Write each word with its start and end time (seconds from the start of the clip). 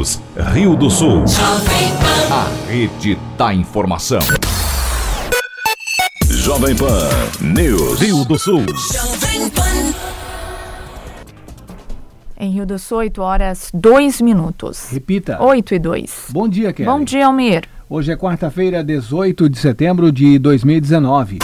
News, 0.00 0.20
Rio 0.54 0.76
do 0.76 0.88
Sul. 0.88 1.24
A 2.30 2.70
rede 2.70 3.18
da 3.36 3.52
informação. 3.52 4.20
Jovem 6.24 6.74
Pan 6.74 7.08
News, 7.40 8.00
Rio 8.00 8.24
do 8.24 8.38
Sul. 8.38 8.64
Em 12.38 12.50
Rio 12.50 12.64
do 12.64 12.78
Sul, 12.78 12.98
8 12.98 13.20
horas 13.20 13.70
2 13.74 14.22
minutos. 14.22 14.88
Repita. 14.90 15.42
8 15.42 15.74
e 15.74 15.78
2. 15.78 16.26
Bom 16.30 16.48
dia, 16.48 16.72
Kelly. 16.72 16.88
Bom 16.88 17.04
dia, 17.04 17.26
Almir. 17.26 17.64
Hoje 17.86 18.10
é 18.10 18.16
quarta-feira, 18.16 18.82
18 18.82 19.50
de 19.50 19.58
setembro 19.58 20.10
de 20.10 20.38
2019. 20.38 21.40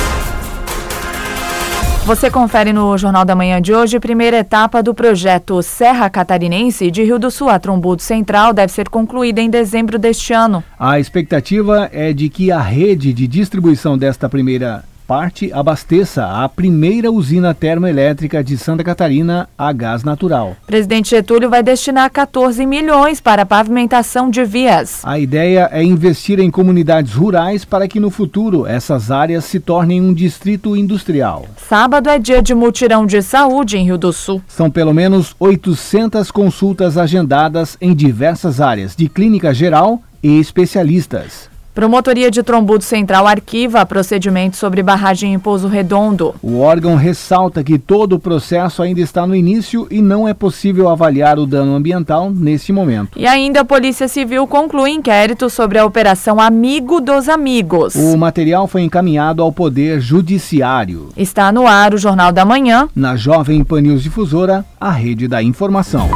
Você 2.07 2.31
confere 2.31 2.73
no 2.73 2.97
Jornal 2.97 3.25
da 3.25 3.35
Manhã 3.35 3.61
de 3.61 3.75
hoje, 3.75 3.99
primeira 3.99 4.37
etapa 4.37 4.81
do 4.81 4.95
projeto 4.95 5.61
Serra 5.61 6.09
Catarinense 6.09 6.89
de 6.89 7.03
Rio 7.03 7.19
do 7.19 7.33
Sul 7.33 7.49
a 7.49 7.59
Trombudo 7.59 8.01
Central 8.01 8.55
deve 8.55 8.73
ser 8.73 8.89
concluída 8.89 9.41
em 9.41 9.51
dezembro 9.51 9.99
deste 9.99 10.33
ano. 10.33 10.63
A 10.79 11.01
expectativa 11.01 11.91
é 11.93 12.13
de 12.13 12.29
que 12.29 12.53
a 12.53 12.61
rede 12.61 13.13
de 13.13 13.27
distribuição 13.27 13.99
desta 13.99 14.29
primeira 14.29 14.85
parte 15.07 15.53
abasteça 15.53 16.27
a 16.27 16.49
primeira 16.49 17.13
usina 17.13 17.55
termoelétrica 17.55 18.43
de 18.43 18.59
Santa 18.59 18.83
Catarina 18.83 19.49
a 19.57 19.73
gás 19.73 20.03
natural. 20.03 20.57
Presidente 20.67 21.11
Getúlio 21.11 21.49
vai 21.49 21.63
destinar 21.63 22.11
14 22.11 22.67
milhões 22.67 23.21
para 23.21 23.43
a 23.43 23.47
pavimentação 23.47 24.29
de 24.29 24.45
vias. 24.45 25.01
A 25.05 25.19
ideia 25.19 25.69
é 25.73 25.83
investir 25.83 26.41
em 26.41 26.51
comunidades 26.51 27.13
rurais 27.13 27.65
para 27.65 27.87
que 27.87 28.01
no 28.01 28.11
futuro 28.11 28.67
essas 28.67 29.11
áreas 29.11 29.45
se 29.45 29.61
tornem 29.61 30.01
um 30.01 30.13
distrito 30.13 30.77
industrial. 30.77 31.47
Sábado 31.69 32.11
é 32.11 32.19
dia 32.19 32.43
de 32.43 32.55
mutirão 32.55 33.07
de 33.07 33.23
saúde 33.23 33.79
em 33.79 33.85
Rio 33.85 33.99
do 33.99 34.13
Sul. 34.13 34.43
São 34.49 34.71
pelo 34.71 34.93
menos 34.93 35.37
800 35.39 36.31
consultas 36.31 36.99
agendadas 36.99 37.77
em 37.81 37.95
diversas 37.95 38.61
áreas 38.61 38.97
de 38.97 39.09
clínica 39.09 39.55
geral 39.55 40.03
e 40.23 40.41
especialistas. 40.41 41.56
Promotoria 41.77 42.31
de 42.31 42.43
Trombudo 42.43 42.83
Central 42.83 43.27
arquiva 43.27 43.85
procedimento 43.85 44.57
sobre 44.57 44.83
barragem 44.83 45.35
em 45.35 45.39
Pouso 45.39 45.69
Redondo. 45.69 46.35
O 46.43 46.61
órgão 46.61 46.97
ressalta 46.97 47.63
que 47.63 47.79
todo 47.79 48.15
o 48.15 48.19
processo 48.19 48.83
ainda 48.83 49.03
está 49.03 49.27
no 49.27 49.37
início 49.37 49.87
e 49.91 50.01
não 50.01 50.27
é 50.27 50.33
possível 50.33 50.89
avaliar 50.89 51.39
o 51.39 51.45
dano 51.45 51.75
ambiental 51.75 52.31
neste 52.31 52.73
momento. 52.73 53.11
E 53.15 53.27
ainda 53.27 53.61
a 53.61 53.65
Polícia 53.65 54.09
Civil 54.09 54.47
conclui 54.47 54.93
inquérito 54.93 55.51
sobre 55.51 55.79
a 55.79 55.85
Operação 55.85 56.41
Amigo 56.41 56.99
dos 56.99 57.29
Amigos. 57.29 57.95
O 57.95 58.17
material 58.17 58.67
foi 58.67 58.81
encaminhado 58.81 59.43
ao 59.43 59.53
Poder 59.53 60.01
Judiciário. 60.01 61.11
Está 61.15 61.53
no 61.53 61.67
ar 61.67 61.93
o 61.93 61.99
Jornal 61.99 62.33
da 62.33 62.47
Manhã. 62.47 62.89
Na 62.97 63.17
Jovem 63.17 63.63
Pan 63.63 63.83
News 63.83 64.03
Difusora, 64.03 64.65
a 64.81 64.91
rede 64.91 65.29
da 65.29 65.43
informação. 65.43 66.09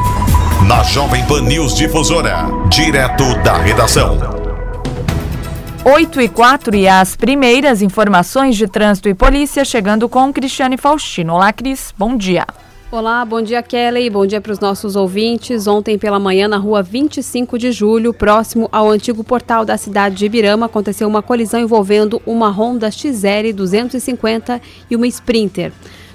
Na 0.66 0.82
Jovem 0.84 1.22
Pan 1.26 1.42
News 1.42 1.76
Difusora, 1.76 2.46
direto 2.70 3.34
da 3.42 3.58
redação. 3.58 4.39
8 5.82 6.20
e 6.20 6.28
4 6.28 6.76
e 6.76 6.86
as 6.86 7.16
primeiras 7.16 7.80
informações 7.80 8.54
de 8.54 8.68
trânsito 8.68 9.08
e 9.08 9.14
polícia 9.14 9.64
chegando 9.64 10.10
com 10.10 10.30
Cristiane 10.30 10.76
Faustino. 10.76 11.32
Olá, 11.32 11.50
Cris, 11.54 11.94
bom 11.96 12.18
dia. 12.18 12.46
Olá, 12.92 13.24
bom 13.24 13.40
dia 13.40 13.62
Kelly, 13.62 14.10
bom 14.10 14.26
dia 14.26 14.42
para 14.42 14.52
os 14.52 14.60
nossos 14.60 14.94
ouvintes. 14.94 15.66
Ontem 15.66 15.96
pela 15.96 16.18
manhã, 16.18 16.46
na 16.46 16.58
rua 16.58 16.82
25 16.82 17.58
de 17.58 17.72
julho, 17.72 18.12
próximo 18.12 18.68
ao 18.70 18.90
antigo 18.90 19.24
portal 19.24 19.64
da 19.64 19.78
cidade 19.78 20.16
de 20.16 20.26
Ibirama, 20.26 20.66
aconteceu 20.66 21.08
uma 21.08 21.22
colisão 21.22 21.58
envolvendo 21.58 22.20
uma 22.26 22.50
Honda 22.50 22.90
XL 22.90 23.50
250 23.54 24.60
e 24.90 24.94
uma 24.94 25.06
Sprinter. 25.06 25.72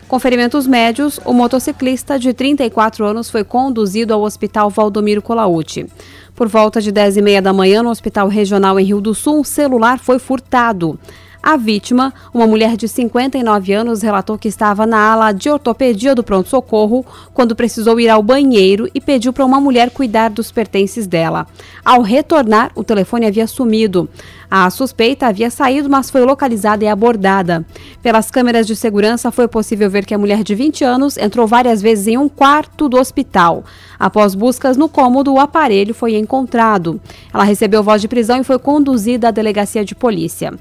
Com 0.08 0.20
ferimentos 0.20 0.68
médios, 0.68 1.20
o 1.26 1.34
motociclista 1.34 2.20
de 2.20 2.32
34 2.32 3.04
anos 3.06 3.30
foi 3.30 3.44
conduzido 3.44 4.14
ao 4.14 4.22
Hospital 4.22 4.70
Valdomiro 4.70 5.20
Colauti. 5.22 5.88
Por 6.36 6.48
volta 6.48 6.80
de 6.80 6.92
10 6.92 7.18
e 7.18 7.22
meia 7.24 7.42
da 7.42 7.52
manhã, 7.52 7.82
no 7.82 7.90
Hospital 7.90 8.28
Regional 8.28 8.80
em 8.80 8.86
Rio 8.86 9.02
do 9.02 9.16
Sul, 9.16 9.40
um 9.40 9.44
celular 9.44 9.98
foi 9.98 10.20
furtado. 10.20 11.00
A 11.48 11.58
vítima, 11.58 12.12
uma 12.34 12.48
mulher 12.48 12.76
de 12.76 12.88
59 12.88 13.72
anos, 13.72 14.02
relatou 14.02 14.36
que 14.36 14.48
estava 14.48 14.88
na 14.88 14.98
ala 14.98 15.32
de 15.32 15.48
ortopedia 15.48 16.16
do 16.16 16.24
pronto-socorro 16.24 17.06
quando 17.36 17.56
precisou 17.56 18.00
ir 18.00 18.10
ao 18.10 18.24
banheiro 18.24 18.90
e 18.96 19.00
pediu 19.00 19.32
para 19.32 19.46
uma 19.46 19.62
mulher 19.62 19.92
cuidar 19.92 20.32
dos 20.32 20.52
pertences 20.52 21.06
dela. 21.06 21.46
Ao 21.86 22.02
retornar, 22.02 22.72
o 22.74 22.84
telefone 22.84 23.28
havia 23.28 23.46
sumido. 23.46 24.10
A 24.50 24.68
suspeita 24.72 25.28
havia 25.28 25.52
saído, 25.52 25.88
mas 25.88 26.10
foi 26.10 26.22
localizada 26.22 26.84
e 26.84 26.88
abordada. 26.88 27.64
Pelas 28.02 28.32
câmeras 28.32 28.66
de 28.66 28.76
segurança, 28.76 29.32
foi 29.32 29.48
possível 29.48 29.88
ver 29.88 30.04
que 30.04 30.16
a 30.16 30.18
mulher 30.18 30.44
de 30.44 30.56
20 30.56 30.84
anos 30.84 31.16
entrou 31.16 31.46
várias 31.46 31.80
vezes 31.80 32.08
em 32.08 32.18
um 32.18 32.28
quarto 32.28 32.90
do 32.90 32.98
hospital. 32.98 33.64
Após 34.00 34.34
buscas 34.34 34.78
no 34.78 34.90
cômodo, 34.90 35.32
o 35.32 35.40
aparelho 35.40 35.94
foi 35.94 36.16
encontrado. 36.16 37.00
Ela 37.32 37.44
recebeu 37.44 37.84
voz 37.84 38.02
de 38.02 38.08
prisão 38.08 38.42
e 38.42 38.44
foi 38.44 38.58
conduzida 38.58 39.28
à 39.28 39.32
delegacia 39.32 39.86
de 39.86 39.94
polícia. 39.94 40.52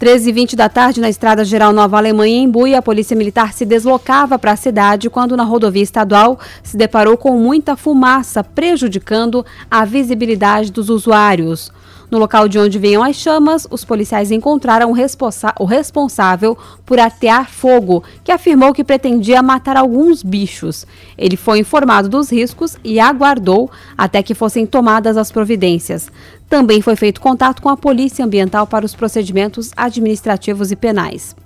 13h20 0.00 0.56
da 0.56 0.66
tarde, 0.66 0.98
na 0.98 1.10
Estrada 1.10 1.44
Geral 1.44 1.74
Nova 1.74 1.98
Alemanha, 1.98 2.40
em 2.40 2.48
Buia, 2.48 2.78
a 2.78 2.82
Polícia 2.82 3.14
Militar 3.14 3.52
se 3.52 3.66
deslocava 3.66 4.38
para 4.38 4.52
a 4.52 4.56
cidade 4.56 5.10
quando, 5.10 5.36
na 5.36 5.44
rodovia 5.44 5.82
estadual, 5.82 6.40
se 6.62 6.74
deparou 6.74 7.18
com 7.18 7.38
muita 7.38 7.76
fumaça, 7.76 8.42
prejudicando 8.42 9.44
a 9.70 9.84
visibilidade 9.84 10.72
dos 10.72 10.88
usuários. 10.88 11.70
No 12.10 12.18
local 12.18 12.48
de 12.48 12.58
onde 12.58 12.76
vinham 12.76 13.04
as 13.04 13.14
chamas, 13.14 13.68
os 13.70 13.84
policiais 13.84 14.32
encontraram 14.32 14.90
o, 14.90 15.64
responsável 15.64 16.58
por 16.84 16.98
atear 16.98 17.48
fogo, 17.48 18.02
que 18.24 18.32
afirmou 18.32 18.72
que 18.72 18.82
pretendia 18.82 19.40
matar 19.42 19.76
alguns 19.76 20.22
bichos. 20.22 20.84
Ele 21.16 21.36
foi 21.36 21.60
informado 21.60 22.08
dos 22.08 22.32
riscos 22.32 22.76
e 22.82 22.98
aguardou 22.98 23.70
até 23.96 24.24
que 24.24 24.34
fossem 24.34 24.66
tomadas 24.66 25.16
as 25.16 25.30
providências. 25.30 26.10
Também 26.48 26.82
foi 26.82 26.96
feito 26.96 27.20
contato 27.20 27.62
com 27.62 27.68
a 27.68 27.76
Polícia 27.76 28.24
Ambiental 28.24 28.66
para 28.66 28.84
os 28.84 28.94
procedimentos 28.94 29.70
administrativos 29.76 30.72
e 30.72 30.76
penais. 30.76 31.36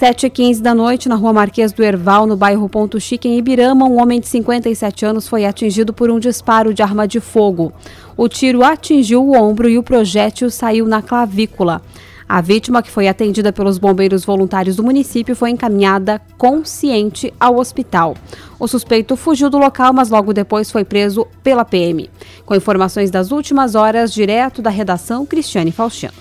7h15 0.00 0.60
da 0.60 0.74
noite, 0.74 1.08
na 1.08 1.14
rua 1.14 1.32
Marquês 1.32 1.72
do 1.72 1.82
Erval, 1.82 2.26
no 2.26 2.36
bairro 2.36 2.68
Ponto 2.68 2.98
Chique, 2.98 3.28
em 3.28 3.38
Ibirama, 3.38 3.86
um 3.86 4.00
homem 4.02 4.18
de 4.18 4.26
57 4.26 5.06
anos 5.06 5.28
foi 5.28 5.44
atingido 5.44 5.92
por 5.92 6.10
um 6.10 6.18
disparo 6.18 6.74
de 6.74 6.82
arma 6.82 7.06
de 7.06 7.20
fogo. 7.20 7.72
O 8.16 8.28
tiro 8.28 8.64
atingiu 8.64 9.24
o 9.24 9.36
ombro 9.36 9.68
e 9.68 9.78
o 9.78 9.84
projétil 9.84 10.50
saiu 10.50 10.86
na 10.86 11.00
clavícula. 11.00 11.80
A 12.28 12.40
vítima, 12.40 12.82
que 12.82 12.90
foi 12.90 13.06
atendida 13.06 13.52
pelos 13.52 13.78
bombeiros 13.78 14.24
voluntários 14.24 14.76
do 14.76 14.82
município, 14.82 15.36
foi 15.36 15.50
encaminhada 15.50 16.20
consciente 16.36 17.32
ao 17.38 17.56
hospital. 17.56 18.16
O 18.58 18.66
suspeito 18.66 19.14
fugiu 19.16 19.48
do 19.48 19.58
local, 19.58 19.92
mas 19.92 20.10
logo 20.10 20.32
depois 20.32 20.72
foi 20.72 20.84
preso 20.84 21.26
pela 21.42 21.64
PM. 21.64 22.10
Com 22.44 22.56
informações 22.56 23.10
das 23.10 23.30
últimas 23.30 23.76
horas, 23.76 24.12
direto 24.12 24.60
da 24.60 24.70
redação, 24.70 25.24
Cristiane 25.24 25.70
Faustino. 25.70 26.14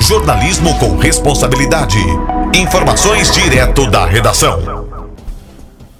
Jornalismo 0.00 0.78
com 0.78 0.96
responsabilidade. 0.96 1.98
Informações 2.54 3.30
direto 3.32 3.90
da 3.90 4.06
redação. 4.06 4.86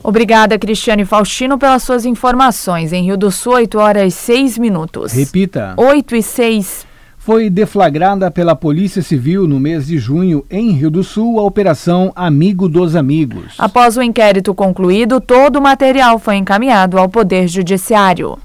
Obrigada, 0.03 0.59
Cristiane 0.59 1.05
Faustino, 1.05 1.59
pelas 1.59 1.83
suas 1.83 2.05
informações. 2.05 2.93
Em 2.93 3.05
Rio 3.05 3.17
do 3.17 3.33
Sul, 3.33 3.55
8 3.55 3.79
horas 3.79 4.15
e 4.15 4.17
6 4.17 4.59
minutos. 4.59 5.13
Repita. 5.13 5.75
8 5.77 6.15
e 6.15 6.23
6. 6.23 6.87
Foi 7.19 7.51
deflagrada 7.51 8.31
pela 8.31 8.55
Polícia 8.55 9.03
Civil 9.03 9.49
no 9.49 9.59
mês 9.59 9.89
de 9.89 9.99
junho, 9.99 10.45
em 10.49 10.71
Rio 10.71 10.91
do 10.91 11.03
Sul, 11.03 11.41
a 11.41 11.43
Operação 11.43 12.13
Amigo 12.15 12.69
dos 12.69 12.95
Amigos. 12.95 13.55
Após 13.59 13.97
o 13.97 14.03
inquérito 14.03 14.55
concluído, 14.55 15.21
todo 15.21 15.57
o 15.57 15.63
material 15.63 16.21
foi 16.21 16.37
encaminhado 16.37 16.99
ao 16.99 17.09
Poder 17.09 17.49
Judiciário. 17.49 18.39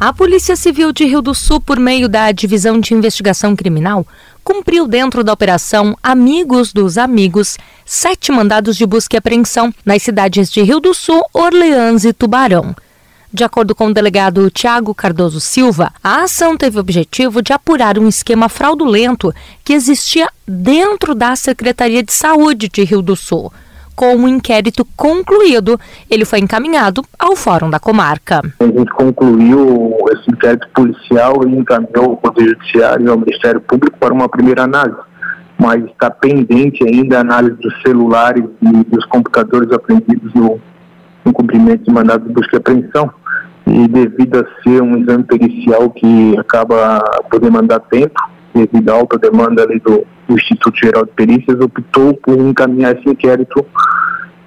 A 0.00 0.14
Polícia 0.14 0.56
Civil 0.56 0.94
de 0.94 1.04
Rio 1.04 1.20
do 1.20 1.34
Sul, 1.34 1.60
por 1.60 1.78
meio 1.78 2.08
da 2.08 2.32
Divisão 2.32 2.80
de 2.80 2.94
Investigação 2.94 3.54
Criminal, 3.54 4.06
cumpriu 4.42 4.88
dentro 4.88 5.22
da 5.22 5.30
operação 5.30 5.94
Amigos 6.02 6.72
dos 6.72 6.96
Amigos 6.96 7.58
sete 7.84 8.32
mandados 8.32 8.78
de 8.78 8.86
busca 8.86 9.14
e 9.14 9.18
apreensão 9.18 9.70
nas 9.84 10.02
cidades 10.02 10.50
de 10.50 10.62
Rio 10.62 10.80
do 10.80 10.94
Sul, 10.94 11.22
Orleans 11.34 12.06
e 12.06 12.14
Tubarão. 12.14 12.74
De 13.30 13.44
acordo 13.44 13.74
com 13.74 13.88
o 13.88 13.92
delegado 13.92 14.50
Tiago 14.50 14.94
Cardoso 14.94 15.38
Silva, 15.38 15.92
a 16.02 16.22
ação 16.22 16.56
teve 16.56 16.78
o 16.78 16.80
objetivo 16.80 17.42
de 17.42 17.52
apurar 17.52 17.98
um 17.98 18.08
esquema 18.08 18.48
fraudulento 18.48 19.34
que 19.62 19.74
existia 19.74 20.30
dentro 20.48 21.14
da 21.14 21.36
Secretaria 21.36 22.02
de 22.02 22.14
Saúde 22.14 22.70
de 22.70 22.84
Rio 22.84 23.02
do 23.02 23.14
Sul 23.14 23.52
com 24.00 24.16
o 24.16 24.20
um 24.20 24.28
inquérito 24.28 24.82
concluído, 24.96 25.78
ele 26.10 26.24
foi 26.24 26.38
encaminhado 26.38 27.02
ao 27.18 27.36
Fórum 27.36 27.68
da 27.68 27.78
Comarca. 27.78 28.40
A 28.58 28.64
gente 28.64 28.90
concluiu 28.92 29.94
esse 30.12 30.30
inquérito 30.30 30.66
policial 30.74 31.34
e 31.46 31.54
encaminhou 31.54 32.12
o 32.12 32.16
Poder 32.16 32.48
Judiciário 32.48 33.06
e 33.06 33.10
ao 33.10 33.18
Ministério 33.18 33.60
Público 33.60 33.98
para 34.00 34.14
uma 34.14 34.26
primeira 34.26 34.62
análise, 34.62 34.96
mas 35.58 35.84
está 35.84 36.10
pendente 36.10 36.82
ainda 36.82 37.18
a 37.18 37.20
análise 37.20 37.56
dos 37.56 37.74
celulares 37.82 38.46
e 38.62 38.84
dos 38.84 39.04
computadores 39.04 39.70
apreendidos 39.70 40.32
no, 40.32 40.58
no 41.22 41.32
cumprimento 41.34 41.84
de 41.84 41.92
mandado 41.92 42.26
de 42.26 42.32
busca 42.32 42.56
e 42.56 42.58
apreensão. 42.58 43.10
E 43.66 43.86
devido 43.86 44.38
a 44.38 44.62
ser 44.62 44.82
um 44.82 44.96
exame 44.96 45.24
pericial 45.24 45.90
que 45.90 46.38
acaba 46.38 47.04
por 47.30 47.38
demandar 47.38 47.80
tempo, 47.80 48.14
devido 48.54 48.88
à 48.88 48.94
alta 48.94 49.18
demanda 49.18 49.62
ali 49.62 49.78
do, 49.78 50.06
do 50.30 50.38
Instituto 50.38 50.78
Geral 50.78 51.04
de 51.04 51.12
Perícias, 51.12 51.60
optou 51.60 52.14
por 52.14 52.38
encaminhar 52.38 52.96
esse 52.96 53.08
inquérito 53.08 53.66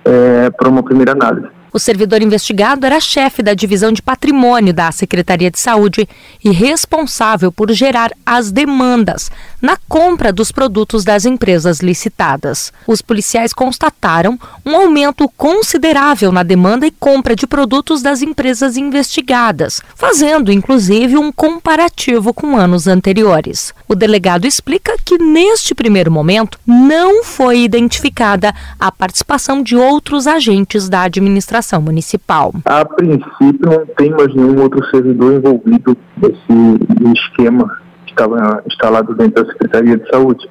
é, 0.06 0.50
para 0.50 0.70
uma 0.70 0.82
primeira 0.82 1.12
análise. 1.12 1.48
O 1.74 1.80
servidor 1.80 2.22
investigado 2.22 2.86
era 2.86 3.00
chefe 3.00 3.42
da 3.42 3.56
divisão 3.56 3.92
de 3.92 4.02
patrimônio 4.02 4.72
da 4.72 4.92
Secretaria 4.92 5.50
de 5.50 5.60
Saúde 5.60 6.08
e 6.44 6.52
responsável 6.52 7.52
por 7.52 7.72
gerar 7.72 8.12
as 8.24 8.52
demandas 8.52 9.32
na 9.64 9.78
compra 9.88 10.34
dos 10.34 10.52
produtos 10.52 11.06
das 11.06 11.24
empresas 11.24 11.80
licitadas. 11.80 12.74
Os 12.86 13.02
policiais 13.02 13.54
constataram 13.54 14.38
um 14.66 14.76
aumento 14.76 15.30
considerável 15.38 16.34
na 16.34 16.44
demanda 16.44 16.86
e 16.86 16.92
compra 16.92 17.34
de 17.34 17.48
produtos 17.48 18.02
das 18.02 18.22
empresas 18.22 18.76
investigadas, 18.76 19.82
fazendo 19.96 20.52
inclusive 20.52 21.18
um 21.18 21.32
comparativo 21.32 22.34
com 22.34 22.58
anos 22.58 22.88
anteriores. 22.88 23.74
O 23.88 23.96
delegado 23.96 24.46
explica 24.46 24.98
que 25.06 25.18
neste 25.18 25.74
primeiro 25.74 26.12
momento 26.12 26.60
não 26.68 27.24
foi 27.24 27.60
identificada 27.60 28.54
a 28.78 28.92
participação 28.92 29.64
de 29.64 29.78
outros 29.78 30.28
agentes 30.28 30.90
da 30.90 31.04
administração 31.04 31.82
municipal. 31.82 32.54
A 32.66 32.84
princípio, 32.84 33.60
não 33.62 33.86
tem 33.96 34.12
mais 34.12 34.36
nenhum 34.36 34.62
outro 34.62 34.86
servidor 34.90 35.36
envolvido 35.36 35.96
nesse 36.18 37.18
esquema 37.18 37.70
que 37.78 37.83
estava 38.14 38.64
instalado 38.68 39.14
dentro 39.16 39.44
da 39.44 39.52
Secretaria 39.52 39.98
de 39.98 40.10
Saúde. 40.10 40.50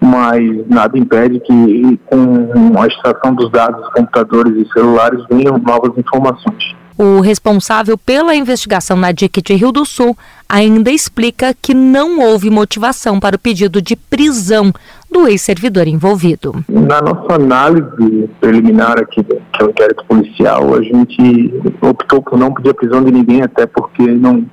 Mas 0.00 0.42
nada 0.68 0.98
impede 0.98 1.40
que, 1.40 2.00
com 2.06 2.80
a 2.80 2.86
extração 2.86 3.34
dos 3.34 3.50
dados 3.50 3.80
dos 3.80 3.92
computadores 3.92 4.56
e 4.56 4.72
celulares, 4.72 5.22
venham 5.30 5.58
novas 5.58 5.96
informações. 5.96 6.74
O 7.02 7.20
responsável 7.20 7.96
pela 7.96 8.34
investigação 8.34 8.94
na 8.94 9.10
DIC 9.10 9.40
de 9.40 9.54
Rio 9.54 9.72
do 9.72 9.86
Sul 9.86 10.14
ainda 10.46 10.90
explica 10.90 11.54
que 11.54 11.72
não 11.72 12.20
houve 12.20 12.50
motivação 12.50 13.18
para 13.18 13.36
o 13.36 13.38
pedido 13.38 13.80
de 13.80 13.96
prisão 13.96 14.70
do 15.10 15.26
ex-servidor 15.26 15.88
envolvido. 15.88 16.62
Na 16.68 17.00
nossa 17.00 17.36
análise 17.36 18.28
preliminar 18.38 18.98
aqui, 18.98 19.24
que 19.24 19.62
é 19.62 19.64
o 19.64 19.70
inquérito 19.70 20.04
policial, 20.04 20.74
a 20.74 20.82
gente 20.82 21.54
optou 21.80 22.20
por 22.20 22.38
não 22.38 22.52
pedir 22.52 22.68
a 22.68 22.74
prisão 22.74 23.02
de 23.02 23.10
ninguém, 23.10 23.40
até 23.40 23.64
porque 23.64 24.02
não, 24.02 24.44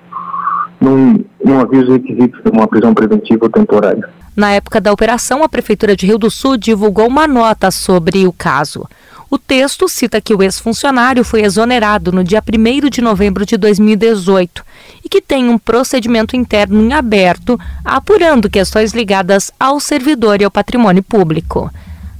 não, 0.79 1.19
não 1.43 1.59
havia 1.59 1.81
os 1.81 1.89
requisitos 1.89 2.41
de 2.43 2.49
uma 2.49 2.67
prisão 2.67 2.93
preventiva 2.93 3.45
ou 3.45 3.49
temporária. 3.49 4.09
Na 4.35 4.51
época 4.51 4.79
da 4.79 4.91
operação, 4.91 5.43
a 5.43 5.49
Prefeitura 5.49 5.95
de 5.95 6.05
Rio 6.05 6.17
do 6.17 6.29
Sul 6.29 6.57
divulgou 6.57 7.07
uma 7.07 7.27
nota 7.27 7.71
sobre 7.71 8.27
o 8.27 8.31
caso. 8.31 8.87
O 9.29 9.37
texto 9.37 9.89
cita 9.89 10.21
que 10.21 10.33
o 10.33 10.41
ex-funcionário 10.41 11.23
foi 11.25 11.41
exonerado 11.41 12.11
no 12.13 12.23
dia 12.23 12.41
1 12.41 12.89
de 12.89 13.01
novembro 13.01 13.45
de 13.45 13.57
2018 13.57 14.63
e 15.03 15.09
que 15.09 15.21
tem 15.21 15.49
um 15.49 15.57
procedimento 15.57 16.35
interno 16.35 16.81
em 16.81 16.93
aberto 16.93 17.59
apurando 17.83 18.49
questões 18.49 18.93
ligadas 18.93 19.51
ao 19.59 19.79
servidor 19.79 20.39
e 20.39 20.45
ao 20.45 20.51
patrimônio 20.51 21.03
público. 21.03 21.69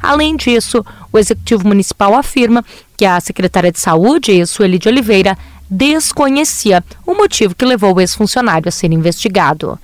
Além 0.01 0.36
disso, 0.36 0.86
o 1.12 1.18
Executivo 1.18 1.68
Municipal 1.68 2.13
afirma 2.13 2.63
que 2.98 3.06
a 3.06 3.19
secretária 3.19 3.71
de 3.71 3.80
Saúde, 3.80 4.45
Sueli 4.45 4.77
de 4.77 4.89
Oliveira, 4.89 5.38
desconhecia 5.69 6.83
o 7.05 7.13
motivo 7.13 7.55
que 7.55 7.65
levou 7.65 7.95
o 7.95 8.01
ex-funcionário 8.01 8.67
a 8.67 8.71
ser 8.71 8.91
investigado. 8.91 9.79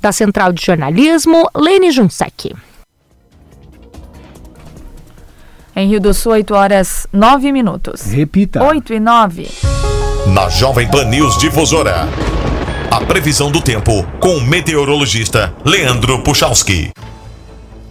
Da 0.00 0.12
Central 0.12 0.52
de 0.52 0.64
Jornalismo, 0.64 1.48
Lene 1.54 1.90
Junsec. 1.90 2.54
Em 5.74 5.88
Rio 5.88 6.00
do 6.00 6.14
Sul, 6.14 6.32
8 6.32 6.54
horas 6.54 7.06
9 7.12 7.52
minutos. 7.52 8.02
Repita. 8.02 8.62
8 8.64 8.94
e 8.94 9.00
9. 9.00 9.48
Na 10.32 10.48
Jovem 10.48 10.90
Pan 10.90 11.04
News 11.04 11.36
Difusora. 11.38 12.08
A 12.90 13.04
previsão 13.04 13.50
do 13.50 13.60
tempo 13.60 14.02
com 14.18 14.36
o 14.36 14.40
meteorologista 14.40 15.54
Leandro 15.64 16.22
Puchalski. 16.22 16.92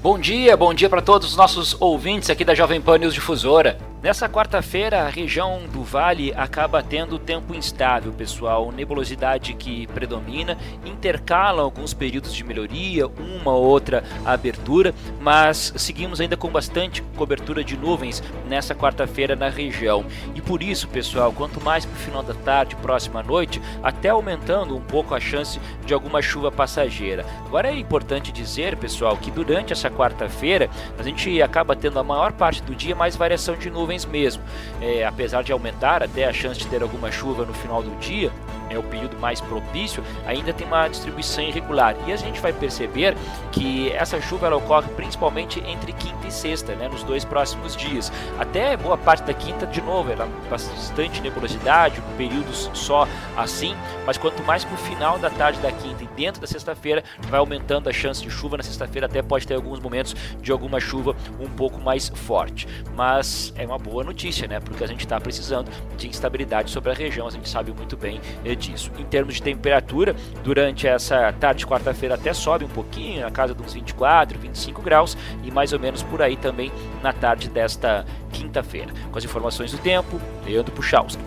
Bom 0.02 0.18
dia, 0.18 0.58
bom 0.58 0.74
dia 0.74 0.90
para 0.90 1.02
todos 1.02 1.30
os 1.30 1.38
nossos 1.38 1.76
ouvintes 1.80 2.30
aqui 2.30 2.44
da 2.44 2.56
Jovem 2.56 2.82
Pan 2.82 2.98
News 2.98 3.14
Difusora. 3.14 3.78
Nessa 4.06 4.30
quarta-feira, 4.30 5.02
a 5.02 5.10
região 5.10 5.64
do 5.74 5.82
Vale 5.82 6.32
acaba 6.36 6.84
tendo 6.84 7.18
tempo 7.18 7.56
instável, 7.56 8.14
pessoal. 8.14 8.72
Nebulosidade 8.72 9.56
que 9.56 9.88
predomina, 9.88 10.60
intercala 10.86 11.64
alguns 11.64 11.92
períodos 11.92 12.32
de 12.32 12.44
melhoria, 12.44 13.08
uma 13.08 13.52
ou 13.52 13.66
outra 13.66 14.04
abertura, 14.24 14.94
mas 15.20 15.74
seguimos 15.78 16.22
ainda 16.22 16.38
com 16.38 16.52
bastante 16.52 17.02
cobertura 17.18 17.64
de 17.64 17.76
nuvens 17.76 18.22
nessa 18.48 18.76
quarta-feira 18.76 19.36
na 19.36 19.50
região. 19.50 20.06
E 20.36 20.42
por 20.42 20.62
isso, 20.62 20.88
pessoal, 20.88 21.34
quanto 21.34 21.60
mais 21.60 21.84
para 21.84 21.96
o 21.96 22.00
final 22.00 22.22
da 22.22 22.36
tarde, 22.36 22.76
próxima 22.76 23.24
noite, 23.24 23.60
até 23.82 24.10
aumentando 24.10 24.78
um 24.78 24.82
pouco 24.82 25.16
a 25.16 25.20
chance 25.20 25.60
de 25.84 25.96
alguma 25.96 26.22
chuva 26.22 26.52
passageira. 26.52 27.26
Agora 27.48 27.70
é 27.70 27.76
importante 27.76 28.32
dizer, 28.32 28.78
pessoal, 28.78 29.18
que 29.18 29.32
durante 29.32 29.74
essa 29.74 29.90
quarta-feira 29.90 30.70
a 30.96 31.02
gente 31.02 31.42
acaba 31.42 31.76
tendo 31.76 31.98
a 31.98 32.04
maior 32.04 32.34
parte 32.34 32.62
do 32.62 32.76
dia 32.76 32.96
mais 32.96 33.16
variação 33.16 33.58
de 33.58 33.68
nuvens 33.72 33.95
nuvens 33.96 34.06
mesmo. 34.06 34.44
É, 34.82 35.06
apesar 35.06 35.44
de 35.44 35.52
aumentar 35.52 36.04
até 36.04 36.26
a 36.26 36.34
chance 36.34 36.60
de 36.60 36.68
ter 36.68 36.82
alguma 36.82 37.12
chuva 37.12 37.46
no 37.46 37.54
final 37.54 37.82
do 37.82 37.96
dia, 38.00 38.32
é 38.70 38.78
o 38.78 38.84
período 38.84 39.18
mais 39.18 39.42
propício, 39.42 40.04
ainda 40.26 40.54
tem 40.54 40.66
uma 40.66 40.88
distribuição 40.88 41.44
irregular. 41.44 41.96
E 42.08 42.14
a 42.14 42.16
gente 42.16 42.40
vai 42.40 42.54
perceber 42.54 43.16
que 43.52 43.92
essa 43.92 44.20
chuva 44.22 44.48
ela 44.48 44.56
ocorre 44.56 44.88
principalmente 44.90 45.60
entre 45.62 45.94
quinta 45.94 46.28
e 46.28 46.32
sexta, 46.32 46.76
né, 46.76 46.88
nos 46.88 47.04
dois 47.04 47.24
próximos 47.24 47.76
dias. 47.76 48.12
Até 48.40 48.76
boa 48.78 48.98
parte 48.98 49.24
da 49.24 49.34
quinta, 49.34 49.66
de 49.66 49.82
novo, 49.82 50.12
era 50.12 50.28
bastante 50.50 51.22
nebulosidade, 51.22 52.02
períodos 52.18 52.70
só 52.74 53.08
assim, 53.38 53.76
mas 54.06 54.18
quanto 54.18 54.44
mais 54.44 54.64
para 54.64 54.76
o 54.76 54.78
final 54.78 55.18
da 55.18 55.30
tarde 55.30 55.60
da 55.60 55.72
quinta 55.72 56.04
e 56.04 56.08
dentro 56.16 56.42
da 56.42 56.48
sexta-feira, 56.48 57.04
vai 57.30 57.40
aumentando 57.40 57.90
a 57.90 57.94
chance 57.94 58.22
de 58.22 58.30
chuva. 58.30 58.58
Na 58.58 58.64
sexta-feira 58.64 59.08
até 59.08 59.22
pode 59.22 59.48
ter 59.48 59.56
alguns 59.56 59.80
momentos 59.80 60.16
de 60.42 60.52
alguma 60.52 60.80
chuva 60.80 61.16
um 61.40 61.48
pouco 61.48 61.80
mais 61.80 62.10
forte. 62.10 62.68
Mas 62.96 63.54
é 63.56 63.66
uma 63.66 63.78
boa 63.78 64.04
notícia, 64.04 64.48
né? 64.48 64.60
Porque 64.60 64.84
a 64.84 64.88
gente 64.88 65.02
está 65.02 65.20
precisando 65.20 65.70
de 65.98 66.08
instabilidade 66.08 66.72
sobre 66.72 66.92
a 66.92 66.94
região, 66.94 67.28
a 67.28 67.32
gente 67.32 67.50
sabe 67.50 67.72
muito 67.72 67.98
bem 67.98 68.22
disso. 68.56 68.92
Em 68.98 69.04
termos 69.04 69.36
de 69.36 69.42
temperatura, 69.42 70.16
durante 70.44 70.88
essa 70.88 71.34
tarde 71.34 71.60
de 71.60 71.68
quarta-feira 71.68 72.16
até 72.16 72.34
sobe 72.34 72.66
um 72.66 72.70
pouquinho, 72.70 73.22
na 73.22 73.32
casa 73.32 73.54
de 73.54 73.62
uns 73.62 73.74
24, 73.74 74.40
25 74.40 74.82
graus, 74.82 75.18
e 75.44 75.52
mais 75.52 75.74
ou 75.74 75.80
menos 75.80 76.04
por 76.04 76.22
aí 76.22 76.36
também 76.36 76.72
na 77.02 77.14
tarde 77.14 77.50
desta 77.50 78.06
quinta-feira. 78.32 78.92
Com 79.12 79.18
as 79.18 79.24
informações 79.24 79.72
do 79.72 79.78
tempo, 79.78 80.20
Leandro 80.46 80.72
Puchalski. 80.72 81.24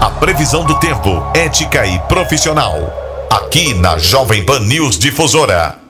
A 0.00 0.10
previsão 0.10 0.64
do 0.64 0.78
tempo, 0.78 1.10
ética 1.34 1.86
e 1.86 1.98
profissional. 2.00 2.74
Aqui 3.30 3.74
na 3.74 3.98
Jovem 3.98 4.44
Pan 4.44 4.60
News 4.60 4.98
Difusora. 4.98 5.86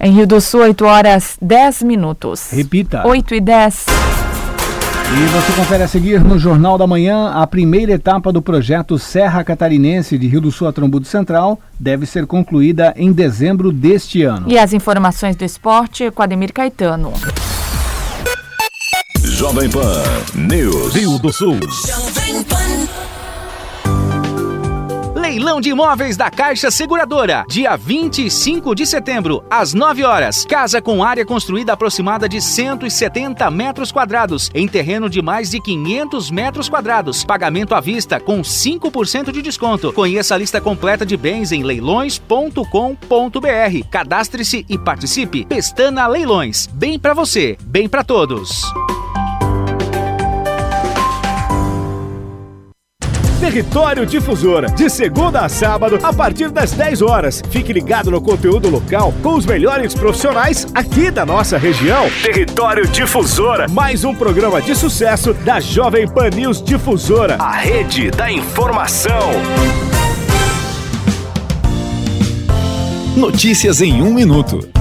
Em 0.00 0.12
Rio 0.12 0.26
do 0.26 0.40
Sul, 0.40 0.60
8 0.60 0.84
horas 0.84 1.36
10 1.42 1.82
minutos. 1.82 2.50
Repita. 2.52 3.06
8 3.06 3.34
e 3.34 3.40
10. 3.40 3.86
E 5.10 5.26
você 5.30 5.52
confere 5.54 5.82
a 5.82 5.88
seguir 5.88 6.22
no 6.22 6.38
Jornal 6.38 6.76
da 6.76 6.86
Manhã 6.86 7.30
a 7.30 7.46
primeira 7.46 7.92
etapa 7.92 8.30
do 8.30 8.42
projeto 8.42 8.98
Serra 8.98 9.42
Catarinense 9.42 10.18
de 10.18 10.28
Rio 10.28 10.40
do 10.40 10.52
Sul 10.52 10.68
a 10.68 10.72
Trombudo 10.72 11.06
Central 11.06 11.58
deve 11.80 12.04
ser 12.04 12.26
concluída 12.26 12.92
em 12.94 13.10
dezembro 13.10 13.72
deste 13.72 14.22
ano. 14.22 14.46
E 14.50 14.58
as 14.58 14.74
informações 14.74 15.34
do 15.34 15.44
esporte 15.44 16.10
com 16.10 16.22
Ademir 16.22 16.52
Caetano. 16.52 17.14
Jovem 19.22 19.70
Pan 19.70 20.02
News. 20.34 20.94
Rio 20.94 21.18
do 21.18 21.32
Sul. 21.32 21.58
Leilão 25.28 25.60
de 25.60 25.68
imóveis 25.68 26.16
da 26.16 26.30
Caixa 26.30 26.70
Seguradora, 26.70 27.44
dia 27.46 27.76
25 27.76 28.74
de 28.74 28.86
setembro, 28.86 29.44
às 29.50 29.74
9 29.74 30.02
horas. 30.02 30.46
Casa 30.46 30.80
com 30.80 31.04
área 31.04 31.22
construída 31.22 31.74
aproximada 31.74 32.26
de 32.26 32.40
170 32.40 33.50
metros 33.50 33.92
quadrados, 33.92 34.50
em 34.54 34.66
terreno 34.66 35.10
de 35.10 35.20
mais 35.20 35.50
de 35.50 35.60
500 35.60 36.30
metros 36.30 36.66
quadrados. 36.66 37.24
Pagamento 37.24 37.74
à 37.74 37.80
vista 37.80 38.18
com 38.18 38.40
5% 38.40 39.30
de 39.30 39.42
desconto. 39.42 39.92
Conheça 39.92 40.34
a 40.34 40.38
lista 40.38 40.62
completa 40.62 41.04
de 41.04 41.14
bens 41.14 41.52
em 41.52 41.62
leilões.com.br. 41.62 43.88
Cadastre-se 43.90 44.64
e 44.66 44.78
participe. 44.78 45.44
Pestana 45.44 46.06
Leilões. 46.06 46.66
Bem 46.72 46.98
para 46.98 47.12
você, 47.12 47.58
bem 47.66 47.86
para 47.86 48.02
todos. 48.02 48.62
Território 53.40 54.04
Difusora, 54.04 54.68
de 54.68 54.90
segunda 54.90 55.40
a 55.40 55.48
sábado, 55.48 55.98
a 56.02 56.12
partir 56.12 56.50
das 56.50 56.72
10 56.72 57.02
horas. 57.02 57.40
Fique 57.50 57.72
ligado 57.72 58.10
no 58.10 58.20
conteúdo 58.20 58.68
local 58.68 59.14
com 59.22 59.34
os 59.34 59.46
melhores 59.46 59.94
profissionais 59.94 60.66
aqui 60.74 61.10
da 61.10 61.24
nossa 61.24 61.56
região. 61.56 62.10
Território 62.22 62.86
Difusora, 62.88 63.68
mais 63.68 64.04
um 64.04 64.14
programa 64.14 64.60
de 64.60 64.74
sucesso 64.74 65.32
da 65.32 65.60
Jovem 65.60 66.08
Pan 66.08 66.30
News 66.30 66.60
Difusora, 66.60 67.36
a 67.38 67.52
rede 67.52 68.10
da 68.10 68.30
informação. 68.30 69.30
Notícias 73.16 73.80
em 73.80 74.02
um 74.02 74.12
minuto. 74.12 74.77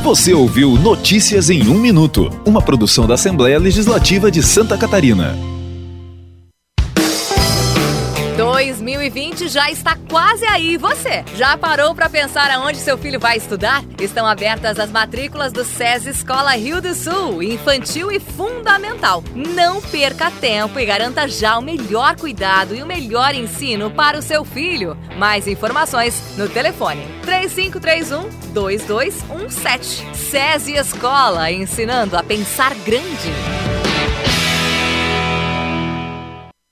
Você 0.02 0.34
ouviu 0.34 0.72
Notícias 0.72 1.48
em 1.48 1.70
um 1.70 1.78
Minuto, 1.78 2.28
uma 2.44 2.60
produção 2.60 3.06
da 3.06 3.14
Assembleia 3.14 3.58
Legislativa 3.58 4.30
de 4.30 4.42
Santa 4.42 4.76
Catarina. 4.76 5.53
2020 8.64 9.48
já 9.48 9.70
está 9.70 9.96
quase 10.08 10.44
aí. 10.46 10.78
Você 10.78 11.22
já 11.36 11.56
parou 11.56 11.94
para 11.94 12.08
pensar 12.08 12.50
aonde 12.50 12.78
seu 12.78 12.96
filho 12.96 13.20
vai 13.20 13.36
estudar? 13.36 13.84
Estão 14.00 14.26
abertas 14.26 14.78
as 14.78 14.90
matrículas 14.90 15.52
do 15.52 15.62
SES 15.64 16.06
Escola 16.06 16.56
Rio 16.56 16.80
do 16.80 16.94
Sul, 16.94 17.42
infantil 17.42 18.10
e 18.10 18.18
fundamental. 18.18 19.22
Não 19.34 19.82
perca 19.82 20.30
tempo 20.30 20.78
e 20.80 20.86
garanta 20.86 21.28
já 21.28 21.58
o 21.58 21.62
melhor 21.62 22.16
cuidado 22.16 22.74
e 22.74 22.82
o 22.82 22.86
melhor 22.86 23.34
ensino 23.34 23.90
para 23.90 24.18
o 24.18 24.22
seu 24.22 24.44
filho. 24.44 24.96
Mais 25.18 25.46
informações 25.46 26.22
no 26.38 26.48
telefone 26.48 27.06
3531 27.22 28.30
2217. 28.54 30.06
SESI 30.16 30.72
Escola, 30.76 31.52
ensinando 31.52 32.16
a 32.16 32.22
pensar 32.22 32.74
grande. 32.76 33.30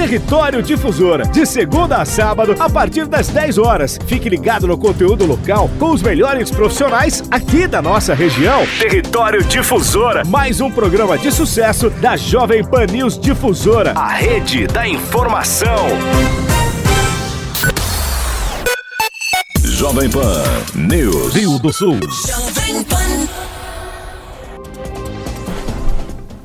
Território 0.00 0.62
Difusora, 0.62 1.26
de 1.26 1.44
segunda 1.44 1.98
a 1.98 2.06
sábado, 2.06 2.56
a 2.58 2.70
partir 2.70 3.06
das 3.06 3.28
10 3.28 3.58
horas. 3.58 3.98
Fique 4.06 4.30
ligado 4.30 4.66
no 4.66 4.78
conteúdo 4.78 5.26
local 5.26 5.70
com 5.78 5.90
os 5.90 6.00
melhores 6.00 6.50
profissionais 6.50 7.22
aqui 7.30 7.66
da 7.66 7.82
nossa 7.82 8.14
região. 8.14 8.66
Território 8.78 9.44
Difusora, 9.44 10.24
mais 10.24 10.58
um 10.58 10.70
programa 10.70 11.18
de 11.18 11.30
sucesso 11.30 11.90
da 11.90 12.16
Jovem 12.16 12.64
Pan 12.64 12.86
News 12.86 13.18
Difusora, 13.18 13.92
a 13.94 14.08
rede 14.14 14.66
da 14.66 14.88
informação. 14.88 15.86
Jovem 19.62 20.08
Pan 20.08 20.42
News. 20.74 21.34
Rio 21.34 21.58
do 21.58 21.70
Sul. 21.70 22.00
Jovem 22.26 22.82
Pan. 22.84 23.49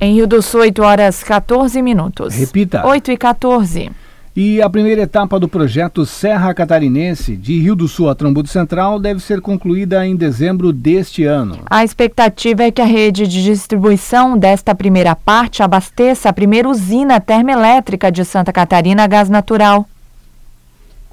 Em 0.05 0.13
Rio 0.13 0.27
do 0.27 0.39
Sul, 0.39 0.59
8 0.59 0.83
horas 0.83 1.23
14 1.23 1.81
minutos. 1.81 2.35
Repita. 2.35 2.85
8 2.85 3.11
e 3.11 3.17
14. 3.17 3.91
E 4.35 4.61
a 4.61 4.69
primeira 4.69 5.01
etapa 5.01 5.39
do 5.39 5.47
projeto 5.47 6.05
Serra 6.05 6.53
Catarinense, 6.53 7.35
de 7.35 7.59
Rio 7.59 7.75
do 7.75 7.87
Sul 7.87 8.07
a 8.07 8.13
Trombudo 8.13 8.47
Central, 8.47 8.99
deve 8.99 9.19
ser 9.19 9.41
concluída 9.41 10.05
em 10.05 10.15
dezembro 10.15 10.71
deste 10.71 11.23
ano. 11.23 11.57
A 11.65 11.83
expectativa 11.83 12.61
é 12.61 12.69
que 12.69 12.83
a 12.83 12.85
rede 12.85 13.25
de 13.25 13.43
distribuição 13.43 14.37
desta 14.37 14.75
primeira 14.75 15.15
parte 15.15 15.63
abasteça 15.63 16.29
a 16.29 16.33
primeira 16.33 16.69
usina 16.69 17.19
termoelétrica 17.19 18.11
de 18.11 18.23
Santa 18.23 18.53
Catarina 18.53 19.05
a 19.05 19.07
gás 19.07 19.27
natural. 19.27 19.87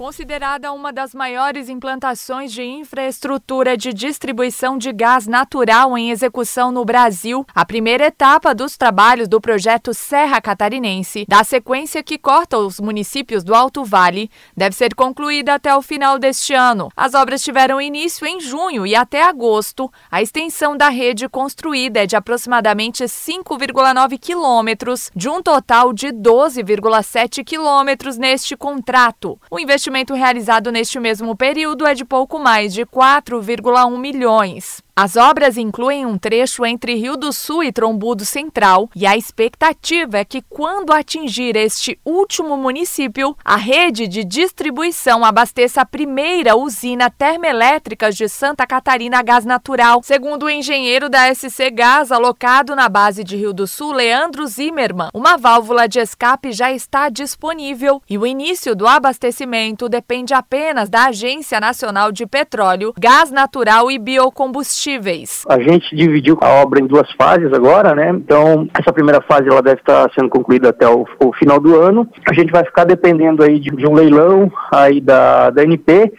Considerada 0.03 0.73
uma 0.73 0.93
das 0.93 1.15
maiores 1.15 1.69
implantações 1.69 2.51
de 2.51 2.65
infraestrutura 2.65 3.77
de 3.77 3.93
distribuição 3.93 4.77
de 4.77 4.93
gás 4.93 5.29
natural 5.29 5.97
em 5.97 6.11
execução 6.11 6.73
no 6.73 6.85
Brasil, 6.85 7.47
a 7.55 7.65
primeira 7.65 8.07
etapa 8.07 8.53
dos 8.53 8.77
trabalhos 8.77 9.29
do 9.29 9.41
projeto 9.41 9.95
Serra 9.95 10.41
Catarinense, 10.41 11.25
da 11.29 11.45
sequência 11.45 12.03
que 12.03 12.19
corta 12.19 12.59
os 12.59 12.81
municípios 12.81 13.45
do 13.45 13.55
Alto 13.55 13.85
Vale, 13.85 14.29
deve 14.57 14.75
ser 14.75 14.93
concluída 14.93 15.55
até 15.55 15.73
o 15.73 15.81
final 15.81 16.19
deste 16.19 16.53
ano. 16.53 16.89
As 16.97 17.15
obras 17.15 17.41
tiveram 17.41 17.81
início 17.81 18.27
em 18.27 18.41
junho 18.41 18.85
e 18.85 18.97
até 18.97 19.23
agosto, 19.23 19.89
a 20.11 20.21
extensão 20.21 20.77
da 20.77 20.89
rede 20.89 21.29
construída 21.29 22.03
é 22.03 22.07
de 22.07 22.17
aproximadamente 22.17 23.05
5,9 23.05 24.19
quilômetros, 24.19 25.13
de 25.15 25.29
um 25.29 25.41
total 25.41 25.93
de 25.93 26.09
12,7 26.09 27.45
quilômetros 27.45 28.19
neste 28.19 28.57
contrato. 28.57 29.39
O 29.49 29.61
investimento 29.61 29.92
investimento 29.93 30.15
realizado 30.15 30.73
neste 30.73 30.99
mesmo 30.99 31.37
período 31.37 31.87
é 31.87 31.93
de 31.93 32.05
pouco 32.05 32.39
mais 32.39 32.73
de 32.73 32.87
4,1 32.87 33.99
milhões. 33.99 34.83
As 34.95 35.17
obras 35.17 35.57
incluem 35.57 36.05
um 36.05 36.19
trecho 36.19 36.67
entre 36.67 36.95
Rio 36.97 37.17
do 37.17 37.33
Sul 37.33 37.65
e 37.65 37.73
Trombudo 37.73 38.27
Central, 38.27 38.91
e 38.95 39.07
a 39.07 39.17
expectativa 39.17 40.19
é 40.19 40.25
que, 40.25 40.43
quando 40.43 40.93
atingir 40.93 41.57
este 41.57 41.99
último 42.05 42.59
município, 42.59 43.35
a 43.43 43.57
rede 43.57 44.07
de 44.07 44.23
distribuição 44.23 45.25
abasteça 45.25 45.81
a 45.81 45.87
primeira 45.87 46.57
usina 46.57 47.09
termoelétrica 47.09 48.13
de 48.13 48.29
Santa 48.29 48.67
Catarina 48.67 49.23
gás 49.23 49.47
natural. 49.47 50.03
Segundo 50.05 50.43
o 50.43 50.51
engenheiro 50.51 51.09
da 51.09 51.35
SC 51.35 51.71
Gás, 51.71 52.13
alocado 52.13 52.77
na 52.77 52.87
base 52.91 53.25
de 53.25 53.35
Rio 53.35 53.55
do 53.55 53.67
Sul, 53.67 53.93
Leandro 53.93 54.47
Zimmermann, 54.47 55.09
uma 55.15 55.39
válvula 55.39 55.89
de 55.89 56.01
escape 56.01 56.53
já 56.53 56.71
está 56.71 57.09
disponível 57.09 58.03
e 58.11 58.19
o 58.19 58.27
início 58.27 58.77
do 58.77 58.87
abastecimento 58.87 59.89
depende 59.89 60.35
apenas 60.35 60.91
da 60.91 61.07
Agência 61.07 61.59
Nacional 61.59 62.13
de 62.13 62.27
Petróleo, 62.27 62.93
Gás 62.99 63.31
Natural 63.31 63.91
e 63.91 63.99
Biocombustíveis 63.99 64.82
combustíveis. 64.83 65.45
A 65.49 65.61
gente 65.61 65.95
dividiu 65.95 66.37
a 66.41 66.49
obra 66.63 66.81
em 66.81 66.87
duas 66.87 67.11
fases 67.13 67.53
agora, 67.53 67.95
né? 67.95 68.11
Então, 68.11 68.69
essa 68.79 68.93
primeira 68.93 69.21
fase 69.23 69.49
ela 69.49 69.63
deve 69.63 69.81
estar 69.81 70.11
sendo 70.15 70.29
concluída 70.29 70.71
até 70.71 70.89
o, 70.89 71.07
o 71.21 71.33
final 71.35 71.61
do 71.61 71.81
ano. 71.81 72.09
A 72.29 72.35
gente 72.35 72.51
vai 72.51 72.65
ficar 72.65 72.85
dependendo 72.85 73.43
aí 73.43 73.59
de, 73.59 73.71
de 73.71 73.87
um 73.87 73.95
leilão 73.95 74.51
aí 74.73 75.01
da, 75.01 75.51
da 75.51 75.63
NP, 75.63 76.13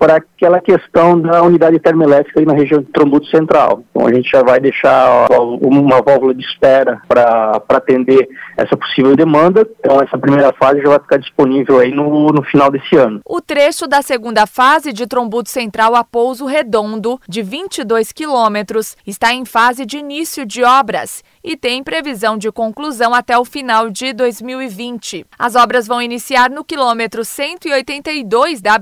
para 0.00 0.16
aquela 0.16 0.62
questão 0.62 1.20
da 1.20 1.42
unidade 1.42 1.78
termoelétrica 1.78 2.40
aí 2.40 2.46
na 2.46 2.54
região 2.54 2.80
de 2.80 2.86
Trombudo 2.86 3.26
Central. 3.26 3.84
Então 3.90 4.06
a 4.06 4.14
gente 4.14 4.30
já 4.30 4.42
vai 4.42 4.58
deixar 4.58 5.28
uma 5.60 6.00
válvula 6.00 6.34
de 6.34 6.42
espera 6.42 7.02
para 7.06 7.62
atender 7.68 8.26
essa 8.56 8.74
possível 8.78 9.14
demanda. 9.14 9.68
Então 9.78 10.00
essa 10.00 10.16
primeira 10.16 10.54
fase 10.54 10.80
já 10.80 10.88
vai 10.88 10.98
ficar 11.00 11.18
disponível 11.18 11.78
aí 11.78 11.92
no, 11.94 12.28
no 12.28 12.42
final 12.42 12.70
desse 12.70 12.96
ano. 12.96 13.20
O 13.26 13.42
trecho 13.42 13.86
da 13.86 14.00
segunda 14.00 14.46
fase 14.46 14.90
de 14.90 15.06
Trombudo 15.06 15.50
Central 15.50 15.94
a 15.94 16.02
Pouso 16.02 16.46
Redondo, 16.46 17.20
de 17.28 17.42
22 17.42 18.10
quilômetros, 18.10 18.96
está 19.06 19.34
em 19.34 19.44
fase 19.44 19.84
de 19.84 19.98
início 19.98 20.46
de 20.46 20.64
obras 20.64 21.22
e 21.44 21.56
tem 21.56 21.82
previsão 21.82 22.38
de 22.38 22.50
conclusão 22.50 23.14
até 23.14 23.36
o 23.36 23.44
final 23.44 23.90
de 23.90 24.14
2020. 24.14 25.26
As 25.38 25.56
obras 25.56 25.86
vão 25.86 26.00
iniciar 26.00 26.48
no 26.48 26.64
quilômetro 26.64 27.22
182 27.22 28.62
da 28.62 28.78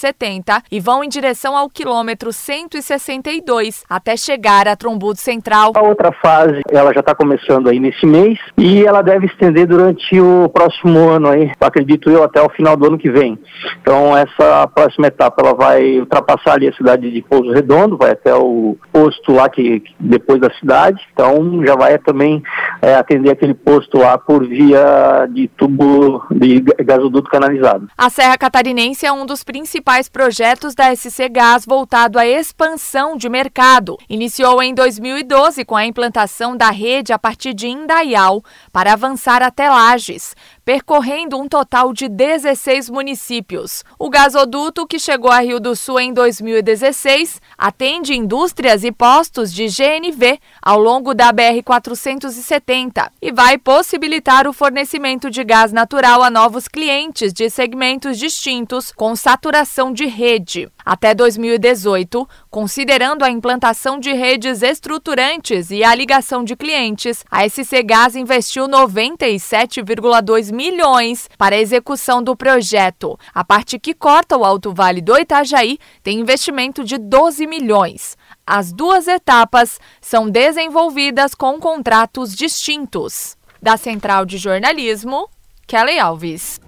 BR-470 0.00 0.62
e 0.70 0.80
vão 0.80 1.04
em 1.04 1.08
direção 1.08 1.56
ao 1.56 1.68
quilômetro 1.68 2.32
162 2.32 3.84
até 3.88 4.16
chegar 4.16 4.66
a 4.66 4.74
Trombudo 4.76 5.18
Central. 5.18 5.72
A 5.74 5.82
outra 5.82 6.12
fase, 6.12 6.60
ela 6.70 6.92
já 6.92 7.00
está 7.00 7.14
começando 7.14 7.68
aí 7.68 7.78
nesse 7.78 8.06
mês 8.06 8.38
e 8.56 8.84
ela 8.84 9.02
deve 9.02 9.26
estender 9.26 9.66
durante 9.66 10.18
o 10.20 10.48
próximo 10.48 11.08
ano 11.08 11.28
aí, 11.28 11.52
acredito 11.60 12.10
eu, 12.10 12.24
até 12.24 12.40
o 12.40 12.48
final 12.50 12.76
do 12.76 12.86
ano 12.86 12.98
que 12.98 13.10
vem. 13.10 13.38
Então 13.80 14.16
essa 14.16 14.66
próxima 14.68 15.08
etapa 15.08 15.42
ela 15.42 15.54
vai 15.54 16.00
ultrapassar 16.00 16.54
ali 16.54 16.68
a 16.68 16.72
cidade 16.72 17.10
de 17.10 17.22
Pouso 17.22 17.52
Redondo, 17.52 17.96
vai 17.96 18.12
até 18.12 18.34
o 18.34 18.76
posto 18.92 19.32
lá 19.32 19.48
que, 19.48 19.80
que 19.80 19.94
depois 19.98 20.40
da 20.40 20.50
cidade. 20.54 21.00
Então 21.12 21.64
já 21.64 21.76
vai 21.76 21.98
também 21.98 22.42
é, 22.80 22.94
atender 22.94 23.30
aquele 23.30 23.54
posto 23.54 23.98
lá 23.98 24.16
por 24.16 24.46
via 24.46 25.28
de 25.30 25.48
tubo 25.48 26.24
de 26.30 26.60
gasoduto 26.84 27.30
canalizado. 27.30 27.88
A 27.96 28.08
Serra 28.08 28.38
Catarinense 28.38 29.04
é 29.04 29.12
um 29.12 29.26
dos 29.26 29.44
principais 29.44 29.89
projetos 30.08 30.74
da 30.74 30.94
SC 30.94 31.28
Gás 31.28 31.66
voltado 31.66 32.18
à 32.18 32.24
expansão 32.24 33.16
de 33.16 33.28
mercado. 33.28 33.98
Iniciou 34.08 34.62
em 34.62 34.72
2012 34.72 35.64
com 35.64 35.74
a 35.74 35.84
implantação 35.84 36.56
da 36.56 36.70
rede 36.70 37.12
a 37.12 37.18
partir 37.18 37.52
de 37.52 37.66
Indaial 37.66 38.42
para 38.72 38.92
avançar 38.92 39.42
até 39.42 39.68
Lages 39.68 40.34
percorrendo 40.64 41.38
um 41.38 41.48
total 41.48 41.92
de 41.92 42.08
16 42.08 42.90
municípios. 42.90 43.84
O 43.98 44.08
gasoduto, 44.10 44.86
que 44.86 44.98
chegou 44.98 45.30
a 45.30 45.40
Rio 45.40 45.60
do 45.60 45.74
Sul 45.74 46.00
em 46.00 46.12
2016, 46.12 47.40
atende 47.56 48.14
indústrias 48.14 48.84
e 48.84 48.92
postos 48.92 49.52
de 49.52 49.66
GNV 49.66 50.38
ao 50.62 50.78
longo 50.78 51.14
da 51.14 51.32
BR-470 51.32 53.10
e 53.20 53.32
vai 53.32 53.58
possibilitar 53.58 54.46
o 54.46 54.52
fornecimento 54.52 55.30
de 55.30 55.42
gás 55.44 55.72
natural 55.72 56.22
a 56.22 56.30
novos 56.30 56.68
clientes 56.68 57.32
de 57.32 57.48
segmentos 57.50 58.18
distintos 58.18 58.92
com 58.92 59.16
saturação 59.16 59.92
de 59.92 60.06
rede. 60.06 60.68
Até 60.84 61.14
2018, 61.14 62.28
considerando 62.50 63.22
a 63.22 63.30
implantação 63.30 63.98
de 63.98 64.12
redes 64.12 64.62
estruturantes 64.62 65.70
e 65.70 65.84
a 65.84 65.94
ligação 65.94 66.42
de 66.42 66.56
clientes, 66.56 67.24
a 67.30 67.48
SC 67.48 67.82
Gás 67.84 68.16
investiu 68.16 68.68
97,2 68.68 70.52
milhões 70.52 71.28
para 71.38 71.54
a 71.54 71.58
execução 71.58 72.22
do 72.22 72.36
projeto. 72.36 73.18
A 73.32 73.44
parte 73.44 73.78
que 73.78 73.94
corta 73.94 74.36
o 74.36 74.44
Alto 74.44 74.74
Vale 74.74 75.00
do 75.00 75.16
Itajaí 75.16 75.78
tem 76.02 76.18
investimento 76.18 76.82
de 76.82 76.98
12 76.98 77.46
milhões. 77.46 78.16
As 78.46 78.72
duas 78.72 79.06
etapas 79.06 79.78
são 80.00 80.28
desenvolvidas 80.28 81.34
com 81.34 81.60
contratos 81.60 82.34
distintos. 82.34 83.36
Da 83.62 83.76
Central 83.76 84.24
de 84.24 84.38
Jornalismo, 84.38 85.28
Kelly 85.66 85.98
Alves 85.98 86.60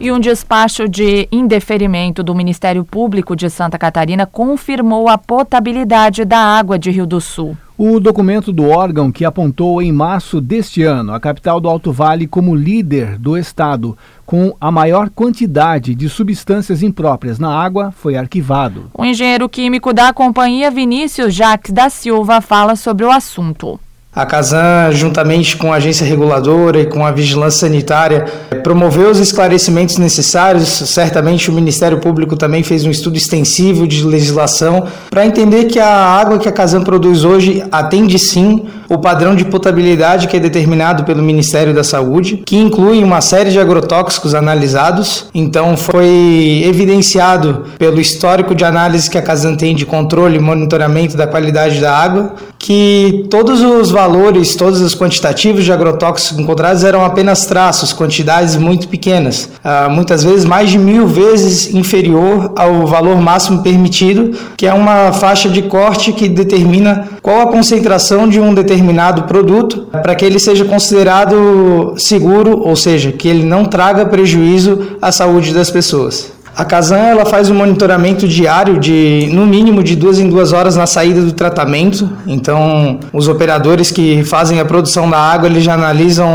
e 0.00 0.10
um 0.10 0.18
despacho 0.18 0.88
de 0.88 1.28
indeferimento 1.30 2.22
do 2.22 2.34
Ministério 2.34 2.82
Público 2.82 3.36
de 3.36 3.50
Santa 3.50 3.78
Catarina 3.78 4.24
confirmou 4.24 5.10
a 5.10 5.18
potabilidade 5.18 6.24
da 6.24 6.38
água 6.38 6.78
de 6.78 6.90
Rio 6.90 7.06
do 7.06 7.20
Sul. 7.20 7.54
O 7.76 8.00
documento 8.00 8.52
do 8.52 8.68
órgão 8.68 9.12
que 9.12 9.24
apontou 9.24 9.80
em 9.80 9.92
março 9.92 10.40
deste 10.40 10.82
ano 10.82 11.12
a 11.12 11.20
capital 11.20 11.60
do 11.60 11.68
Alto 11.68 11.92
Vale 11.92 12.26
como 12.26 12.54
líder 12.54 13.18
do 13.18 13.36
estado, 13.36 13.96
com 14.24 14.54
a 14.60 14.70
maior 14.70 15.10
quantidade 15.10 15.94
de 15.94 16.08
substâncias 16.08 16.82
impróprias 16.82 17.38
na 17.38 17.54
água, 17.54 17.90
foi 17.90 18.16
arquivado. 18.16 18.90
O 18.94 19.04
engenheiro 19.04 19.48
químico 19.48 19.92
da 19.92 20.12
companhia 20.12 20.70
Vinícius 20.70 21.34
Jacques 21.34 21.72
da 21.72 21.90
Silva 21.90 22.40
fala 22.40 22.74
sobre 22.74 23.04
o 23.04 23.10
assunto. 23.10 23.78
A 24.12 24.26
Casan, 24.26 24.90
juntamente 24.90 25.56
com 25.56 25.72
a 25.72 25.76
agência 25.76 26.04
reguladora 26.04 26.80
e 26.80 26.86
com 26.86 27.06
a 27.06 27.12
vigilância 27.12 27.60
sanitária, 27.60 28.24
promoveu 28.64 29.08
os 29.08 29.20
esclarecimentos 29.20 29.98
necessários. 29.98 30.68
Certamente 30.68 31.48
o 31.48 31.52
Ministério 31.52 32.00
Público 32.00 32.36
também 32.36 32.64
fez 32.64 32.84
um 32.84 32.90
estudo 32.90 33.16
extensivo 33.16 33.86
de 33.86 34.04
legislação 34.04 34.88
para 35.08 35.24
entender 35.24 35.66
que 35.66 35.78
a 35.78 35.94
água 35.94 36.40
que 36.40 36.48
a 36.48 36.52
Casan 36.52 36.82
produz 36.82 37.22
hoje 37.22 37.62
atende 37.70 38.18
sim 38.18 38.66
o 38.90 38.98
padrão 38.98 39.36
de 39.36 39.44
potabilidade 39.44 40.26
que 40.26 40.36
é 40.36 40.40
determinado 40.40 41.04
pelo 41.04 41.22
Ministério 41.22 41.72
da 41.72 41.84
Saúde, 41.84 42.42
que 42.44 42.56
inclui 42.56 43.04
uma 43.04 43.20
série 43.20 43.50
de 43.50 43.60
agrotóxicos 43.60 44.34
analisados. 44.34 45.26
Então 45.32 45.76
foi 45.76 46.64
evidenciado 46.66 47.66
pelo 47.78 48.00
histórico 48.00 48.52
de 48.52 48.64
análise 48.64 49.08
que 49.08 49.16
a 49.16 49.22
Casan 49.22 49.54
tem 49.54 49.76
de 49.76 49.86
controle 49.86 50.38
e 50.38 50.40
monitoramento 50.40 51.16
da 51.16 51.24
qualidade 51.24 51.80
da 51.80 51.96
água, 51.96 52.34
que 52.58 53.26
todos 53.30 53.62
os 53.62 53.92
valores, 53.92 54.56
todos 54.56 54.80
os 54.80 54.92
quantitativos 54.92 55.64
de 55.64 55.72
agrotóxicos 55.72 56.40
encontrados 56.40 56.82
eram 56.82 57.04
apenas 57.04 57.46
traços, 57.46 57.92
quantidades 57.92 58.56
muito 58.56 58.88
pequenas, 58.88 59.48
uh, 59.64 59.88
muitas 59.88 60.24
vezes 60.24 60.44
mais 60.44 60.68
de 60.68 60.78
mil 60.78 61.06
vezes 61.06 61.72
inferior 61.72 62.52
ao 62.56 62.88
valor 62.88 63.20
máximo 63.20 63.62
permitido, 63.62 64.36
que 64.56 64.66
é 64.66 64.74
uma 64.74 65.12
faixa 65.12 65.48
de 65.48 65.62
corte 65.62 66.12
que 66.12 66.28
determina 66.28 67.08
qual 67.22 67.42
a 67.42 67.46
concentração 67.46 68.28
de 68.28 68.40
um 68.40 68.52
determinado 68.52 68.79
produto 69.26 69.86
para 69.90 70.14
que 70.14 70.24
ele 70.24 70.38
seja 70.38 70.64
considerado 70.64 71.94
seguro, 71.96 72.60
ou 72.60 72.76
seja, 72.76 73.12
que 73.12 73.28
ele 73.28 73.44
não 73.44 73.64
traga 73.64 74.06
prejuízo 74.06 74.96
à 75.00 75.12
saúde 75.12 75.52
das 75.52 75.70
pessoas. 75.70 76.32
A 76.56 76.64
Casan 76.64 76.98
ela 76.98 77.24
faz 77.24 77.48
um 77.48 77.54
monitoramento 77.54 78.26
diário 78.26 78.78
de 78.78 79.30
no 79.32 79.46
mínimo 79.46 79.82
de 79.82 79.94
duas 79.94 80.18
em 80.18 80.28
duas 80.28 80.52
horas 80.52 80.76
na 80.76 80.86
saída 80.86 81.22
do 81.22 81.32
tratamento. 81.32 82.10
Então, 82.26 82.98
os 83.12 83.28
operadores 83.28 83.90
que 83.90 84.22
fazem 84.24 84.60
a 84.60 84.64
produção 84.64 85.08
da 85.08 85.16
água 85.16 85.48
eles 85.48 85.62
já 85.62 85.74
analisam 85.74 86.28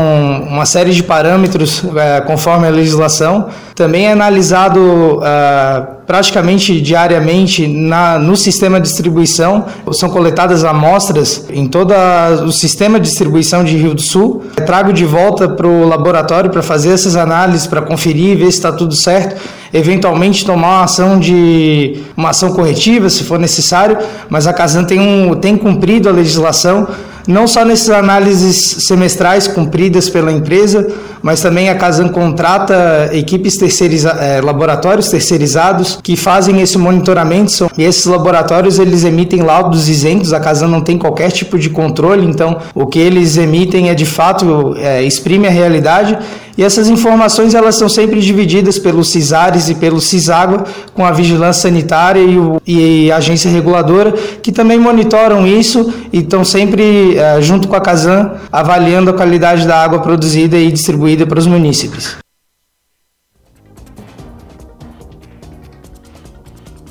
uma 0.48 0.64
série 0.64 0.92
de 0.92 1.02
parâmetros 1.02 1.84
é, 1.94 2.20
conforme 2.22 2.66
a 2.66 2.70
legislação. 2.70 3.48
Também 3.74 4.06
é 4.06 4.12
analisado 4.12 5.20
é, 5.22 5.95
praticamente 6.06 6.80
diariamente 6.80 7.66
na, 7.66 8.18
no 8.18 8.36
sistema 8.36 8.80
de 8.80 8.88
distribuição. 8.88 9.66
São 9.92 10.08
coletadas 10.08 10.64
amostras 10.64 11.44
em 11.50 11.66
todo 11.66 11.92
o 12.44 12.52
sistema 12.52 13.00
de 13.00 13.08
distribuição 13.08 13.64
de 13.64 13.76
Rio 13.76 13.94
do 13.94 14.02
Sul. 14.02 14.44
Eu 14.56 14.64
trago 14.64 14.92
de 14.92 15.04
volta 15.04 15.48
para 15.48 15.66
o 15.66 15.86
laboratório 15.86 16.50
para 16.50 16.62
fazer 16.62 16.90
essas 16.90 17.16
análises, 17.16 17.66
para 17.66 17.82
conferir, 17.82 18.36
ver 18.36 18.44
se 18.44 18.58
está 18.58 18.70
tudo 18.70 18.94
certo. 18.94 19.40
Eventualmente 19.72 20.44
tomar 20.44 20.68
uma 20.68 20.84
ação 20.84 21.18
de 21.18 22.00
uma 22.16 22.30
ação 22.30 22.52
corretiva, 22.52 23.10
se 23.10 23.24
for 23.24 23.38
necessário, 23.38 23.98
mas 24.28 24.46
a 24.46 24.52
Casan 24.52 24.84
tem, 24.84 25.00
um, 25.00 25.34
tem 25.34 25.56
cumprido 25.56 26.08
a 26.08 26.12
legislação 26.12 26.86
não 27.26 27.46
só 27.46 27.64
nessas 27.64 27.90
análises 27.90 28.84
semestrais 28.86 29.48
cumpridas 29.48 30.08
pela 30.08 30.30
empresa, 30.32 30.86
mas 31.22 31.40
também 31.40 31.68
a 31.68 31.74
Casan 31.74 32.08
contrata 32.08 33.10
equipes 33.12 33.56
terceirizadas, 33.56 34.22
é, 34.22 34.40
laboratórios 34.40 35.08
terceirizados 35.08 35.98
que 36.02 36.16
fazem 36.16 36.60
esse 36.60 36.78
monitoramento. 36.78 37.70
E 37.76 37.82
esses 37.82 38.06
laboratórios 38.06 38.78
eles 38.78 39.04
emitem 39.04 39.42
laudos 39.42 39.88
isentos, 39.88 40.32
a 40.32 40.40
Casan 40.40 40.68
não 40.68 40.80
tem 40.80 40.96
qualquer 40.96 41.30
tipo 41.30 41.58
de 41.58 41.68
controle, 41.68 42.26
então 42.26 42.58
o 42.74 42.86
que 42.86 42.98
eles 42.98 43.36
emitem 43.36 43.90
é 43.90 43.94
de 43.94 44.06
fato 44.06 44.74
é, 44.78 45.02
exprime 45.02 45.46
a 45.46 45.50
realidade 45.50 46.16
e 46.56 46.62
essas 46.62 46.88
informações 46.88 47.54
elas 47.54 47.76
são 47.76 47.88
sempre 47.88 48.20
divididas 48.20 48.78
pelos 48.78 49.10
CISARES 49.10 49.68
e 49.68 49.74
pelo 49.74 50.00
CISÁGUA 50.00 50.64
com 50.94 51.04
a 51.04 51.12
vigilância 51.12 51.62
sanitária 51.62 52.20
e, 52.20 52.38
o, 52.38 52.60
e 52.66 53.10
a 53.12 53.16
agência 53.16 53.50
reguladora 53.50 54.12
que 54.12 54.50
também 54.50 54.78
monitoram 54.78 55.46
isso 55.46 55.92
e 56.12 56.20
estão 56.20 56.44
sempre 56.44 57.16
é, 57.16 57.40
junto 57.42 57.68
com 57.68 57.76
a 57.76 57.80
Casan 57.80 58.32
avaliando 58.50 59.10
a 59.10 59.14
qualidade 59.14 59.66
da 59.66 59.82
água 59.82 60.00
produzida 60.00 60.56
e 60.56 60.72
distribuída 60.72 61.26
para 61.26 61.38
os 61.38 61.46
munícipes. 61.46 62.16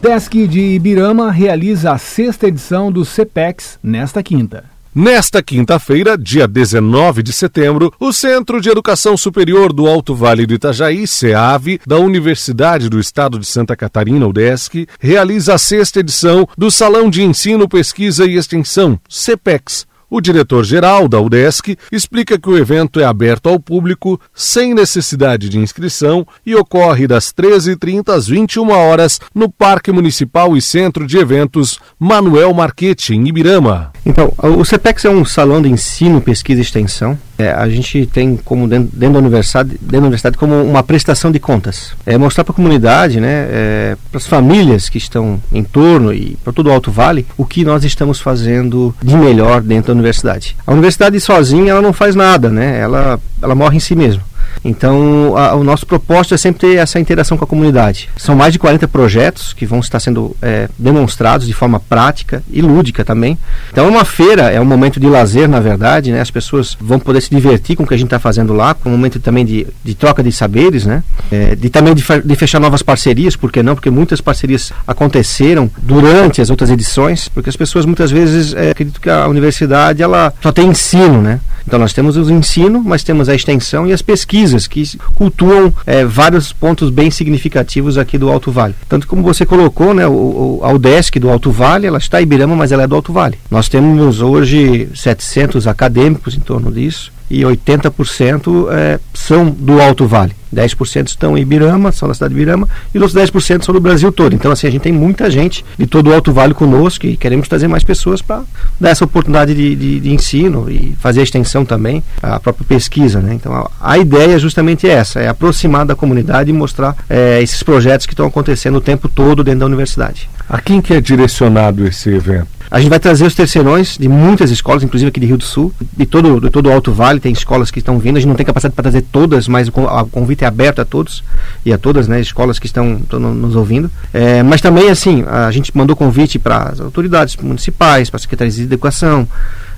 Desk 0.01 0.47
de 0.47 0.59
Ibirama 0.59 1.31
realiza 1.31 1.91
a 1.91 1.97
sexta 1.97 2.47
edição 2.47 2.91
do 2.91 3.03
CEPEX 3.03 3.79
nesta 3.81 4.21
quinta. 4.21 4.74
Nesta 4.97 5.43
quinta-feira, 5.43 6.17
dia 6.17 6.47
19 6.47 7.21
de 7.21 7.33
setembro, 7.33 7.91
o 7.99 8.13
Centro 8.13 8.61
de 8.61 8.69
Educação 8.69 9.17
Superior 9.17 9.73
do 9.73 9.87
Alto 9.87 10.15
Vale 10.15 10.45
do 10.45 10.53
Itajaí, 10.53 11.05
CEAV, 11.05 11.81
da 11.85 11.97
Universidade 11.97 12.87
do 12.87 12.97
Estado 12.97 13.37
de 13.37 13.45
Santa 13.45 13.75
Catarina, 13.75 14.25
UDESC, 14.25 14.87
realiza 14.97 15.55
a 15.55 15.57
sexta 15.57 15.99
edição 15.99 16.47
do 16.57 16.71
Salão 16.71 17.09
de 17.09 17.21
Ensino, 17.21 17.67
Pesquisa 17.67 18.25
e 18.25 18.37
Extensão, 18.37 18.97
CEPEX, 19.09 19.85
o 20.09 20.21
diretor-geral 20.21 21.07
da 21.07 21.19
UDESC 21.19 21.77
explica 21.91 22.37
que 22.37 22.49
o 22.49 22.57
evento 22.57 22.99
é 22.99 23.03
aberto 23.03 23.49
ao 23.49 23.59
público, 23.59 24.19
sem 24.33 24.73
necessidade 24.73 25.49
de 25.49 25.59
inscrição 25.59 26.25
e 26.45 26.55
ocorre 26.55 27.07
das 27.07 27.33
13h30 27.33 28.09
às 28.09 28.27
21 28.27 28.69
horas 28.69 29.19
no 29.33 29.49
Parque 29.49 29.91
Municipal 29.91 30.55
e 30.55 30.61
Centro 30.61 31.05
de 31.07 31.17
Eventos 31.17 31.79
Manuel 31.99 32.53
Marquete, 32.53 33.13
em 33.13 33.27
Ibirama. 33.27 33.91
Então, 34.05 34.33
o 34.37 34.63
CEPEX 34.63 35.05
é 35.05 35.09
um 35.09 35.25
salão 35.25 35.61
de 35.61 35.69
ensino, 35.69 36.21
pesquisa 36.21 36.59
e 36.59 36.63
extensão. 36.63 37.17
É, 37.37 37.51
a 37.51 37.67
gente 37.67 38.05
tem 38.05 38.37
como 38.37 38.67
dentro, 38.67 38.89
dentro, 38.93 39.13
da 39.13 39.19
universidade, 39.19 39.69
dentro 39.71 39.91
da 39.91 39.97
universidade 39.99 40.37
como 40.37 40.61
uma 40.61 40.83
prestação 40.83 41.31
de 41.31 41.39
contas. 41.39 41.93
É 42.05 42.17
mostrar 42.17 42.43
para 42.43 42.53
a 42.53 42.55
comunidade, 42.55 43.19
né, 43.19 43.47
é, 43.49 43.97
para 44.09 44.17
as 44.17 44.27
famílias 44.27 44.87
que 44.87 44.97
estão 44.97 45.41
em 45.51 45.63
torno 45.63 46.13
e 46.13 46.37
para 46.43 46.53
todo 46.53 46.67
o 46.67 46.71
Alto 46.71 46.91
Vale, 46.91 47.25
o 47.37 47.45
que 47.45 47.65
nós 47.65 47.83
estamos 47.83 48.21
fazendo 48.21 48.95
de 49.03 49.15
melhor 49.17 49.61
dentro 49.61 49.87
da 49.87 49.93
universidade. 49.93 50.55
A 50.65 50.71
universidade 50.71 51.19
sozinha 51.19 51.71
ela 51.71 51.81
não 51.81 51.93
faz 51.93 52.15
nada, 52.15 52.49
né? 52.49 52.79
Ela, 52.79 53.19
ela 53.41 53.55
morre 53.55 53.77
em 53.77 53.81
si 53.81 53.95
mesma. 53.95 54.21
Então, 54.63 55.35
a, 55.37 55.55
o 55.55 55.63
nosso 55.63 55.85
propósito 55.85 56.33
é 56.33 56.37
sempre 56.37 56.59
ter 56.59 56.75
essa 56.77 56.99
interação 56.99 57.37
com 57.37 57.43
a 57.43 57.47
comunidade. 57.47 58.09
São 58.17 58.35
mais 58.35 58.53
de 58.53 58.59
40 58.59 58.87
projetos 58.87 59.53
que 59.53 59.65
vão 59.65 59.79
estar 59.79 59.99
sendo 59.99 60.35
é, 60.41 60.69
demonstrados 60.77 61.47
de 61.47 61.53
forma 61.53 61.79
prática 61.79 62.43
e 62.51 62.61
lúdica 62.61 63.03
também. 63.03 63.37
Então, 63.71 63.85
é 63.85 63.89
uma 63.89 64.05
feira, 64.05 64.51
é 64.51 64.59
um 64.59 64.65
momento 64.65 64.99
de 64.99 65.07
lazer, 65.07 65.47
na 65.47 65.59
verdade, 65.59 66.11
né? 66.11 66.21
As 66.21 66.31
pessoas 66.31 66.77
vão 66.79 66.99
poder 66.99 67.21
se 67.21 67.29
divertir 67.29 67.75
com 67.75 67.83
o 67.83 67.87
que 67.87 67.93
a 67.93 67.97
gente 67.97 68.07
está 68.07 68.19
fazendo 68.19 68.53
lá, 68.53 68.73
com 68.73 68.89
um 68.89 68.91
momento 68.93 69.19
também 69.19 69.45
de, 69.45 69.67
de 69.83 69.95
troca 69.95 70.23
de 70.23 70.31
saberes, 70.31 70.85
né? 70.85 71.03
É, 71.31 71.55
de 71.55 71.69
também 71.69 71.93
de, 71.93 72.03
de, 72.23 72.35
fechar 72.35 72.59
novas 72.59 72.81
parcerias, 72.81 73.35
por 73.35 73.51
que 73.51 73.61
não? 73.61 73.75
Porque 73.75 73.89
muitas 73.89 74.21
parcerias 74.21 74.71
aconteceram 74.87 75.69
durante 75.81 76.41
as 76.41 76.49
outras 76.49 76.69
edições, 76.69 77.27
porque 77.27 77.49
as 77.49 77.55
pessoas 77.55 77.85
muitas 77.85 78.11
vezes 78.11 78.53
é, 78.53 78.71
acreditam 78.71 79.01
que 79.01 79.09
a 79.09 79.27
universidade 79.27 80.01
ela 80.01 80.33
só 80.41 80.51
tem 80.51 80.67
ensino, 80.67 81.21
né? 81.21 81.39
Então 81.67 81.79
nós 81.79 81.93
temos 81.93 82.15
o 82.15 82.31
ensino, 82.31 82.83
mas 82.85 83.03
temos 83.03 83.27
a 83.27 83.33
extensão 83.33 83.87
e 83.87 83.93
as 83.93 84.01
pesquisas 84.01 84.44
que 84.67 84.83
cultuam 85.15 85.73
é, 85.85 86.05
vários 86.05 86.51
pontos 86.51 86.89
bem 86.89 87.09
significativos 87.09 87.97
aqui 87.97 88.17
do 88.17 88.29
Alto 88.29 88.51
Vale. 88.51 88.75
Tanto 88.87 89.07
como 89.07 89.23
você 89.23 89.45
colocou, 89.45 89.93
né, 89.93 90.05
o, 90.07 90.11
o, 90.11 90.59
a 90.63 90.71
UDESC 90.71 91.19
do 91.19 91.29
Alto 91.29 91.51
Vale, 91.51 91.87
ela 91.87 91.97
está 91.97 92.19
em 92.19 92.23
Ibirama, 92.23 92.55
mas 92.55 92.71
ela 92.71 92.83
é 92.83 92.87
do 92.87 92.95
Alto 92.95 93.13
Vale. 93.13 93.37
Nós 93.49 93.69
temos 93.69 94.21
hoje 94.21 94.89
700 94.93 95.67
acadêmicos 95.67 96.35
em 96.35 96.39
torno 96.39 96.71
disso 96.71 97.14
e 97.29 97.41
80% 97.41 98.67
é, 98.71 98.99
são 99.13 99.49
do 99.49 99.81
Alto 99.81 100.05
Vale. 100.07 100.33
10% 100.55 101.07
estão 101.07 101.37
em 101.37 101.41
Ibirama, 101.41 101.91
são 101.91 102.07
da 102.07 102.13
cidade 102.13 102.33
de 102.33 102.39
Ibirama, 102.39 102.67
e 102.93 102.97
os 102.97 103.03
outros 103.03 103.31
10% 103.31 103.63
são 103.63 103.73
do 103.73 103.81
Brasil 103.81 104.11
todo. 104.11 104.33
Então, 104.33 104.51
assim, 104.51 104.67
a 104.67 104.71
gente 104.71 104.81
tem 104.81 104.93
muita 104.93 105.29
gente 105.29 105.65
de 105.77 105.85
todo 105.85 106.09
o 106.09 106.13
Alto 106.13 106.31
Vale 106.31 106.53
conosco 106.53 107.05
e 107.05 107.17
queremos 107.17 107.47
trazer 107.47 107.67
mais 107.67 107.83
pessoas 107.83 108.21
para 108.21 108.43
dar 108.79 108.89
essa 108.89 109.03
oportunidade 109.03 109.53
de, 109.53 109.75
de, 109.75 109.99
de, 109.99 110.13
ensino 110.13 110.69
e 110.69 110.95
fazer 110.99 111.19
a 111.19 111.23
extensão 111.23 111.65
também, 111.65 112.01
a 112.23 112.39
própria 112.39 112.65
pesquisa. 112.65 113.19
Né? 113.19 113.33
Então, 113.33 113.53
a, 113.53 113.69
a 113.81 113.97
ideia 113.97 114.35
é 114.35 114.39
justamente 114.39 114.87
essa, 114.87 115.19
é 115.19 115.27
aproximar 115.27 115.85
da 115.85 115.95
comunidade 115.95 116.49
e 116.49 116.53
mostrar 116.53 116.95
é, 117.09 117.41
esses 117.41 117.61
projetos 117.61 118.05
que 118.05 118.13
estão 118.13 118.25
acontecendo 118.25 118.77
o 118.77 118.81
tempo 118.81 119.09
todo 119.09 119.43
dentro 119.43 119.61
da 119.61 119.65
universidade. 119.65 120.29
A 120.47 120.61
quem 120.61 120.81
que 120.81 120.93
é 120.93 121.01
direcionado 121.01 121.85
esse 121.85 122.09
evento? 122.09 122.54
A 122.69 122.79
gente 122.79 122.89
vai 122.89 122.99
trazer 122.99 123.25
os 123.25 123.35
terceirões 123.35 123.97
de 123.97 124.07
muitas 124.07 124.49
escolas, 124.51 124.83
inclusive 124.83 125.09
aqui 125.09 125.19
de 125.19 125.25
Rio 125.25 125.37
do 125.37 125.43
Sul, 125.43 125.73
de 125.95 126.05
todo, 126.05 126.41
de 126.41 126.49
todo 126.49 126.67
o 126.67 126.71
Alto 126.71 126.91
Vale, 126.91 127.19
tem 127.19 127.31
escolas 127.31 127.69
que 127.71 127.79
estão 127.79 127.99
vindo. 127.99 128.17
A 128.17 128.19
gente 128.19 128.29
não 128.29 128.35
tem 128.35 128.45
capacidade 128.45 128.73
para 128.73 128.83
trazer 128.83 129.03
todas, 129.03 129.47
mas 129.47 129.67
o 129.67 129.71
convite 130.11 130.43
é 130.43 130.47
aberto 130.47 130.79
a 130.79 130.85
todos 130.85 131.23
e 131.65 131.71
a 131.71 131.77
todas, 131.77 132.07
né, 132.07 132.19
escolas 132.19 132.59
que 132.59 132.65
estão, 132.65 132.95
estão 132.95 133.19
nos 133.19 133.55
ouvindo. 133.55 133.89
É, 134.13 134.41
mas 134.43 134.61
também, 134.61 134.89
assim, 134.89 135.23
a 135.27 135.51
gente 135.51 135.75
mandou 135.75 135.95
convite 135.95 136.39
para 136.39 136.69
as 136.69 136.79
autoridades 136.79 137.35
municipais, 137.37 138.09
para 138.09 138.17
as 138.17 138.23
secretarias 138.23 138.55
de 138.55 138.63
educação, 138.63 139.27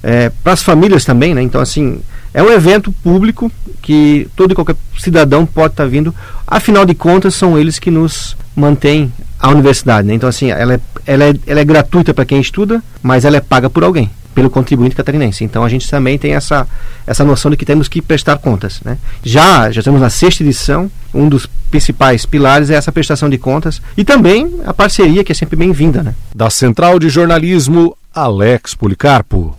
é, 0.04 0.30
para 0.44 0.54
as 0.54 0.64
famílias 0.64 1.06
também, 1.06 1.34
né? 1.34 1.42
Então, 1.42 1.62
assim, 1.62 2.02
é 2.34 2.44
um 2.44 2.52
evento 2.52 2.92
público 2.92 3.52
que 3.82 4.30
todo 4.36 4.52
e 4.52 4.56
qualquer 4.56 4.76
cidadão 4.98 5.46
pode 5.46 5.74
estar 5.74 5.84
tá 5.84 5.90
vindo. 5.90 6.14
Afinal 6.46 6.86
de 6.86 6.94
contas, 6.94 7.34
são 7.34 7.58
eles 7.58 7.80
que 7.80 7.90
nos 7.90 8.38
mantêm 8.56 9.12
a 9.40 9.50
universidade. 9.50 10.08
Né? 10.08 10.14
Então, 10.14 10.30
assim, 10.30 10.52
ela 10.52 10.76
é, 10.76 10.80
ela 11.06 11.24
é, 11.26 11.34
ela 11.46 11.60
é 11.60 11.66
gratuita 11.66 12.14
para 12.14 12.26
quem 12.26 12.40
estuda, 12.40 12.84
mas 13.02 13.26
ela 13.26 13.38
é 13.38 13.42
paga 13.42 13.70
por 13.70 13.84
alguém, 13.84 14.10
pelo 14.36 14.50
contribuinte 14.50 14.96
catarinense. 14.96 15.44
Então, 15.44 15.64
a 15.64 15.70
gente 15.70 15.90
também 15.90 16.18
tem 16.18 16.34
essa, 16.34 16.68
essa 17.06 17.24
noção 17.24 17.50
de 17.50 17.58
que 17.58 17.66
temos 17.66 17.88
que 17.88 18.02
prestar 18.02 18.38
contas. 18.38 18.82
Né? 18.84 18.98
Já, 19.24 19.72
já 19.72 19.80
estamos 19.80 20.00
na 20.00 20.10
sexta 20.10 20.44
edição, 20.44 20.92
um 21.14 21.28
dos 21.28 21.48
principais 21.72 22.24
pilares 22.24 22.70
é 22.70 22.76
essa 22.76 22.92
prestação 22.92 23.30
de 23.30 23.38
contas 23.40 23.82
e 23.98 24.04
também 24.04 24.60
a 24.64 24.74
parceria, 24.74 25.24
que 25.24 25.32
é 25.32 25.36
sempre 25.36 25.56
bem-vinda. 25.56 26.04
Né? 26.04 26.14
Da 26.36 26.52
Central 26.52 27.00
de 27.00 27.10
Jornalismo, 27.10 27.98
Alex 28.14 28.76
Policarpo. 28.76 29.57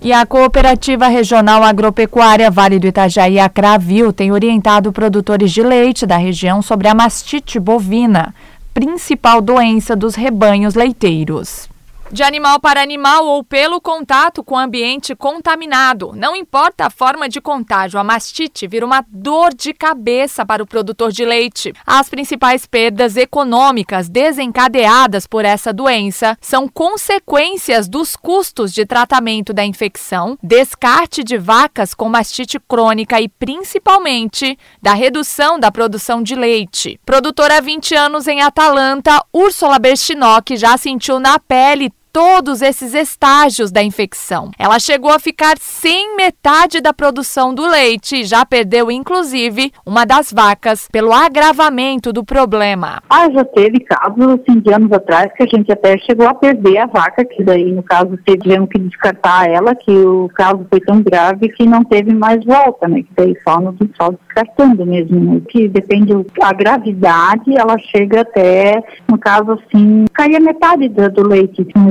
E 0.00 0.12
a 0.12 0.24
Cooperativa 0.24 1.08
Regional 1.08 1.64
Agropecuária 1.64 2.50
Vale 2.50 2.78
do 2.78 2.86
Itajaí, 2.86 3.38
a 3.40 3.48
Cravil, 3.48 4.12
tem 4.12 4.30
orientado 4.30 4.92
produtores 4.92 5.50
de 5.50 5.62
leite 5.62 6.06
da 6.06 6.16
região 6.16 6.62
sobre 6.62 6.86
a 6.86 6.94
mastite 6.94 7.58
bovina, 7.58 8.32
principal 8.72 9.40
doença 9.40 9.96
dos 9.96 10.14
rebanhos 10.14 10.74
leiteiros 10.74 11.68
de 12.10 12.22
animal 12.22 12.58
para 12.58 12.82
animal 12.82 13.26
ou 13.26 13.44
pelo 13.44 13.80
contato 13.80 14.42
com 14.42 14.58
ambiente 14.58 15.14
contaminado. 15.14 16.12
Não 16.14 16.34
importa 16.34 16.86
a 16.86 16.90
forma 16.90 17.28
de 17.28 17.40
contágio, 17.40 18.00
a 18.00 18.04
mastite 18.04 18.66
vira 18.66 18.86
uma 18.86 19.04
dor 19.08 19.52
de 19.54 19.74
cabeça 19.74 20.44
para 20.44 20.62
o 20.62 20.66
produtor 20.66 21.12
de 21.12 21.24
leite. 21.24 21.72
As 21.86 22.08
principais 22.08 22.66
perdas 22.66 23.16
econômicas 23.16 24.08
desencadeadas 24.08 25.26
por 25.26 25.44
essa 25.44 25.72
doença 25.72 26.36
são 26.40 26.66
consequências 26.66 27.88
dos 27.88 28.16
custos 28.16 28.72
de 28.72 28.86
tratamento 28.86 29.52
da 29.52 29.64
infecção, 29.64 30.38
descarte 30.42 31.22
de 31.22 31.36
vacas 31.36 31.94
com 31.94 32.08
mastite 32.08 32.58
crônica 32.58 33.20
e 33.20 33.28
principalmente 33.28 34.58
da 34.80 34.94
redução 34.94 35.58
da 35.58 35.70
produção 35.70 36.22
de 36.22 36.34
leite. 36.34 36.98
Produtora 37.04 37.58
há 37.58 37.60
20 37.60 37.94
anos 37.94 38.26
em 38.26 38.40
Atalanta, 38.40 39.22
Úrsula 39.32 39.78
Bertinock 39.78 40.56
já 40.56 40.76
sentiu 40.76 41.20
na 41.20 41.38
pele 41.38 41.92
todos 42.18 42.62
esses 42.62 42.94
estágios 42.94 43.70
da 43.70 43.80
infecção. 43.80 44.50
Ela 44.58 44.80
chegou 44.80 45.12
a 45.12 45.20
ficar 45.20 45.56
sem 45.56 46.16
metade 46.16 46.80
da 46.80 46.92
produção 46.92 47.54
do 47.54 47.64
leite 47.64 48.16
e 48.16 48.24
já 48.24 48.44
perdeu, 48.44 48.90
inclusive, 48.90 49.72
uma 49.86 50.04
das 50.04 50.32
vacas 50.32 50.88
pelo 50.90 51.12
agravamento 51.12 52.12
do 52.12 52.24
problema. 52.24 53.00
Ah, 53.08 53.30
já 53.30 53.44
teve 53.44 53.78
casos, 53.84 54.18
assim, 54.18 54.58
de 54.58 54.72
anos 54.72 54.90
atrás 54.90 55.32
que 55.32 55.44
a 55.44 55.46
gente 55.46 55.70
até 55.70 55.96
chegou 55.98 56.26
a 56.26 56.34
perder 56.34 56.78
a 56.78 56.86
vaca, 56.86 57.24
que 57.24 57.40
daí, 57.44 57.70
no 57.70 57.84
caso, 57.84 58.18
tivemos 58.26 58.68
que 58.68 58.80
descartar 58.80 59.48
ela, 59.48 59.76
que 59.76 59.92
o 59.92 60.28
caso 60.34 60.66
foi 60.68 60.80
tão 60.80 61.00
grave 61.00 61.48
que 61.50 61.64
não 61.66 61.84
teve 61.84 62.12
mais 62.12 62.44
volta, 62.44 62.88
né? 62.88 63.04
Que 63.04 63.10
daí 63.16 63.36
só, 63.46 63.60
no, 63.60 63.76
só 63.96 64.10
descartando 64.10 64.84
mesmo, 64.84 65.20
né? 65.20 65.40
Que 65.48 65.68
depende 65.68 66.12
da 66.36 66.52
gravidade, 66.52 67.56
ela 67.56 67.78
chega 67.78 68.22
até, 68.22 68.82
no 69.08 69.16
caso, 69.16 69.52
assim, 69.52 70.04
cair 70.12 70.34
a 70.34 70.40
metade 70.40 70.88
do, 70.88 71.08
do 71.12 71.28
leite, 71.28 71.62
assim, 71.62 71.90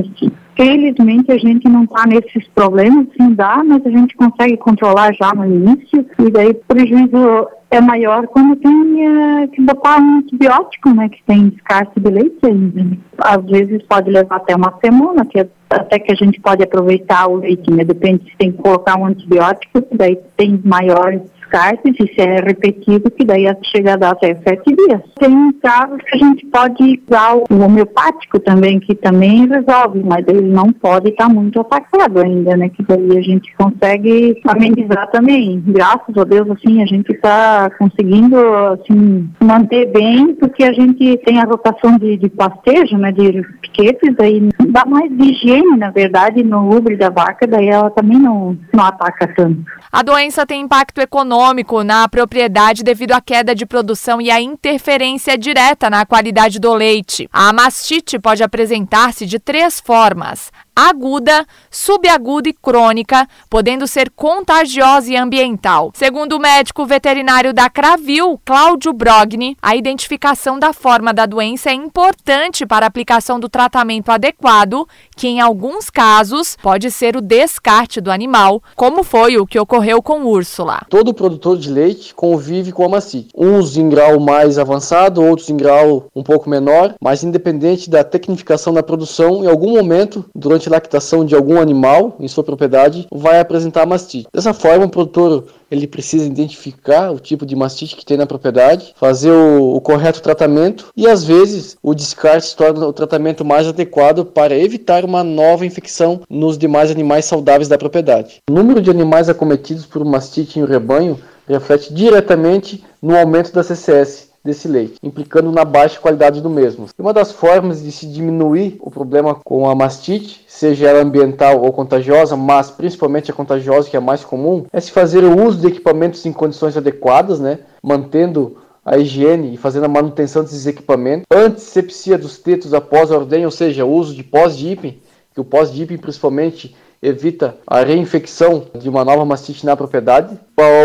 Felizmente 0.56 1.30
a 1.30 1.38
gente 1.38 1.68
não 1.68 1.84
está 1.84 2.04
nesses 2.04 2.48
problemas, 2.48 3.06
sim 3.16 3.32
dá, 3.32 3.62
mas 3.64 3.86
a 3.86 3.90
gente 3.90 4.16
consegue 4.16 4.56
controlar 4.56 5.14
já 5.14 5.32
no 5.32 5.44
início 5.44 6.04
e 6.18 6.30
daí 6.30 6.48
o 6.48 6.54
prejuízo 6.54 7.48
é 7.70 7.80
maior 7.80 8.26
quando 8.26 8.56
tem 8.56 9.06
é, 9.06 9.46
que 9.46 9.60
botar 9.60 10.00
um 10.00 10.18
antibiótico, 10.18 10.90
né, 10.90 11.08
que 11.08 11.22
tem 11.24 11.50
descarte 11.50 12.00
de 12.00 12.10
leite 12.10 12.38
ainda. 12.44 12.82
Né? 12.82 12.98
Às 13.18 13.44
vezes 13.44 13.82
pode 13.82 14.10
levar 14.10 14.36
até 14.36 14.56
uma 14.56 14.74
semana, 14.82 15.24
que 15.26 15.38
é, 15.38 15.48
até 15.70 15.98
que 15.98 16.10
a 16.10 16.16
gente 16.16 16.40
pode 16.40 16.62
aproveitar 16.62 17.28
o 17.28 17.36
leite, 17.36 17.70
né? 17.70 17.84
Depende 17.84 18.24
se 18.24 18.36
tem 18.38 18.50
que 18.50 18.58
colocar 18.58 18.98
um 18.98 19.06
antibiótico, 19.06 19.86
daí 19.92 20.18
tem 20.36 20.60
maiores 20.64 21.20
descartes, 21.48 21.94
isso 21.98 22.20
é 22.20 22.40
repetido, 22.40 23.10
que 23.10 23.24
daí 23.24 23.44
chega 23.74 23.94
a 23.94 23.96
dar 23.96 24.10
até 24.10 24.34
sete 24.46 24.76
dias. 24.76 25.00
Tem 25.18 25.52
casos 25.62 25.98
que 26.02 26.16
a 26.16 26.18
gente 26.18 26.46
pode 26.46 27.00
usar 27.08 27.36
o 27.36 27.62
homeopático 27.62 28.38
também, 28.38 28.78
que 28.78 28.94
também 28.94 29.48
resolve, 29.48 30.02
mas 30.04 30.26
ele 30.28 30.42
não 30.42 30.70
pode 30.72 31.08
estar 31.10 31.28
muito 31.28 31.60
atacado 31.60 32.20
ainda, 32.20 32.56
né? 32.56 32.68
Que 32.68 32.82
daí 32.82 33.18
a 33.18 33.22
gente 33.22 33.52
consegue 33.56 34.40
amenizar 34.46 35.10
também. 35.10 35.62
Graças 35.66 36.16
a 36.16 36.24
Deus, 36.24 36.50
assim, 36.50 36.82
a 36.82 36.86
gente 36.86 37.10
está 37.12 37.70
conseguindo, 37.78 38.36
assim, 38.36 39.28
manter 39.42 39.86
bem, 39.86 40.34
porque 40.34 40.64
a 40.64 40.72
gente 40.72 41.16
tem 41.24 41.40
a 41.40 41.44
rotação 41.44 41.98
de, 41.98 42.16
de 42.16 42.28
pastejo, 42.28 42.98
né? 42.98 43.10
De 43.10 43.42
piquetes, 43.62 44.14
daí 44.16 44.48
dá 44.68 44.84
mais 44.84 45.10
higiene, 45.10 45.76
na 45.76 45.90
verdade, 45.90 46.42
no 46.42 46.76
ubre 46.76 46.96
da 46.96 47.08
vaca, 47.08 47.46
daí 47.46 47.68
ela 47.68 47.90
também 47.90 48.18
não, 48.18 48.56
não 48.72 48.84
ataca 48.84 49.26
tanto. 49.34 49.64
A 49.90 50.02
doença 50.02 50.46
tem 50.46 50.60
impacto 50.60 51.00
econômico 51.00 51.37
na 51.84 52.08
propriedade 52.08 52.82
devido 52.82 53.12
à 53.12 53.20
queda 53.20 53.54
de 53.54 53.64
produção 53.64 54.20
e 54.20 54.28
à 54.28 54.40
interferência 54.40 55.38
direta 55.38 55.88
na 55.88 56.04
qualidade 56.04 56.58
do 56.58 56.74
leite. 56.74 57.28
A 57.32 57.52
mastite 57.52 58.18
pode 58.18 58.42
apresentar-se 58.42 59.24
de 59.24 59.38
três 59.38 59.78
formas: 59.78 60.50
aguda, 60.78 61.44
subaguda 61.68 62.48
e 62.48 62.52
crônica, 62.52 63.26
podendo 63.50 63.84
ser 63.84 64.10
contagiosa 64.10 65.10
e 65.10 65.16
ambiental. 65.16 65.90
Segundo 65.92 66.36
o 66.36 66.38
médico 66.38 66.86
veterinário 66.86 67.52
da 67.52 67.68
Cravil, 67.68 68.40
Cláudio 68.44 68.92
Brogni, 68.92 69.56
a 69.60 69.74
identificação 69.74 70.56
da 70.56 70.72
forma 70.72 71.12
da 71.12 71.26
doença 71.26 71.70
é 71.70 71.74
importante 71.74 72.64
para 72.64 72.86
a 72.86 72.88
aplicação 72.88 73.40
do 73.40 73.48
tratamento 73.48 74.12
adequado, 74.12 74.86
que 75.16 75.26
em 75.26 75.40
alguns 75.40 75.90
casos 75.90 76.56
pode 76.62 76.92
ser 76.92 77.16
o 77.16 77.20
descarte 77.20 78.00
do 78.00 78.12
animal, 78.12 78.62
como 78.76 79.02
foi 79.02 79.36
o 79.36 79.46
que 79.46 79.58
ocorreu 79.58 80.00
com 80.00 80.26
Úrsula. 80.26 80.82
Todo 80.88 81.12
produtor 81.12 81.58
de 81.58 81.72
leite 81.72 82.14
convive 82.14 82.70
com 82.70 82.84
a 82.84 82.88
mastite, 82.88 83.30
uns 83.36 83.76
em 83.76 83.88
grau 83.88 84.20
mais 84.20 84.60
avançado, 84.60 85.24
outros 85.24 85.50
em 85.50 85.56
grau 85.56 86.06
um 86.14 86.22
pouco 86.22 86.48
menor, 86.48 86.94
mas 87.00 87.24
independente 87.24 87.90
da 87.90 88.04
tecnificação 88.04 88.72
da 88.72 88.82
produção, 88.82 89.42
em 89.42 89.48
algum 89.48 89.72
momento 89.72 90.24
durante 90.32 90.67
durante 90.68 90.70
a 90.70 90.70
lactação 90.70 91.24
de 91.24 91.34
algum 91.34 91.60
animal 91.60 92.16
em 92.20 92.28
sua 92.28 92.44
propriedade, 92.44 93.08
vai 93.10 93.40
apresentar 93.40 93.86
mastite. 93.86 94.28
Dessa 94.32 94.52
forma, 94.52 94.84
o 94.84 94.90
produtor 94.90 95.44
ele 95.70 95.86
precisa 95.86 96.26
identificar 96.26 97.10
o 97.10 97.18
tipo 97.18 97.44
de 97.44 97.56
mastite 97.56 97.96
que 97.96 98.04
tem 98.04 98.16
na 98.16 98.26
propriedade, 98.26 98.94
fazer 98.96 99.30
o, 99.30 99.74
o, 99.74 99.80
correto 99.80 100.22
tratamento 100.22 100.86
e 100.96 101.06
às 101.06 101.24
vezes 101.24 101.76
o 101.82 101.94
descarte 101.94 102.46
se 102.46 102.56
torna 102.56 102.86
o 102.86 102.92
tratamento 102.92 103.44
mais 103.44 103.66
adequado 103.66 104.24
para 104.24 104.56
evitar 104.56 105.04
uma 105.04 105.22
nova 105.22 105.66
infecção 105.66 106.20
nos 106.28 106.56
demais 106.56 106.90
animais 106.90 107.26
saudáveis 107.26 107.68
da 107.68 107.76
propriedade. 107.76 108.40
O 108.48 108.52
número 108.52 108.80
de 108.80 108.90
animais 108.90 109.28
acometidos 109.28 109.84
por 109.84 110.04
mastite 110.04 110.58
em 110.58 110.64
rebanho 110.64 111.18
reflete 111.46 111.92
diretamente 111.92 112.84
no 113.00 113.16
aumento 113.16 113.52
da 113.52 113.62
CCS, 113.62 114.27
desse 114.48 114.66
leite, 114.66 114.96
implicando 115.02 115.52
na 115.52 115.64
baixa 115.64 116.00
qualidade 116.00 116.40
do 116.40 116.48
mesmo. 116.48 116.86
Uma 116.98 117.12
das 117.12 117.30
formas 117.30 117.82
de 117.82 117.92
se 117.92 118.06
diminuir 118.06 118.78
o 118.80 118.90
problema 118.90 119.34
com 119.44 119.68
a 119.68 119.74
mastite, 119.74 120.44
seja 120.48 120.88
ela 120.88 121.02
ambiental 121.02 121.60
ou 121.62 121.70
contagiosa, 121.72 122.34
mas 122.34 122.70
principalmente 122.70 123.30
a 123.30 123.34
contagiosa, 123.34 123.90
que 123.90 123.96
é 123.96 123.98
a 123.98 124.02
mais 124.02 124.24
comum, 124.24 124.64
é 124.72 124.80
se 124.80 124.90
fazer 124.90 125.22
o 125.22 125.44
uso 125.44 125.58
de 125.58 125.66
equipamentos 125.66 126.24
em 126.24 126.32
condições 126.32 126.76
adequadas, 126.76 127.38
né, 127.38 127.58
mantendo 127.82 128.56
a 128.84 128.96
higiene 128.96 129.52
e 129.52 129.56
fazendo 129.58 129.84
a 129.84 129.88
manutenção 129.88 130.42
desses 130.42 130.66
equipamentos, 130.66 131.26
antisepsia 131.30 132.16
dos 132.16 132.38
tetos 132.38 132.72
após 132.72 133.12
a 133.12 133.16
ordem, 133.16 133.44
ou 133.44 133.50
seja, 133.50 133.84
o 133.84 133.92
uso 133.92 134.14
de 134.14 134.24
pós-dipping, 134.24 134.98
que 135.34 135.40
o 135.40 135.44
pós-dipping 135.44 135.98
principalmente 135.98 136.74
evita 137.02 137.54
a 137.66 137.82
reinfecção 137.82 138.64
de 138.74 138.88
uma 138.88 139.04
nova 139.04 139.24
mastite 139.24 139.66
na 139.66 139.76
propriedade. 139.76 140.36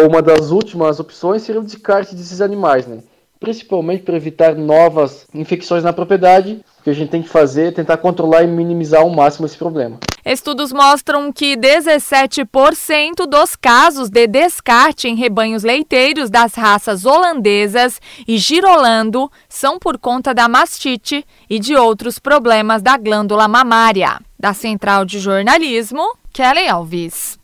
Uma 0.08 0.22
das 0.22 0.52
últimas 0.52 1.00
opções 1.00 1.42
seria 1.42 1.62
o 1.62 1.64
descarte 1.64 2.14
desses 2.14 2.42
animais, 2.42 2.86
né? 2.86 3.00
Principalmente 3.44 4.04
para 4.04 4.16
evitar 4.16 4.56
novas 4.56 5.28
infecções 5.34 5.84
na 5.84 5.92
propriedade. 5.92 6.62
O 6.80 6.84
que 6.84 6.90
a 6.90 6.94
gente 6.94 7.10
tem 7.10 7.22
que 7.22 7.28
fazer 7.28 7.68
é 7.68 7.72
tentar 7.72 7.98
controlar 7.98 8.44
e 8.44 8.48
minimizar 8.48 9.02
ao 9.02 9.10
máximo 9.10 9.46
esse 9.46 9.58
problema. 9.58 10.00
Estudos 10.26 10.72
mostram 10.72 11.30
que 11.34 11.58
17% 11.58 13.28
dos 13.28 13.58
casos 13.58 14.10
de 14.10 14.26
descarte 14.28 15.10
em 15.10 15.16
rebanhos 15.16 15.64
leiteiros 15.64 16.30
das 16.30 16.56
raças 16.56 17.06
holandesas 17.06 18.00
e 18.26 18.38
girolando 18.38 19.30
são 19.50 19.78
por 19.78 19.98
conta 19.98 20.34
da 20.34 20.48
mastite 20.48 21.26
e 21.50 21.60
de 21.60 21.76
outros 21.76 22.20
problemas 22.20 22.82
da 22.82 22.96
glândula 22.96 23.50
mamária. 23.50 24.22
Da 24.40 24.54
Central 24.54 25.04
de 25.04 25.20
Jornalismo, 25.20 26.16
Kelly 26.32 26.70
Alves. 26.70 27.38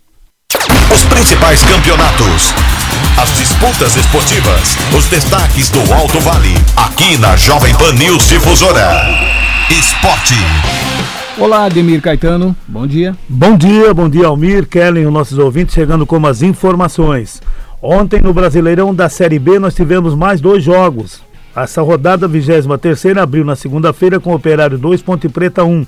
Os 0.93 1.03
principais 1.05 1.61
campeonatos 1.65 2.53
as 3.21 3.37
disputas 3.37 3.97
esportivas, 3.97 4.77
os 4.97 5.05
destaques 5.07 5.69
do 5.69 5.93
Alto 5.93 6.21
Vale, 6.21 6.53
aqui 6.77 7.17
na 7.17 7.35
Jovem 7.35 7.75
Pan 7.75 7.91
News 7.91 8.29
Difusora. 8.29 8.87
Esporte. 9.69 10.35
Olá, 11.37 11.65
Ademir 11.65 12.01
Caetano, 12.01 12.55
bom 12.65 12.87
dia. 12.87 13.13
Bom 13.27 13.57
dia, 13.57 13.93
bom 13.93 14.07
dia, 14.07 14.27
Almir, 14.27 14.65
Kellen, 14.65 15.05
os 15.05 15.11
nossos 15.11 15.37
ouvintes, 15.37 15.75
chegando 15.75 16.05
com 16.05 16.25
as 16.25 16.41
informações. 16.41 17.41
Ontem 17.81 18.21
no 18.21 18.33
Brasileirão 18.33 18.95
da 18.95 19.09
Série 19.09 19.37
B 19.37 19.59
nós 19.59 19.75
tivemos 19.75 20.15
mais 20.15 20.39
dois 20.39 20.63
jogos. 20.63 21.21
Essa 21.53 21.81
rodada 21.81 22.25
23 22.25 23.17
abriu 23.21 23.43
na 23.43 23.57
segunda-feira 23.57 24.17
com 24.17 24.31
o 24.31 24.35
Operário 24.35 24.77
2, 24.77 25.01
Ponte 25.01 25.27
Preta 25.27 25.65
1. 25.65 25.85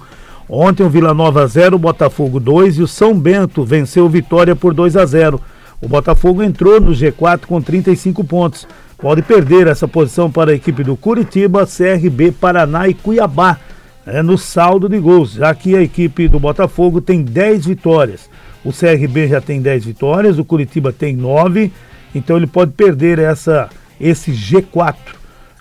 Ontem 0.49 0.83
o 0.83 0.89
Vila 0.89 1.13
Nova 1.13 1.47
0, 1.47 1.79
Botafogo 1.79 2.41
2 2.41 2.79
e 2.79 2.81
o 2.81 2.87
São 2.89 3.17
Bento 3.17 3.63
venceu 3.63 4.09
Vitória 4.09 4.53
por 4.53 4.73
2 4.73 4.97
a 4.97 5.05
0. 5.05 5.39
O 5.81 5.87
Botafogo 5.87 6.43
entrou 6.43 6.79
no 6.79 6.91
G4 6.91 7.47
com 7.47 7.59
35 7.59 8.23
pontos. 8.23 8.67
Pode 8.97 9.23
perder 9.23 9.65
essa 9.65 9.87
posição 9.87 10.31
para 10.31 10.51
a 10.51 10.53
equipe 10.53 10.83
do 10.83 10.95
Curitiba, 10.95 11.65
CRB, 11.65 12.31
Paraná 12.31 12.87
e 12.87 12.93
Cuiabá 12.93 13.57
é, 14.05 14.21
no 14.21 14.37
saldo 14.37 14.87
de 14.87 14.99
gols, 14.99 15.33
já 15.33 15.53
que 15.55 15.75
a 15.75 15.81
equipe 15.81 16.27
do 16.27 16.39
Botafogo 16.39 17.01
tem 17.01 17.23
10 17.23 17.65
vitórias. 17.65 18.29
O 18.63 18.71
CRB 18.71 19.27
já 19.27 19.41
tem 19.41 19.59
10 19.59 19.85
vitórias, 19.85 20.37
o 20.37 20.45
Curitiba 20.45 20.93
tem 20.93 21.15
9, 21.15 21.71
então 22.13 22.37
ele 22.37 22.45
pode 22.45 22.73
perder 22.73 23.17
essa, 23.17 23.67
esse 23.99 24.31
G4. 24.31 24.95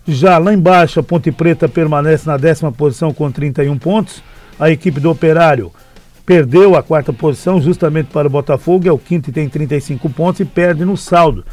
Já 0.06 0.36
lá 0.36 0.52
embaixo, 0.52 1.00
a 1.00 1.02
Ponte 1.02 1.32
Preta 1.32 1.66
permanece 1.66 2.26
na 2.26 2.36
décima 2.36 2.70
posição 2.70 3.14
com 3.14 3.30
31 3.30 3.78
pontos. 3.78 4.22
A 4.58 4.70
equipe 4.70 5.00
do 5.00 5.10
Operário 5.10 5.72
perdeu 6.30 6.76
a 6.76 6.82
quarta 6.82 7.12
posição 7.12 7.60
justamente 7.60 8.06
para 8.12 8.28
o 8.28 8.30
Botafogo, 8.30 8.86
é 8.86 8.92
o 8.92 8.96
quinto 8.96 9.30
e 9.30 9.32
tem 9.32 9.48
35 9.48 10.08
pontos 10.10 10.40
e 10.40 10.44
perde 10.44 10.84
no 10.84 10.96
saldo. 10.96 11.44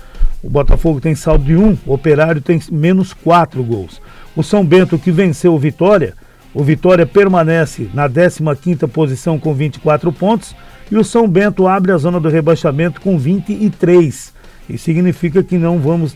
O 0.43 0.47
Botafogo 0.47 1.01
tem 1.01 1.15
saldo 1.15 1.45
de 1.45 1.55
1, 1.55 1.79
o 1.83 1.93
Operário 1.93 2.39
tem 2.41 2.61
menos 2.71 3.11
4 3.11 3.63
gols. 3.63 3.99
O 4.35 4.43
São 4.43 4.63
Bento 4.63 4.99
que 4.99 5.09
venceu 5.09 5.55
o 5.55 5.57
Vitória, 5.57 6.13
o 6.53 6.63
Vitória 6.63 7.07
permanece 7.07 7.89
na 7.91 8.07
15ª 8.07 8.87
posição 8.87 9.39
com 9.39 9.51
24 9.51 10.13
pontos 10.13 10.55
e 10.91 10.95
o 10.95 11.03
São 11.03 11.27
Bento 11.27 11.67
abre 11.67 11.91
a 11.91 11.97
zona 11.97 12.19
do 12.19 12.29
rebaixamento 12.29 13.01
com 13.01 13.17
23. 13.17 14.31
Isso 14.69 14.83
significa 14.83 15.41
que 15.41 15.57
não 15.57 15.79
vamos 15.79 16.15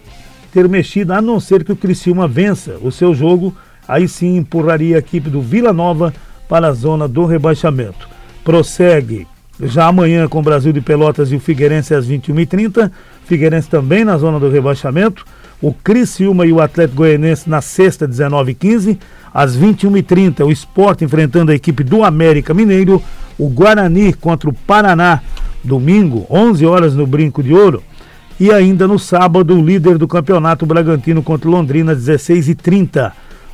ter 0.54 0.70
mexido, 0.70 1.14
a 1.14 1.20
não 1.20 1.40
ser 1.40 1.64
que 1.64 1.72
o 1.72 1.76
Criciúma 1.76 2.28
vença 2.28 2.78
o 2.80 2.92
seu 2.92 3.16
jogo, 3.16 3.58
aí 3.88 4.08
sim 4.08 4.38
empurraria 4.38 4.98
a 4.98 5.00
equipe 5.00 5.32
do 5.32 5.42
Vila 5.42 5.74
Nova 5.74 6.14
para 6.48 6.68
a 6.68 6.74
zona 6.74 7.08
do 7.08 7.26
rebaixamento 7.26 8.21
prossegue 8.44 9.28
já 9.64 9.86
amanhã 9.86 10.28
com 10.28 10.40
o 10.40 10.44
Brasil 10.44 10.74
de 10.74 10.82
Pelotas 10.82 11.32
e 11.32 11.36
o 11.36 11.40
Figueirense 11.40 11.94
às 11.94 12.08
21h30. 12.08 12.92
Figueirense 13.26 13.70
também 13.70 14.04
na 14.04 14.18
zona 14.18 14.40
do 14.40 14.50
rebaixamento. 14.50 15.26
O 15.62 15.72
Criciúma 15.72 16.46
e 16.46 16.52
o 16.52 16.60
Atlético 16.60 16.98
Goianense 16.98 17.50
na 17.50 17.62
sexta, 17.62 18.08
19h15. 18.08 18.98
Às 19.34 19.56
21h30, 19.56 20.46
o 20.46 20.52
Esporte 20.52 21.06
enfrentando 21.06 21.52
a 21.52 21.56
equipe 21.56 21.84
do 21.84 22.04
América 22.04 22.54
Mineiro. 22.54 23.02
O 23.38 23.48
Guarani 23.48 24.14
contra 24.14 24.50
o 24.50 24.54
Paraná, 24.54 25.22
domingo, 25.64 26.26
11 26.30 26.66
horas 26.66 26.96
no 26.96 27.06
Brinco 27.06 27.44
de 27.44 27.54
Ouro. 27.54 27.84
E 28.40 28.52
ainda 28.52 28.88
no 28.88 28.98
sábado, 28.98 29.56
o 29.56 29.64
líder 29.64 30.00
do 30.00 30.08
campeonato 30.08 30.66
Bragantino 30.66 31.22
contra 31.22 31.50
Londrina, 31.50 31.96
16h30. 31.96 33.12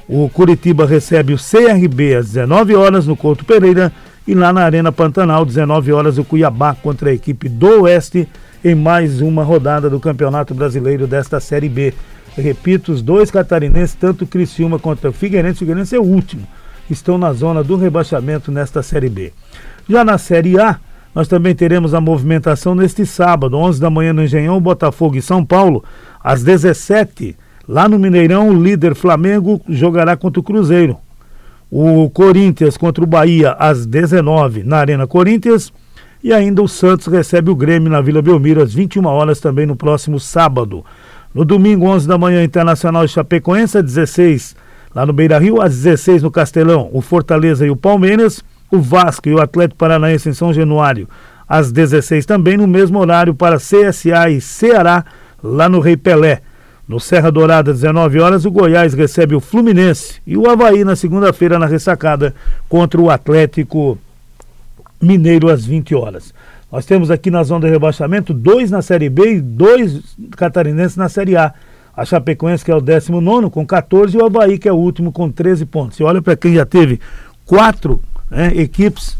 O 0.07 0.29
Curitiba 0.29 0.85
recebe 0.85 1.33
o 1.33 1.37
CRB 1.37 2.15
às 2.15 2.27
19 2.27 2.73
horas 2.75 3.05
no 3.05 3.17
Couto 3.17 3.43
Pereira 3.43 3.91
e 4.27 4.35
lá 4.35 4.51
na 4.51 4.63
Arena 4.63 4.91
Pantanal, 4.91 5.45
19 5.45 5.93
horas, 5.93 6.17
o 6.17 6.23
Cuiabá 6.23 6.75
contra 6.75 7.09
a 7.09 7.13
equipe 7.13 7.47
do 7.47 7.83
Oeste 7.83 8.27
em 8.63 8.75
mais 8.75 9.21
uma 9.21 9.43
rodada 9.43 9.89
do 9.89 9.99
Campeonato 9.99 10.53
Brasileiro 10.53 11.07
desta 11.07 11.39
Série 11.39 11.69
B. 11.69 11.93
Repito, 12.35 12.91
os 12.91 13.01
dois 13.01 13.31
catarinenses, 13.31 13.95
tanto 13.95 14.25
o 14.25 14.27
Criciúma 14.27 14.77
quanto 14.77 15.07
o 15.07 15.13
Figueirense, 15.13 15.55
o 15.55 15.59
Figueirense 15.59 15.95
é 15.95 15.99
o 15.99 16.03
último, 16.03 16.45
estão 16.89 17.17
na 17.17 17.31
zona 17.31 17.63
do 17.63 17.77
rebaixamento 17.77 18.51
nesta 18.51 18.83
Série 18.83 19.09
B. 19.09 19.31
Já 19.89 20.03
na 20.03 20.17
Série 20.17 20.59
A, 20.59 20.77
nós 21.15 21.27
também 21.27 21.55
teremos 21.55 21.93
a 21.93 22.01
movimentação 22.01 22.75
neste 22.75 23.05
sábado, 23.05 23.57
11 23.57 23.79
da 23.79 23.89
manhã 23.89 24.11
no 24.11 24.23
Engenhão, 24.23 24.59
Botafogo 24.59 25.15
e 25.15 25.21
São 25.21 25.43
Paulo, 25.43 25.83
às 26.21 26.43
17 26.43 27.37
Lá 27.67 27.89
no 27.89 27.99
Mineirão, 27.99 28.47
o 28.47 28.63
líder 28.63 28.95
Flamengo 28.95 29.61
jogará 29.67 30.15
contra 30.15 30.39
o 30.39 30.43
Cruzeiro 30.43 30.97
o 31.69 32.09
Corinthians 32.09 32.77
contra 32.77 33.03
o 33.03 33.07
Bahia 33.07 33.51
às 33.53 33.85
19 33.85 34.63
na 34.63 34.77
Arena 34.77 35.05
Corinthians 35.05 35.71
e 36.23 36.33
ainda 36.33 36.61
o 36.61 36.67
Santos 36.67 37.07
recebe 37.07 37.51
o 37.51 37.55
Grêmio 37.55 37.91
na 37.91 38.01
Vila 38.01 38.21
Belmiro 38.21 38.61
às 38.61 38.73
21 38.73 39.05
horas 39.05 39.39
também 39.39 39.65
no 39.65 39.75
próximo 39.75 40.19
sábado. 40.19 40.83
No 41.33 41.45
domingo, 41.45 41.85
11 41.85 42.07
da 42.07 42.17
manhã, 42.17 42.43
Internacional 42.43 43.05
de 43.05 43.11
Chapecoense 43.11 43.77
às 43.77 43.83
16 43.83 44.55
lá 44.95 45.05
no 45.05 45.13
Beira-Rio, 45.13 45.61
às 45.61 45.75
16 45.75 46.23
no 46.23 46.31
Castelão, 46.31 46.89
o 46.91 47.01
Fortaleza 47.01 47.67
e 47.67 47.69
o 47.69 47.75
Palmeiras, 47.75 48.43
o 48.71 48.79
Vasco 48.79 49.29
e 49.29 49.33
o 49.33 49.41
Atlético 49.41 49.77
Paranaense 49.77 50.29
em 50.29 50.33
São 50.33 50.51
Januário 50.51 51.07
às 51.47 51.71
16 51.71 52.25
também 52.25 52.57
no 52.57 52.67
mesmo 52.67 52.99
horário 52.99 53.33
para 53.33 53.57
CSA 53.57 54.29
e 54.29 54.41
Ceará 54.41 55.05
lá 55.41 55.69
no 55.69 55.79
Rei 55.79 55.95
Pelé. 55.95 56.41
No 56.87 57.01
Serra 57.01 57.29
Dourada, 57.29 57.73
19 57.73 58.19
horas, 58.21 58.45
o 58.45 58.51
Goiás 58.51 58.93
recebe 58.93 59.35
o 59.35 59.41
Fluminense 59.41 60.21
e 60.25 60.37
o 60.37 60.49
Havaí 60.49 60.85
na 60.85 60.95
segunda-feira 60.95 61.59
na 61.59 61.65
ressacada 61.65 62.33
contra 62.69 63.01
o 63.01 63.09
Atlético 63.09 63.97
Mineiro 65.01 65.49
às 65.49 65.65
20 65.65 65.93
horas. 65.93 66.33
Nós 66.71 66.85
temos 66.85 67.11
aqui 67.11 67.29
na 67.29 67.43
zona 67.43 67.65
de 67.65 67.71
rebaixamento 67.71 68.33
dois 68.33 68.71
na 68.71 68.81
Série 68.81 69.09
B 69.09 69.35
e 69.35 69.41
dois 69.41 70.15
catarinenses 70.31 70.95
na 70.95 71.09
Série 71.09 71.35
A. 71.35 71.53
A 71.95 72.05
Chapecoense, 72.05 72.63
que 72.63 72.69
é 72.69 72.75
o 72.75 72.79
19 72.79 73.49
com 73.49 73.65
14, 73.65 74.15
e 74.15 74.21
o 74.21 74.25
Havaí, 74.25 74.59
que 74.59 74.69
é 74.69 74.71
o 74.71 74.75
último, 74.75 75.11
com 75.11 75.31
13 75.31 75.65
pontos. 75.65 75.99
E 75.99 76.03
olha 76.03 76.21
para 76.21 76.37
quem 76.37 76.53
já 76.53 76.63
teve 76.63 77.01
quatro 77.43 77.99
né, 78.29 78.51
equipes 78.55 79.17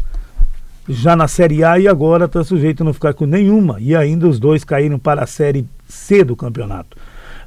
já 0.88 1.16
na 1.16 1.26
Série 1.26 1.64
A 1.64 1.78
e 1.78 1.88
agora 1.88 2.26
está 2.26 2.42
sujeito 2.44 2.82
a 2.82 2.84
não 2.84 2.94
ficar 2.94 3.14
com 3.14 3.26
nenhuma. 3.26 3.78
E 3.80 3.96
ainda 3.96 4.28
os 4.28 4.38
dois 4.38 4.62
caíram 4.62 4.98
para 4.98 5.24
a 5.24 5.26
Série 5.26 5.66
C 5.88 6.22
do 6.22 6.36
campeonato. 6.36 6.96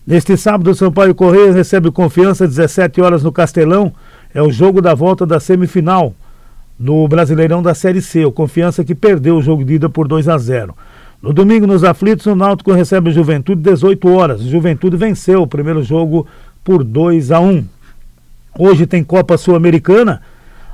Neste 0.06 0.36
sábado, 0.36 0.72
o 0.72 0.76
Sampaio 0.76 1.14
Correia 1.14 1.54
recebe 1.54 1.92
confiança 1.92 2.48
17 2.48 3.00
horas 3.02 3.24
no 3.24 3.32
Castelão. 3.32 3.94
É 4.34 4.42
o 4.42 4.52
jogo 4.52 4.82
da 4.82 4.96
volta 4.96 5.26
da 5.26 5.40
semifinal 5.40 6.14
no 6.80 7.08
Brasileirão 7.08 7.62
da 7.62 7.76
Série 7.76 8.02
C. 8.02 8.26
O 8.26 8.32
Confiança 8.32 8.84
que 8.84 8.96
perdeu 8.96 9.38
o 9.38 9.42
jogo 9.42 9.64
de 9.64 9.76
ida 9.76 9.90
por 9.90 10.08
2 10.08 10.28
a 10.28 10.38
0. 10.38 10.76
No 11.22 11.32
domingo, 11.32 11.68
nos 11.68 11.84
aflitos, 11.84 12.26
o 12.26 12.36
Náutico 12.36 12.72
recebe 12.72 13.10
o 13.10 13.14
Juventude 13.14 13.62
18 13.62 14.10
horas. 14.10 14.42
O 14.42 14.50
Juventude 14.50 14.98
venceu 14.98 15.44
o 15.44 15.48
primeiro 15.48 15.84
jogo 15.84 16.26
por 16.64 16.84
2 16.84 17.32
a 17.32 17.40
1. 17.40 17.64
Hoje 18.58 18.88
tem 18.88 19.04
Copa 19.04 19.38
Sul-Americana. 19.38 20.24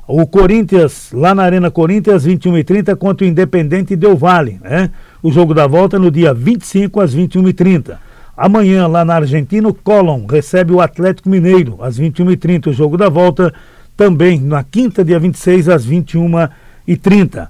O 0.08 0.26
Corinthians, 0.26 1.10
lá 1.12 1.36
na 1.36 1.44
Arena 1.44 1.70
Corinthians, 1.70 2.26
21h30 2.26 2.96
contra 2.96 3.26
o 3.26 3.30
Independente 3.30 3.94
Del 3.94 4.16
Vale. 4.16 4.58
Né? 4.63 4.90
O 5.22 5.30
jogo 5.34 5.54
da 5.54 5.68
volta 5.68 6.00
no 6.00 6.10
dia 6.10 6.34
25 6.34 7.02
às 7.02 7.13
21h30. 7.13 8.07
Amanhã, 8.38 8.86
lá 8.86 9.04
na 9.04 9.15
Argentina, 9.15 9.67
o 9.67 9.73
Colón 9.73 10.28
recebe 10.28 10.71
o 10.71 10.80
Atlético 10.80 11.28
Mineiro 11.28 11.80
às 11.82 12.00
21h30. 12.00 12.67
O 12.67 12.73
jogo 12.73 12.95
da 12.95 13.10
volta 13.10 13.52
também 13.95 14.39
na 14.39 14.63
quinta, 14.63 15.04
dia 15.04 15.19
26, 15.19 15.67
às 15.67 15.88
21h30. 15.88 17.47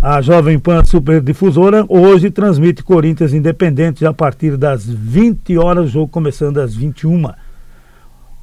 A 0.00 0.22
Jovem 0.22 0.58
Pan 0.58 0.82
Super 0.84 1.20
Difusora 1.20 1.84
hoje 1.88 2.30
transmite 2.30 2.82
Corinthians 2.82 3.34
Independente 3.34 4.06
a 4.06 4.12
partir 4.12 4.56
das 4.56 4.86
20 4.86 5.58
horas, 5.58 5.84
o 5.84 5.88
jogo 5.88 6.08
começando 6.08 6.58
às 6.58 6.74
21 6.74 7.26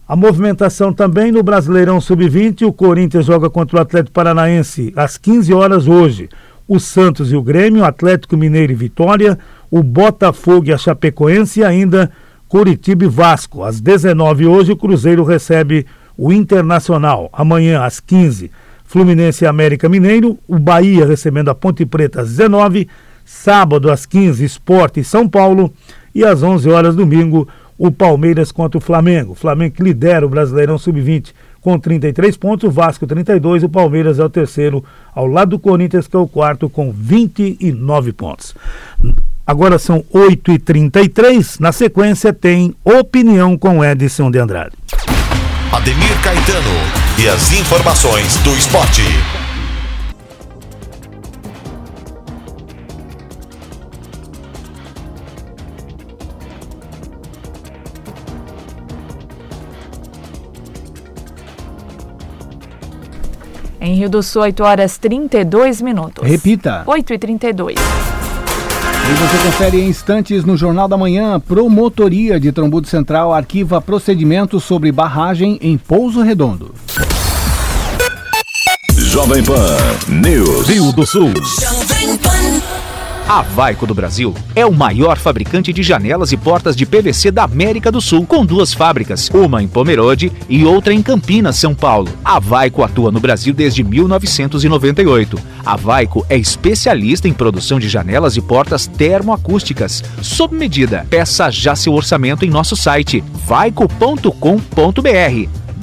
a 0.05 0.17
movimentação 0.17 0.91
também 0.91 1.31
no 1.31 1.41
Brasileirão 1.41 2.01
Sub-20. 2.01 2.67
O 2.67 2.73
Corinthians 2.73 3.25
joga 3.25 3.49
contra 3.49 3.77
o 3.77 3.81
Atlético 3.81 4.13
Paranaense 4.13 4.91
às 4.95 5.17
15 5.17 5.53
horas 5.53 5.87
hoje. 5.87 6.29
O 6.67 6.79
Santos 6.79 7.31
e 7.31 7.35
o 7.35 7.41
Grêmio, 7.41 7.85
Atlético 7.85 8.35
Mineiro 8.35 8.73
e 8.73 8.75
Vitória, 8.75 9.39
o 9.73 9.81
Botafogo 9.81 10.67
e 10.67 10.71
a 10.71 10.77
Chapecoense 10.77 11.61
e 11.61 11.63
ainda 11.63 12.11
Curitiba 12.47 13.05
e 13.05 13.07
Vasco. 13.07 13.63
Às 13.63 13.81
19 13.81 14.45
hoje 14.45 14.71
o 14.71 14.77
Cruzeiro 14.77 15.23
recebe 15.23 15.87
o 16.15 16.31
Internacional. 16.31 17.27
Amanhã 17.33 17.83
às 17.83 17.99
15, 17.99 18.51
Fluminense 18.85 19.43
e 19.43 19.47
América 19.47 19.89
Mineiro, 19.89 20.37
o 20.47 20.59
Bahia 20.59 21.07
recebendo 21.07 21.49
a 21.49 21.55
Ponte 21.55 21.87
Preta 21.87 22.21
às 22.21 22.29
19, 22.29 22.87
sábado 23.25 23.89
às 23.89 24.05
15, 24.05 24.45
Esporte 24.45 24.99
e 24.99 25.03
São 25.03 25.27
Paulo 25.27 25.73
e 26.13 26.23
às 26.23 26.43
11 26.43 26.69
horas 26.69 26.95
domingo 26.95 27.47
o 27.75 27.91
Palmeiras 27.91 28.51
contra 28.51 28.77
o 28.77 28.81
Flamengo. 28.81 29.31
O 29.31 29.35
Flamengo 29.35 29.73
que 29.73 29.81
lidera 29.81 30.23
o 30.23 30.29
Brasileirão 30.29 30.77
Sub-20 30.77 31.31
com 31.59 31.79
33 31.79 32.37
pontos, 32.37 32.69
o 32.69 32.71
Vasco 32.71 33.07
32, 33.07 33.63
o 33.63 33.69
Palmeiras 33.69 34.19
é 34.19 34.23
o 34.23 34.29
terceiro, 34.29 34.85
ao 35.15 35.25
lado 35.25 35.49
do 35.49 35.59
Corinthians, 35.59 36.05
que 36.05 36.15
é 36.15 36.19
o 36.19 36.27
quarto, 36.27 36.69
com 36.69 36.91
29 36.91 38.13
pontos. 38.13 38.53
Agora 39.45 39.77
são 39.77 40.01
8h33, 40.13 41.59
na 41.59 41.73
sequência 41.73 42.31
tem 42.31 42.73
Opinião 42.81 43.57
com 43.57 43.83
Edson 43.83 44.31
de 44.31 44.39
Andrade. 44.39 44.73
Ademir 45.69 46.21
Caetano 46.23 46.69
e 47.19 47.27
as 47.27 47.51
informações 47.51 48.37
do 48.37 48.51
esporte. 48.51 49.01
Em 63.81 63.95
Rio 63.95 64.09
do 64.09 64.23
Sul, 64.23 64.43
8 64.43 64.63
horas 64.63 64.97
32 64.97 65.81
minutos. 65.81 66.25
Repita. 66.25 66.83
8 66.87 67.13
e 67.13 67.19
32. 67.19 67.75
E 69.05 69.15
você 69.15 69.45
confere 69.45 69.81
em 69.81 69.89
instantes 69.89 70.45
no 70.45 70.55
Jornal 70.55 70.87
da 70.87 70.97
Manhã. 70.97 71.39
Promotoria 71.39 72.39
de 72.39 72.51
Trombudo 72.51 72.87
Central 72.87 73.33
arquiva 73.33 73.81
procedimentos 73.81 74.63
sobre 74.63 74.91
barragem 74.91 75.59
em 75.61 75.77
Pouso 75.77 76.21
Redondo. 76.21 76.73
Jovem 78.95 79.43
Pan 79.43 79.77
News. 80.07 80.67
Rio 80.67 80.91
do 80.93 81.05
Sul. 81.05 81.33
A 83.27 83.41
Vaico 83.41 83.87
do 83.87 83.93
Brasil 83.93 84.35
é 84.53 84.65
o 84.65 84.73
maior 84.73 85.17
fabricante 85.17 85.71
de 85.71 85.81
janelas 85.81 86.33
e 86.33 86.37
portas 86.37 86.75
de 86.75 86.85
PVC 86.85 87.31
da 87.31 87.43
América 87.45 87.89
do 87.89 88.01
Sul, 88.01 88.25
com 88.25 88.45
duas 88.45 88.73
fábricas, 88.73 89.29
uma 89.33 89.63
em 89.63 89.67
Pomerode 89.67 90.31
e 90.49 90.65
outra 90.65 90.93
em 90.93 91.01
Campinas, 91.01 91.55
São 91.55 91.73
Paulo. 91.73 92.11
A 92.23 92.37
Vaico 92.37 92.83
atua 92.83 93.11
no 93.11 93.21
Brasil 93.21 93.53
desde 93.53 93.81
1998. 93.81 95.39
A 95.65 95.77
Vaico 95.77 96.25
é 96.29 96.37
especialista 96.37 97.27
em 97.27 97.33
produção 97.33 97.79
de 97.79 97.87
janelas 97.87 98.35
e 98.35 98.41
portas 98.41 98.87
termoacústicas, 98.87 100.03
sob 100.21 100.55
medida. 100.55 101.07
Peça 101.09 101.49
já 101.49 101.75
seu 101.75 101.93
orçamento 101.93 102.43
em 102.43 102.49
nosso 102.49 102.75
site 102.75 103.23
vaico.com.br. 103.47 104.33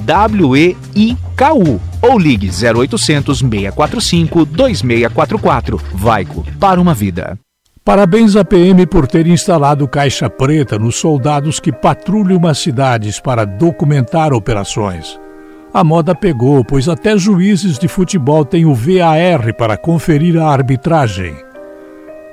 W-E-I-K-U 0.05 1.90
ou 2.01 2.17
ligue 2.17 2.49
0800 2.49 3.39
645 3.39 4.45
2644. 4.45 5.77
Vaico, 5.93 6.45
para 6.59 6.81
uma 6.81 6.93
vida. 6.93 7.37
Parabéns 7.83 8.35
à 8.35 8.45
PM 8.45 8.85
por 8.85 9.07
ter 9.07 9.25
instalado 9.25 9.87
caixa 9.87 10.29
preta 10.29 10.77
nos 10.77 10.97
soldados 10.97 11.59
que 11.59 11.71
patrulham 11.71 12.45
as 12.45 12.59
cidades 12.59 13.19
para 13.19 13.43
documentar 13.43 14.33
operações. 14.33 15.19
A 15.73 15.83
moda 15.83 16.13
pegou, 16.13 16.63
pois 16.63 16.87
até 16.87 17.17
juízes 17.17 17.79
de 17.79 17.87
futebol 17.87 18.45
têm 18.45 18.65
o 18.65 18.75
VAR 18.75 19.53
para 19.57 19.77
conferir 19.77 20.37
a 20.37 20.47
arbitragem. 20.47 21.35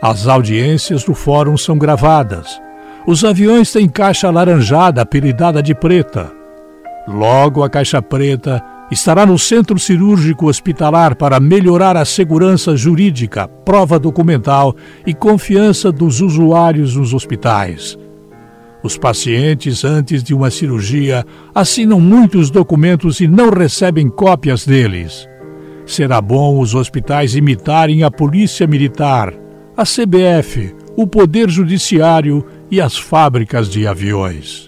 As 0.02 0.26
audiências 0.26 1.02
do 1.02 1.14
fórum 1.14 1.56
são 1.56 1.78
gravadas. 1.78 2.60
Os 3.06 3.24
aviões 3.24 3.72
têm 3.72 3.88
caixa 3.88 4.28
alaranjada 4.28 5.00
apelidada 5.00 5.62
de 5.62 5.74
preta. 5.74 6.30
Logo, 7.06 7.64
a 7.64 7.70
caixa 7.70 8.02
preta 8.02 8.62
estará 8.90 9.26
no 9.26 9.38
Centro 9.38 9.78
Cirúrgico 9.78 10.48
Hospitalar 10.48 11.16
para 11.16 11.38
melhorar 11.38 11.96
a 11.96 12.04
segurança 12.04 12.76
jurídica, 12.76 13.46
prova 13.46 13.98
documental 13.98 14.74
e 15.06 15.12
confiança 15.12 15.92
dos 15.92 16.20
usuários 16.20 16.96
nos 16.96 17.12
hospitais. 17.12 17.98
Os 18.82 18.96
pacientes, 18.96 19.84
antes 19.84 20.22
de 20.22 20.32
uma 20.32 20.50
cirurgia, 20.50 21.26
assinam 21.54 22.00
muitos 22.00 22.48
documentos 22.50 23.20
e 23.20 23.26
não 23.26 23.50
recebem 23.50 24.08
cópias 24.08 24.64
deles. 24.64 25.28
Será 25.84 26.20
bom 26.20 26.60
os 26.60 26.74
hospitais 26.74 27.34
imitarem 27.34 28.04
a 28.04 28.10
Polícia 28.10 28.66
Militar, 28.66 29.34
a 29.76 29.82
CBF, 29.84 30.74
o 30.96 31.06
Poder 31.06 31.48
Judiciário 31.50 32.44
e 32.70 32.80
as 32.80 32.96
fábricas 32.96 33.68
de 33.68 33.86
aviões. 33.86 34.67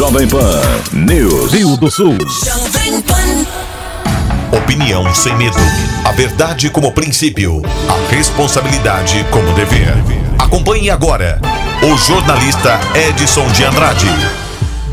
Jovem 0.00 0.26
Pan 0.26 0.62
News. 0.94 1.52
Rio 1.52 1.76
do 1.76 1.90
Sul. 1.90 2.16
Jovem 2.42 3.02
Pan. 3.02 4.56
Opinião 4.56 5.14
sem 5.14 5.36
medo. 5.36 5.58
A 6.06 6.12
verdade 6.12 6.70
como 6.70 6.90
princípio. 6.90 7.60
A 7.86 8.10
responsabilidade 8.10 9.22
como 9.30 9.52
dever. 9.52 9.92
Acompanhe 10.38 10.88
agora 10.88 11.38
o 11.82 11.98
jornalista 11.98 12.80
Edson 13.10 13.46
de 13.48 13.62
Andrade. 13.62 14.06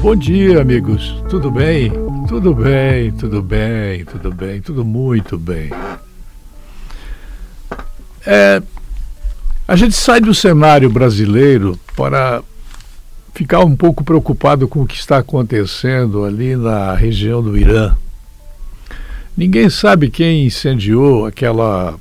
Bom 0.01 0.13
dia, 0.13 0.59
amigos. 0.59 1.23
Tudo 1.29 1.49
bem? 1.49 1.89
Tudo 2.27 2.53
bem, 2.53 3.13
tudo 3.13 3.41
bem, 3.41 4.03
tudo 4.03 4.33
bem, 4.33 4.61
tudo 4.61 4.83
muito 4.83 5.37
bem. 5.37 5.71
É, 8.25 8.61
a 9.65 9.75
gente 9.77 9.95
sai 9.95 10.19
do 10.19 10.35
cenário 10.35 10.89
brasileiro 10.89 11.79
para 11.95 12.43
ficar 13.37 13.63
um 13.63 13.75
pouco 13.75 14.03
preocupado 14.03 14.67
com 14.67 14.81
o 14.81 14.87
que 14.87 14.95
está 14.95 15.19
acontecendo 15.19 16.25
ali 16.25 16.55
na 16.55 16.95
região 16.95 17.39
do 17.39 17.55
Irã. 17.55 17.95
Ninguém 19.37 19.69
sabe 19.69 20.09
quem 20.09 20.47
incendiou 20.47 21.27
aquela 21.27 21.99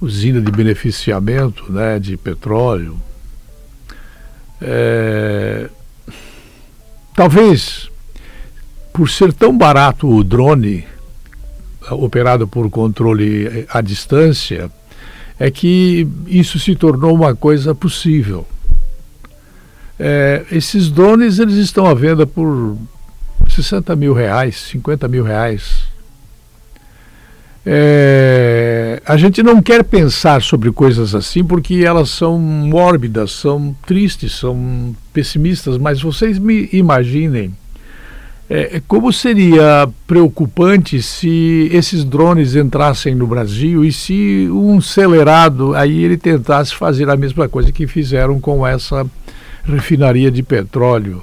usina 0.00 0.40
de 0.40 0.52
beneficiamento 0.52 1.72
né, 1.72 1.98
de 1.98 2.16
petróleo. 2.16 3.02
É... 4.62 5.68
Talvez 7.12 7.90
por 8.92 9.10
ser 9.10 9.32
tão 9.32 9.58
barato 9.58 10.08
o 10.08 10.22
drone 10.22 10.86
operado 11.90 12.46
por 12.46 12.70
controle 12.70 13.66
à 13.68 13.80
distância, 13.80 14.70
é 15.36 15.50
que 15.50 16.06
isso 16.28 16.60
se 16.60 16.76
tornou 16.76 17.12
uma 17.12 17.34
coisa 17.34 17.74
possível. 17.74 18.46
É, 20.02 20.46
esses 20.50 20.90
drones 20.90 21.38
eles 21.38 21.56
estão 21.56 21.84
à 21.84 21.92
venda 21.92 22.26
por 22.26 22.74
60 23.46 23.94
mil 23.94 24.14
reais, 24.14 24.56
50 24.70 25.06
mil 25.08 25.22
reais. 25.22 25.84
É, 27.66 29.02
a 29.04 29.18
gente 29.18 29.42
não 29.42 29.60
quer 29.60 29.84
pensar 29.84 30.40
sobre 30.40 30.72
coisas 30.72 31.14
assim 31.14 31.44
porque 31.44 31.84
elas 31.84 32.08
são 32.08 32.38
mórbidas, 32.38 33.32
são 33.32 33.76
tristes, 33.86 34.32
são 34.32 34.96
pessimistas, 35.12 35.76
mas 35.76 36.00
vocês 36.00 36.38
me 36.38 36.70
imaginem 36.72 37.52
é, 38.52 38.82
como 38.88 39.12
seria 39.12 39.88
preocupante 40.08 41.00
se 41.00 41.70
esses 41.72 42.04
drones 42.04 42.56
entrassem 42.56 43.14
no 43.14 43.24
Brasil 43.24 43.84
e 43.84 43.92
se 43.92 44.48
um 44.50 44.78
acelerado 44.78 45.72
aí 45.76 46.02
ele 46.02 46.16
tentasse 46.16 46.74
fazer 46.74 47.08
a 47.08 47.16
mesma 47.16 47.48
coisa 47.48 47.70
que 47.70 47.86
fizeram 47.86 48.40
com 48.40 48.66
essa 48.66 49.06
refinaria 49.64 50.30
de 50.30 50.42
petróleo 50.42 51.22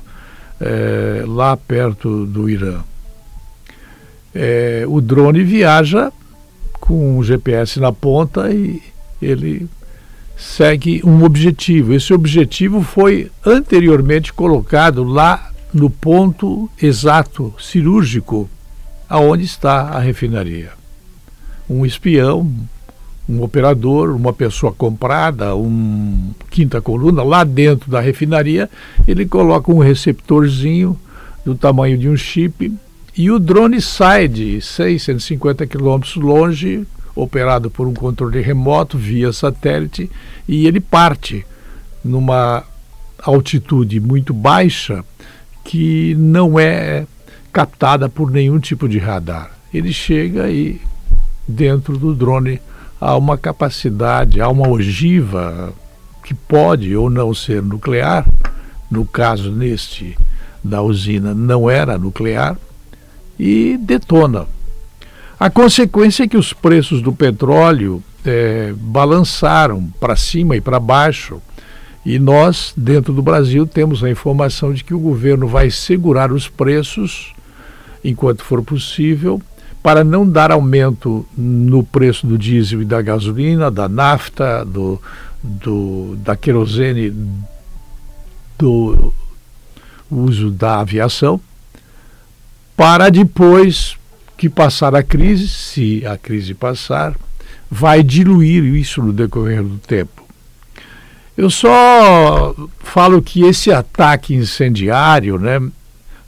é, 0.60 1.24
lá 1.26 1.56
perto 1.56 2.26
do 2.26 2.50
Irã. 2.50 2.82
É, 4.34 4.84
o 4.88 5.02
drone 5.02 5.44
viaja 5.44 6.12
com 6.80 7.18
o 7.18 7.24
GPS 7.24 7.80
na 7.80 7.92
ponta 7.92 8.52
e 8.52 8.82
ele 9.22 9.68
segue 10.38 11.02
um 11.04 11.24
objetivo. 11.24 11.94
Esse 11.94 12.14
objetivo 12.14 12.82
foi 12.84 13.32
anteriormente 13.46 14.32
colocado 14.32 15.04
lá 15.04 15.52
no 15.74 15.90
ponto 15.90 16.70
exato, 16.82 17.54
cirúrgico, 17.60 18.50
aonde 19.10 19.44
está 19.44 19.90
a 19.90 20.00
refinaria. 20.00 20.72
Um 21.70 21.86
espião, 21.86 22.50
um 23.28 23.43
operador, 23.43 24.15
uma 24.15 24.32
pessoa 24.32 24.71
comprada, 24.71 25.55
um 25.55 26.34
quinta 26.49 26.82
coluna, 26.82 27.23
lá 27.23 27.43
dentro 27.43 27.91
da 27.91 27.99
refinaria, 27.99 28.69
ele 29.07 29.25
coloca 29.25 29.71
um 29.71 29.80
receptorzinho 29.80 30.97
do 31.43 31.55
tamanho 31.55 31.97
de 31.97 32.07
um 32.07 32.15
chip 32.15 32.73
e 33.17 33.32
o 33.32 33.39
drone 33.39 33.82
sai 33.82 34.28
de 34.28 34.61
650 34.61 35.65
quilômetros 35.65 36.15
longe, 36.15 36.86
operado 37.15 37.69
por 37.71 37.88
um 37.88 37.93
controle 37.93 38.39
remoto 38.41 38.95
via 38.95 39.34
satélite, 39.34 40.09
e 40.47 40.67
ele 40.67 40.80
parte 40.80 41.43
numa 42.03 42.63
altitude 43.17 43.99
muito 43.99 44.34
baixa 44.34 45.03
que 45.63 46.15
não 46.15 46.59
é 46.59 47.07
captada 47.51 48.07
por 48.07 48.30
nenhum 48.30 48.59
tipo 48.59 48.88
de 48.88 48.99
radar. 48.99 49.51
Ele 49.73 49.91
chega 49.91 50.49
e 50.49 50.80
dentro 51.47 51.97
do 51.97 52.13
drone 52.13 52.61
há 53.00 53.16
uma 53.16 53.38
capacidade, 53.38 54.41
há 54.41 54.50
uma 54.50 54.68
ogiva 54.68 55.74
que 56.24 56.34
pode 56.34 56.95
ou 56.95 57.10
não 57.10 57.34
ser 57.34 57.62
nuclear. 57.62 58.26
No 58.89 59.06
caso 59.06 59.52
neste 59.52 60.18
da 60.64 60.82
usina 60.82 61.34
não 61.34 61.70
era 61.70 61.98
nuclear 61.98 62.58
e 63.39 63.78
detona. 63.80 64.48
A 65.39 65.50
consequência 65.50 66.24
é 66.24 66.28
que 66.28 66.38
os 66.38 66.52
preços 66.52 67.02
do 67.02 67.14
petróleo 67.14 68.02
é, 68.26 68.74
balançaram 68.76 69.88
para 70.00 70.16
cima 70.16 70.56
e 70.56 70.62
para 70.62 70.80
baixo 70.80 71.41
e 72.08 72.20
nós, 72.20 72.74
dentro 72.78 73.12
do 73.12 73.22
Brasil, 73.22 73.68
temos 73.68 74.02
a 74.02 74.10
informação 74.10 74.74
de 74.74 74.82
que 74.82 74.93
o 74.93 75.00
governo 75.00 75.45
vai 75.45 75.70
segurar 75.70 76.32
os 76.32 76.48
preços 76.48 77.34
enquanto 78.02 78.45
for 78.45 78.64
possível, 78.64 79.41
para 79.88 80.04
não 80.04 80.30
dar 80.30 80.52
aumento 80.52 81.26
no 81.38 81.82
preço 81.82 82.28
do 82.28 82.38
diesel 82.38 82.82
e 82.82 82.86
da 82.86 83.02
gasolina, 83.02 83.72
da 83.72 83.88
nafta, 83.88 84.66
do, 84.66 85.02
do, 85.42 86.18
da 86.18 86.36
querosene, 86.36 87.16
do 88.60 89.14
uso 90.12 90.52
da 90.52 90.82
aviação, 90.82 91.40
para 92.76 93.10
depois 93.10 93.96
que 94.36 94.50
passar 94.50 94.94
a 94.94 95.02
crise, 95.02 95.48
se 95.48 96.06
a 96.06 96.18
crise 96.18 96.54
passar, 96.54 97.16
vai 97.72 98.04
diluir 98.04 98.66
isso 98.66 99.02
no 99.02 99.14
decorrer 99.14 99.64
do 99.64 99.78
tempo. 99.78 100.22
Eu 101.38 101.50
só 101.50 102.54
falo 102.80 103.22
que 103.22 103.46
esse 103.46 103.72
ataque 103.72 104.36
incendiário 104.36 105.40
né, 105.40 105.62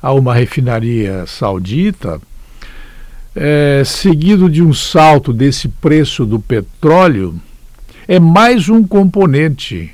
a 0.02 0.14
uma 0.14 0.34
refinaria 0.34 1.26
saudita, 1.28 2.22
é, 3.42 3.84
seguido 3.86 4.50
de 4.50 4.62
um 4.62 4.74
salto 4.74 5.32
desse 5.32 5.70
preço 5.70 6.26
do 6.26 6.42
petróleo, 6.42 7.40
é 8.06 8.20
mais 8.20 8.68
um 8.68 8.86
componente 8.86 9.92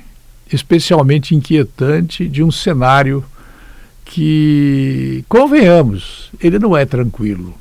especialmente 0.52 1.32
inquietante 1.32 2.28
de 2.28 2.42
um 2.42 2.50
cenário 2.50 3.24
que, 4.04 5.24
convenhamos, 5.28 6.30
ele 6.40 6.58
não 6.58 6.76
é 6.76 6.84
tranquilo. 6.84 7.54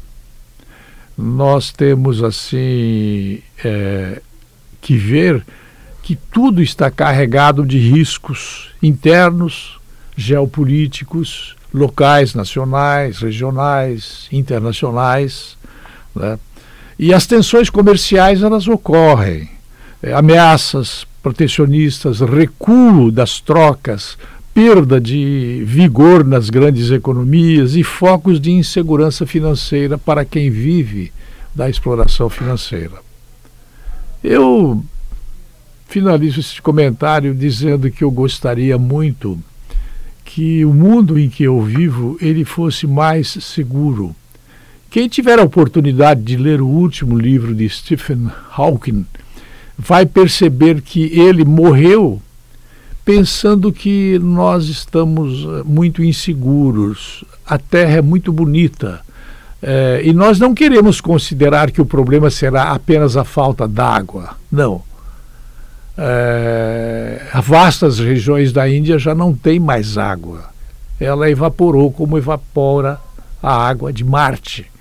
Nós 1.15 1.71
temos, 1.71 2.23
assim, 2.23 3.41
é, 3.63 4.21
que 4.81 4.97
ver 4.97 5.45
que 6.01 6.15
tudo 6.15 6.63
está 6.63 6.89
carregado 6.89 7.63
de 7.63 7.77
riscos 7.77 8.71
internos, 8.81 9.79
geopolíticos, 10.17 11.55
locais, 11.71 12.33
nacionais, 12.33 13.19
regionais, 13.19 14.27
internacionais. 14.31 15.54
Né? 16.15 16.39
E 16.97 17.13
as 17.13 17.25
tensões 17.27 17.69
comerciais 17.69 18.41
elas 18.41 18.67
ocorrem. 18.67 19.49
É, 20.01 20.13
ameaças 20.13 21.05
protecionistas, 21.21 22.19
recuo 22.19 23.11
das 23.11 23.39
trocas, 23.39 24.17
perda 24.53 25.01
de 25.01 25.63
vigor 25.65 26.23
nas 26.23 26.49
grandes 26.49 26.91
economias 26.91 27.75
e 27.75 27.83
focos 27.83 28.39
de 28.39 28.51
insegurança 28.51 29.25
financeira 29.25 29.97
para 29.97 30.23
quem 30.23 30.49
vive 30.49 31.11
da 31.53 31.69
exploração 31.69 32.29
financeira. 32.29 33.03
Eu 34.23 34.83
finalizo 35.87 36.39
esse 36.39 36.61
comentário 36.61 37.33
dizendo 37.33 37.91
que 37.91 38.03
eu 38.03 38.11
gostaria 38.11 38.77
muito 38.77 39.39
que 40.23 40.65
o 40.65 40.73
mundo 40.73 41.19
em 41.19 41.29
que 41.29 41.43
eu 41.43 41.61
vivo 41.61 42.17
ele 42.21 42.43
fosse 42.43 42.87
mais 42.87 43.27
seguro. 43.41 44.15
Quem 44.95 45.09
tiver 45.09 45.37
a 45.39 45.43
oportunidade 45.43 46.21
de 46.21 46.37
ler 46.37 46.61
o 46.61 46.67
último 46.67 47.19
livro 47.19 47.53
de 47.53 47.67
Stephen 47.67 48.31
Hawking 48.55 49.05
vai 49.77 50.05
perceber 50.05 50.81
que 50.81 51.19
ele 51.19 51.43
morreu 51.43 52.21
pensando 53.03 53.73
que 53.73 54.17
nós 54.19 54.69
estamos 54.69 55.43
eh, 55.43 55.63
muito 55.65 56.01
inseguros, 56.01 57.25
a 57.45 57.57
Terra 57.57 57.97
é 57.97 58.01
muito 58.01 58.31
bonita. 58.31 59.01
É, 59.61 59.99
e 60.01 60.13
nós 60.13 60.39
não 60.39 60.55
queremos 60.55 61.01
considerar 61.01 61.71
que 61.71 61.81
o 61.81 61.85
problema 61.85 62.29
será 62.29 62.71
apenas 62.71 63.17
a 63.17 63.25
falta 63.25 63.67
d'água. 63.67 64.37
Não 64.49 64.81
é, 65.97 67.21
vastas 67.43 67.99
regiões 67.99 68.53
da 68.53 68.69
Índia 68.69 68.97
já 68.97 69.13
não 69.13 69.33
tem 69.35 69.59
mais 69.59 69.97
água. 69.97 70.45
Ela 70.97 71.29
evaporou 71.29 71.91
como 71.91 72.17
evapora 72.17 72.97
a 73.43 73.53
água 73.53 73.91
de 73.91 74.01
Marte. 74.01 74.73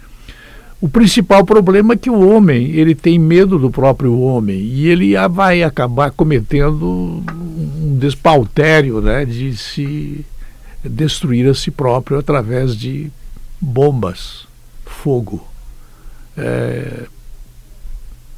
O 0.85 0.89
principal 0.89 1.47
problema 1.47 1.95
é 1.95 1.97
que 1.97 2.11
o 2.11 2.29
homem 2.29 2.73
ele 2.73 2.95
tem 2.95 3.19
medo 3.19 3.59
do 3.59 3.71
próprio 3.71 4.21
homem 4.21 4.59
e 4.59 4.87
ele 4.87 5.15
vai 5.31 5.63
acabar 5.63 6.11
cometendo 6.11 7.25
um 7.27 7.97
despautério 7.99 9.01
né, 9.01 9.25
de 9.25 9.57
se 9.57 10.27
destruir 10.85 11.49
a 11.49 11.55
si 11.55 11.71
próprio 11.71 12.19
através 12.19 12.77
de 12.77 13.11
bombas, 13.59 14.47
fogo. 14.85 15.49
É, 16.37 17.05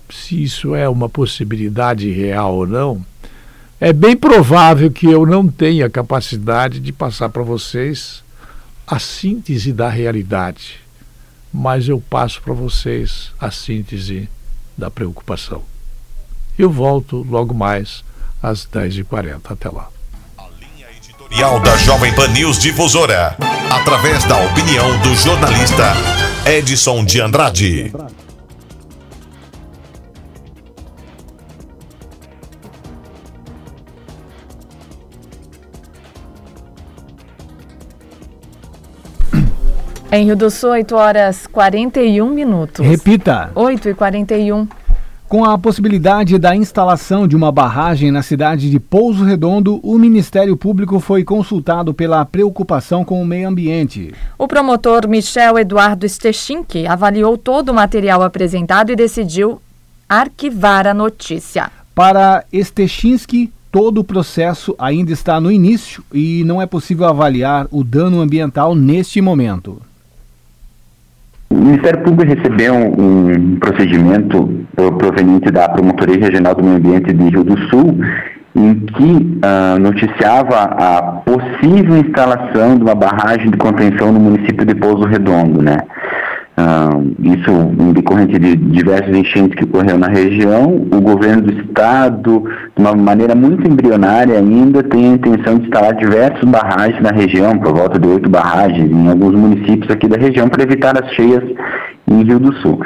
se 0.09 0.41
isso 0.41 0.73
é 0.73 0.89
uma 0.89 1.09
possibilidade 1.09 2.13
real 2.13 2.59
ou 2.59 2.67
não, 2.69 3.05
é 3.81 3.93
bem 3.93 4.17
provável 4.17 4.89
que 4.89 5.07
eu 5.07 5.27
não 5.27 5.49
tenha 5.49 5.91
capacidade 5.91 6.79
de 6.79 6.93
passar 6.93 7.29
para 7.29 7.43
vocês 7.43 8.23
a 8.87 9.01
síntese 9.01 9.73
da 9.73 9.89
realidade, 9.89 10.86
mas 11.53 11.89
eu 11.89 12.01
passo 12.01 12.41
para 12.43 12.53
vocês 12.53 13.33
a 13.41 13.51
síntese 13.51 14.29
da 14.77 14.91
preocupação. 14.91 15.63
Eu 16.59 16.71
volto 16.71 17.27
logo 17.29 17.55
mais 17.55 18.05
às 18.43 18.67
10h40. 18.67 19.41
Até 19.45 19.69
lá. 19.69 19.89
Editorial 20.97 21.61
da 21.61 21.77
Jovem 21.79 22.15
Pan 22.15 22.29
News 22.29 22.59
Difusora, 22.59 23.37
através 23.71 24.25
da 24.25 24.37
opinião 24.45 24.99
do 25.01 25.15
jornalista 25.15 25.93
Edson 26.47 27.05
de 27.05 27.21
Andrade. 27.21 27.93
Em 40.17 40.25
Rio 40.25 40.35
do 40.35 40.51
Sul, 40.51 40.71
8 40.71 40.97
horas 40.97 41.47
41 41.47 42.31
minutos. 42.31 42.87
Repita. 42.87 43.51
8 43.55 43.91
e 43.91 43.95
41. 43.95 44.67
Com 45.29 45.45
a 45.45 45.59
possibilidade 45.59 46.39
da 46.39 46.57
instalação 46.57 47.29
de 47.29 47.37
uma 47.37 47.53
barragem 47.53 48.11
na 48.11 48.23
cidade 48.23 48.71
de 48.71 48.81
Pouso 48.81 49.25
Redondo, 49.25 49.79
o 49.83 49.99
Ministério 49.99 50.57
Público 50.57 51.01
foi 51.01 51.23
consultado 51.23 51.93
pela 51.93 52.25
preocupação 52.25 53.05
com 53.05 53.21
o 53.21 53.27
meio 53.27 53.47
ambiente. 53.47 54.15
O 54.39 54.49
promotor 54.49 55.07
Michel 55.07 55.59
Eduardo 55.59 56.09
Stechinck 56.09 56.87
avaliou 56.87 57.37
todo 57.37 57.69
o 57.69 57.75
material 57.75 58.23
apresentado 58.23 58.91
e 58.91 58.97
decidiu 58.97 59.61
arquivar 60.09 60.87
a 60.87 60.95
notícia. 60.95 61.71
Para 61.95 62.43
Stechinski, 62.55 63.53
todo 63.71 63.99
o 63.99 64.05
processo 64.05 64.75
ainda 64.79 65.13
está 65.13 65.39
no 65.39 65.53
início 65.53 66.03
e 66.11 66.43
não 66.45 66.63
é 66.63 66.65
possível 66.65 67.05
avaliar 67.05 67.69
o 67.71 67.85
dano 67.85 68.23
ambiental 68.23 68.75
neste 68.75 69.21
momento. 69.21 69.79
Ministério 71.67 72.01
Público 72.01 72.33
recebeu 72.33 72.75
um 72.75 73.57
procedimento 73.57 74.67
proveniente 74.99 75.51
da 75.51 75.69
Promotoria 75.69 76.19
Regional 76.19 76.55
do 76.55 76.63
Meio 76.63 76.77
Ambiente 76.77 77.13
de 77.13 77.29
Rio 77.29 77.43
do 77.45 77.59
Sul, 77.69 77.99
em 78.55 78.75
que 78.75 79.41
uh, 79.45 79.79
noticiava 79.79 80.63
a 80.63 81.03
possível 81.25 81.97
instalação 81.99 82.77
de 82.77 82.83
uma 82.83 82.95
barragem 82.95 83.51
de 83.51 83.57
contenção 83.59 84.13
no 84.13 84.21
município 84.21 84.65
de 84.65 84.75
Pouso 84.75 85.05
Redondo, 85.07 85.61
né? 85.61 85.77
Isso 87.23 87.53
decorrente 87.93 88.39
de 88.39 88.57
diversos 88.57 89.15
enchentes 89.15 89.57
que 89.57 89.65
ocorreram 89.65 89.99
na 89.99 90.09
região, 90.09 90.87
o 90.91 91.01
governo 91.01 91.43
do 91.43 91.53
estado, 91.53 92.45
de 92.75 92.83
uma 92.83 92.95
maneira 92.95 93.35
muito 93.35 93.69
embrionária 93.69 94.39
ainda, 94.39 94.83
tem 94.83 95.05
a 95.07 95.15
intenção 95.15 95.59
de 95.59 95.67
instalar 95.67 95.95
diversas 95.95 96.45
barragens 96.45 97.03
na 97.03 97.11
região, 97.11 97.59
por 97.59 97.75
volta 97.75 97.99
de 97.99 98.09
oito 98.09 98.29
barragens 98.29 98.91
em 98.91 99.09
alguns 99.09 99.35
municípios 99.35 99.91
aqui 99.91 100.09
da 100.09 100.17
região, 100.17 100.49
para 100.49 100.63
evitar 100.63 100.97
as 101.03 101.11
cheias 101.13 101.43
em 102.09 102.23
Rio 102.23 102.39
do 102.39 102.55
Sul. 102.55 102.81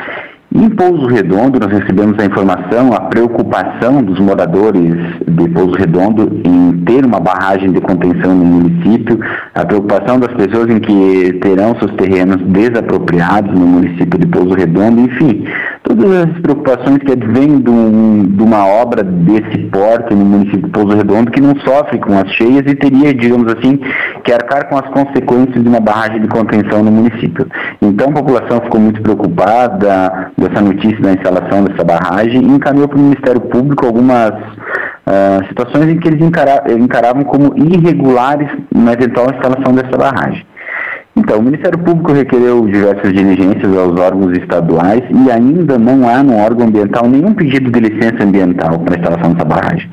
Em 0.53 0.68
Pouso 0.71 1.07
Redondo, 1.07 1.61
nós 1.61 1.71
recebemos 1.71 2.18
a 2.18 2.25
informação, 2.25 2.93
a 2.93 3.00
preocupação 3.11 4.03
dos 4.03 4.19
moradores 4.21 4.95
de 5.27 5.49
Pouso 5.51 5.73
Redondo 5.73 6.41
em 6.45 6.73
ter 6.85 7.05
uma 7.05 7.21
barragem 7.21 7.73
de 7.73 7.81
contenção 7.81 8.35
no 8.35 8.45
município, 8.45 9.19
a 9.55 9.65
preocupação 9.65 10.19
das 10.19 10.33
pessoas 10.35 10.71
em 10.71 10.79
que 10.79 11.39
terão 11.43 11.77
seus 11.79 11.93
terrenos 11.97 12.37
desapropriados 12.47 13.53
no 13.53 13.67
município 13.67 14.19
de 14.19 14.27
Pouso 14.29 14.55
Redondo, 14.55 15.01
enfim, 15.01 15.45
todas 15.83 16.29
as 16.29 16.41
preocupações 16.41 16.99
que 16.99 17.13
advêm 17.13 17.61
de, 17.61 17.71
um, 17.71 18.27
de 18.29 18.43
uma 18.43 18.65
obra 18.65 19.03
desse 19.03 19.59
porte 19.71 20.15
no 20.15 20.25
município 20.25 20.63
de 20.63 20.71
Pouso 20.71 20.97
Redondo 20.97 21.31
que 21.31 21.41
não 21.41 21.55
sofre 21.61 21.99
com 21.99 22.17
as 22.17 22.31
cheias 22.33 22.65
e 22.67 22.75
teria, 22.75 23.13
digamos 23.13 23.53
assim, 23.53 23.79
que 24.25 24.33
arcar 24.33 24.69
com 24.69 24.77
as 24.77 24.89
consequências 24.91 25.63
de 25.63 25.69
uma 25.69 25.81
barragem 25.81 26.21
de 26.21 26.29
contenção 26.29 26.83
no 26.83 26.93
município. 26.93 27.47
Então 27.83 28.09
a 28.11 28.13
população 28.13 28.61
ficou 28.61 28.81
muito 28.81 29.03
preocupada 29.03 30.31
dessa 30.39 30.61
notícia 30.61 31.01
da 31.01 31.13
instalação 31.13 31.65
dessa 31.65 31.83
barragem 31.83 32.43
e 32.43 32.47
encaminhou 32.47 32.89
para 32.89 33.00
Ministério 33.03 33.41
Público 33.41 33.87
algumas 33.87 34.31
uh, 34.31 35.47
situações 35.49 35.89
em 35.89 35.99
que 35.99 36.09
eles 36.09 36.21
encaravam 36.21 37.25
como 37.25 37.55
irregulares 37.57 38.51
na 38.75 38.93
eventual 38.93 39.31
instalação 39.31 39.75
dessa 39.75 39.97
barragem. 39.97 40.47
Então, 41.21 41.39
o 41.39 41.43
Ministério 41.43 41.79
Público 41.79 42.12
requereu 42.12 42.66
diversas 42.66 43.12
diligências 43.12 43.77
aos 43.77 44.01
órgãos 44.01 44.39
estaduais 44.39 45.03
e 45.11 45.31
ainda 45.31 45.79
não 45.79 46.09
há 46.09 46.23
no 46.23 46.35
órgão 46.35 46.66
ambiental 46.66 47.07
nenhum 47.07 47.35
pedido 47.35 47.71
de 47.71 47.79
licença 47.79 48.25
ambiental 48.25 48.79
para 48.79 48.95
a 48.95 48.99
instalação 48.99 49.33
dessa 49.35 49.45
barragem. 49.45 49.91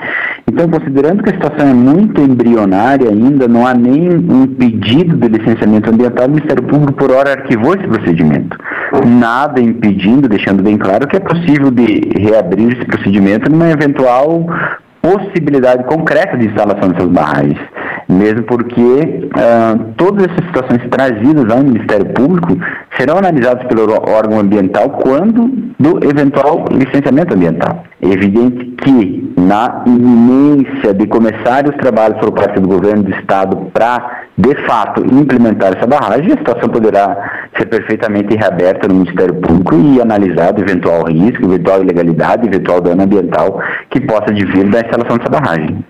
Então, 0.47 0.69
considerando 0.69 1.21
que 1.21 1.29
a 1.29 1.33
situação 1.33 1.67
é 1.67 1.73
muito 1.73 2.21
embrionária 2.21 3.09
ainda, 3.09 3.45
não 3.45 3.67
há 3.67 3.73
nem 3.73 4.09
um 4.09 4.47
pedido 4.47 5.17
de 5.17 5.27
licenciamento 5.27 5.91
ambiental, 5.91 6.27
o 6.27 6.29
Ministério 6.29 6.63
Público, 6.63 6.93
por 6.93 7.11
hora, 7.11 7.33
arquivou 7.33 7.75
esse 7.75 7.85
procedimento. 7.85 8.57
Nada 9.05 9.59
impedindo, 9.59 10.29
deixando 10.29 10.63
bem 10.63 10.77
claro 10.77 11.07
que 11.07 11.17
é 11.17 11.19
possível 11.19 11.69
de 11.69 12.01
reabrir 12.17 12.71
esse 12.71 12.85
procedimento 12.85 13.51
numa 13.51 13.69
eventual 13.69 14.45
possibilidade 15.07 15.83
concreta 15.85 16.37
de 16.37 16.47
instalação 16.47 16.89
dessas 16.89 17.09
barragens 17.09 17.59
mesmo 18.09 18.43
porque 18.43 18.81
uh, 18.81 19.93
todas 19.97 20.27
essas 20.27 20.45
situações 20.45 20.81
trazidas 20.89 21.49
ao 21.51 21.63
Ministério 21.63 22.05
Público 22.13 22.57
serão 22.97 23.17
analisadas 23.17 23.67
pelo 23.67 23.83
órgão 24.09 24.39
ambiental 24.39 24.89
quando 24.89 25.47
do 25.79 25.99
eventual 26.07 26.65
licenciamento 26.71 27.33
ambiental. 27.33 27.83
É 28.01 28.07
evidente 28.07 28.65
que, 28.83 29.33
na 29.37 29.83
iminência 29.85 30.93
de 30.93 31.05
começar 31.07 31.67
os 31.67 31.75
trabalhos 31.77 32.17
por 32.19 32.31
parte 32.31 32.59
do 32.59 32.67
governo 32.67 33.03
do 33.03 33.11
Estado 33.11 33.57
para, 33.73 34.23
de 34.37 34.55
fato, 34.67 35.03
implementar 35.03 35.73
essa 35.75 35.85
barragem, 35.85 36.31
a 36.31 36.37
situação 36.37 36.69
poderá 36.69 37.49
ser 37.57 37.65
perfeitamente 37.65 38.35
reaberta 38.35 38.87
no 38.87 38.95
Ministério 38.95 39.35
Público 39.35 39.75
e 39.75 40.01
analisado 40.01 40.61
eventual 40.61 41.05
risco, 41.07 41.45
eventual 41.45 41.81
ilegalidade, 41.81 42.47
eventual 42.47 42.81
dano 42.81 43.03
ambiental 43.03 43.59
que 43.89 43.99
possa 44.01 44.29
advir 44.29 44.69
da 44.69 44.79
instalação 44.97 45.17
dessa 45.17 45.29
barragem. 45.29 45.85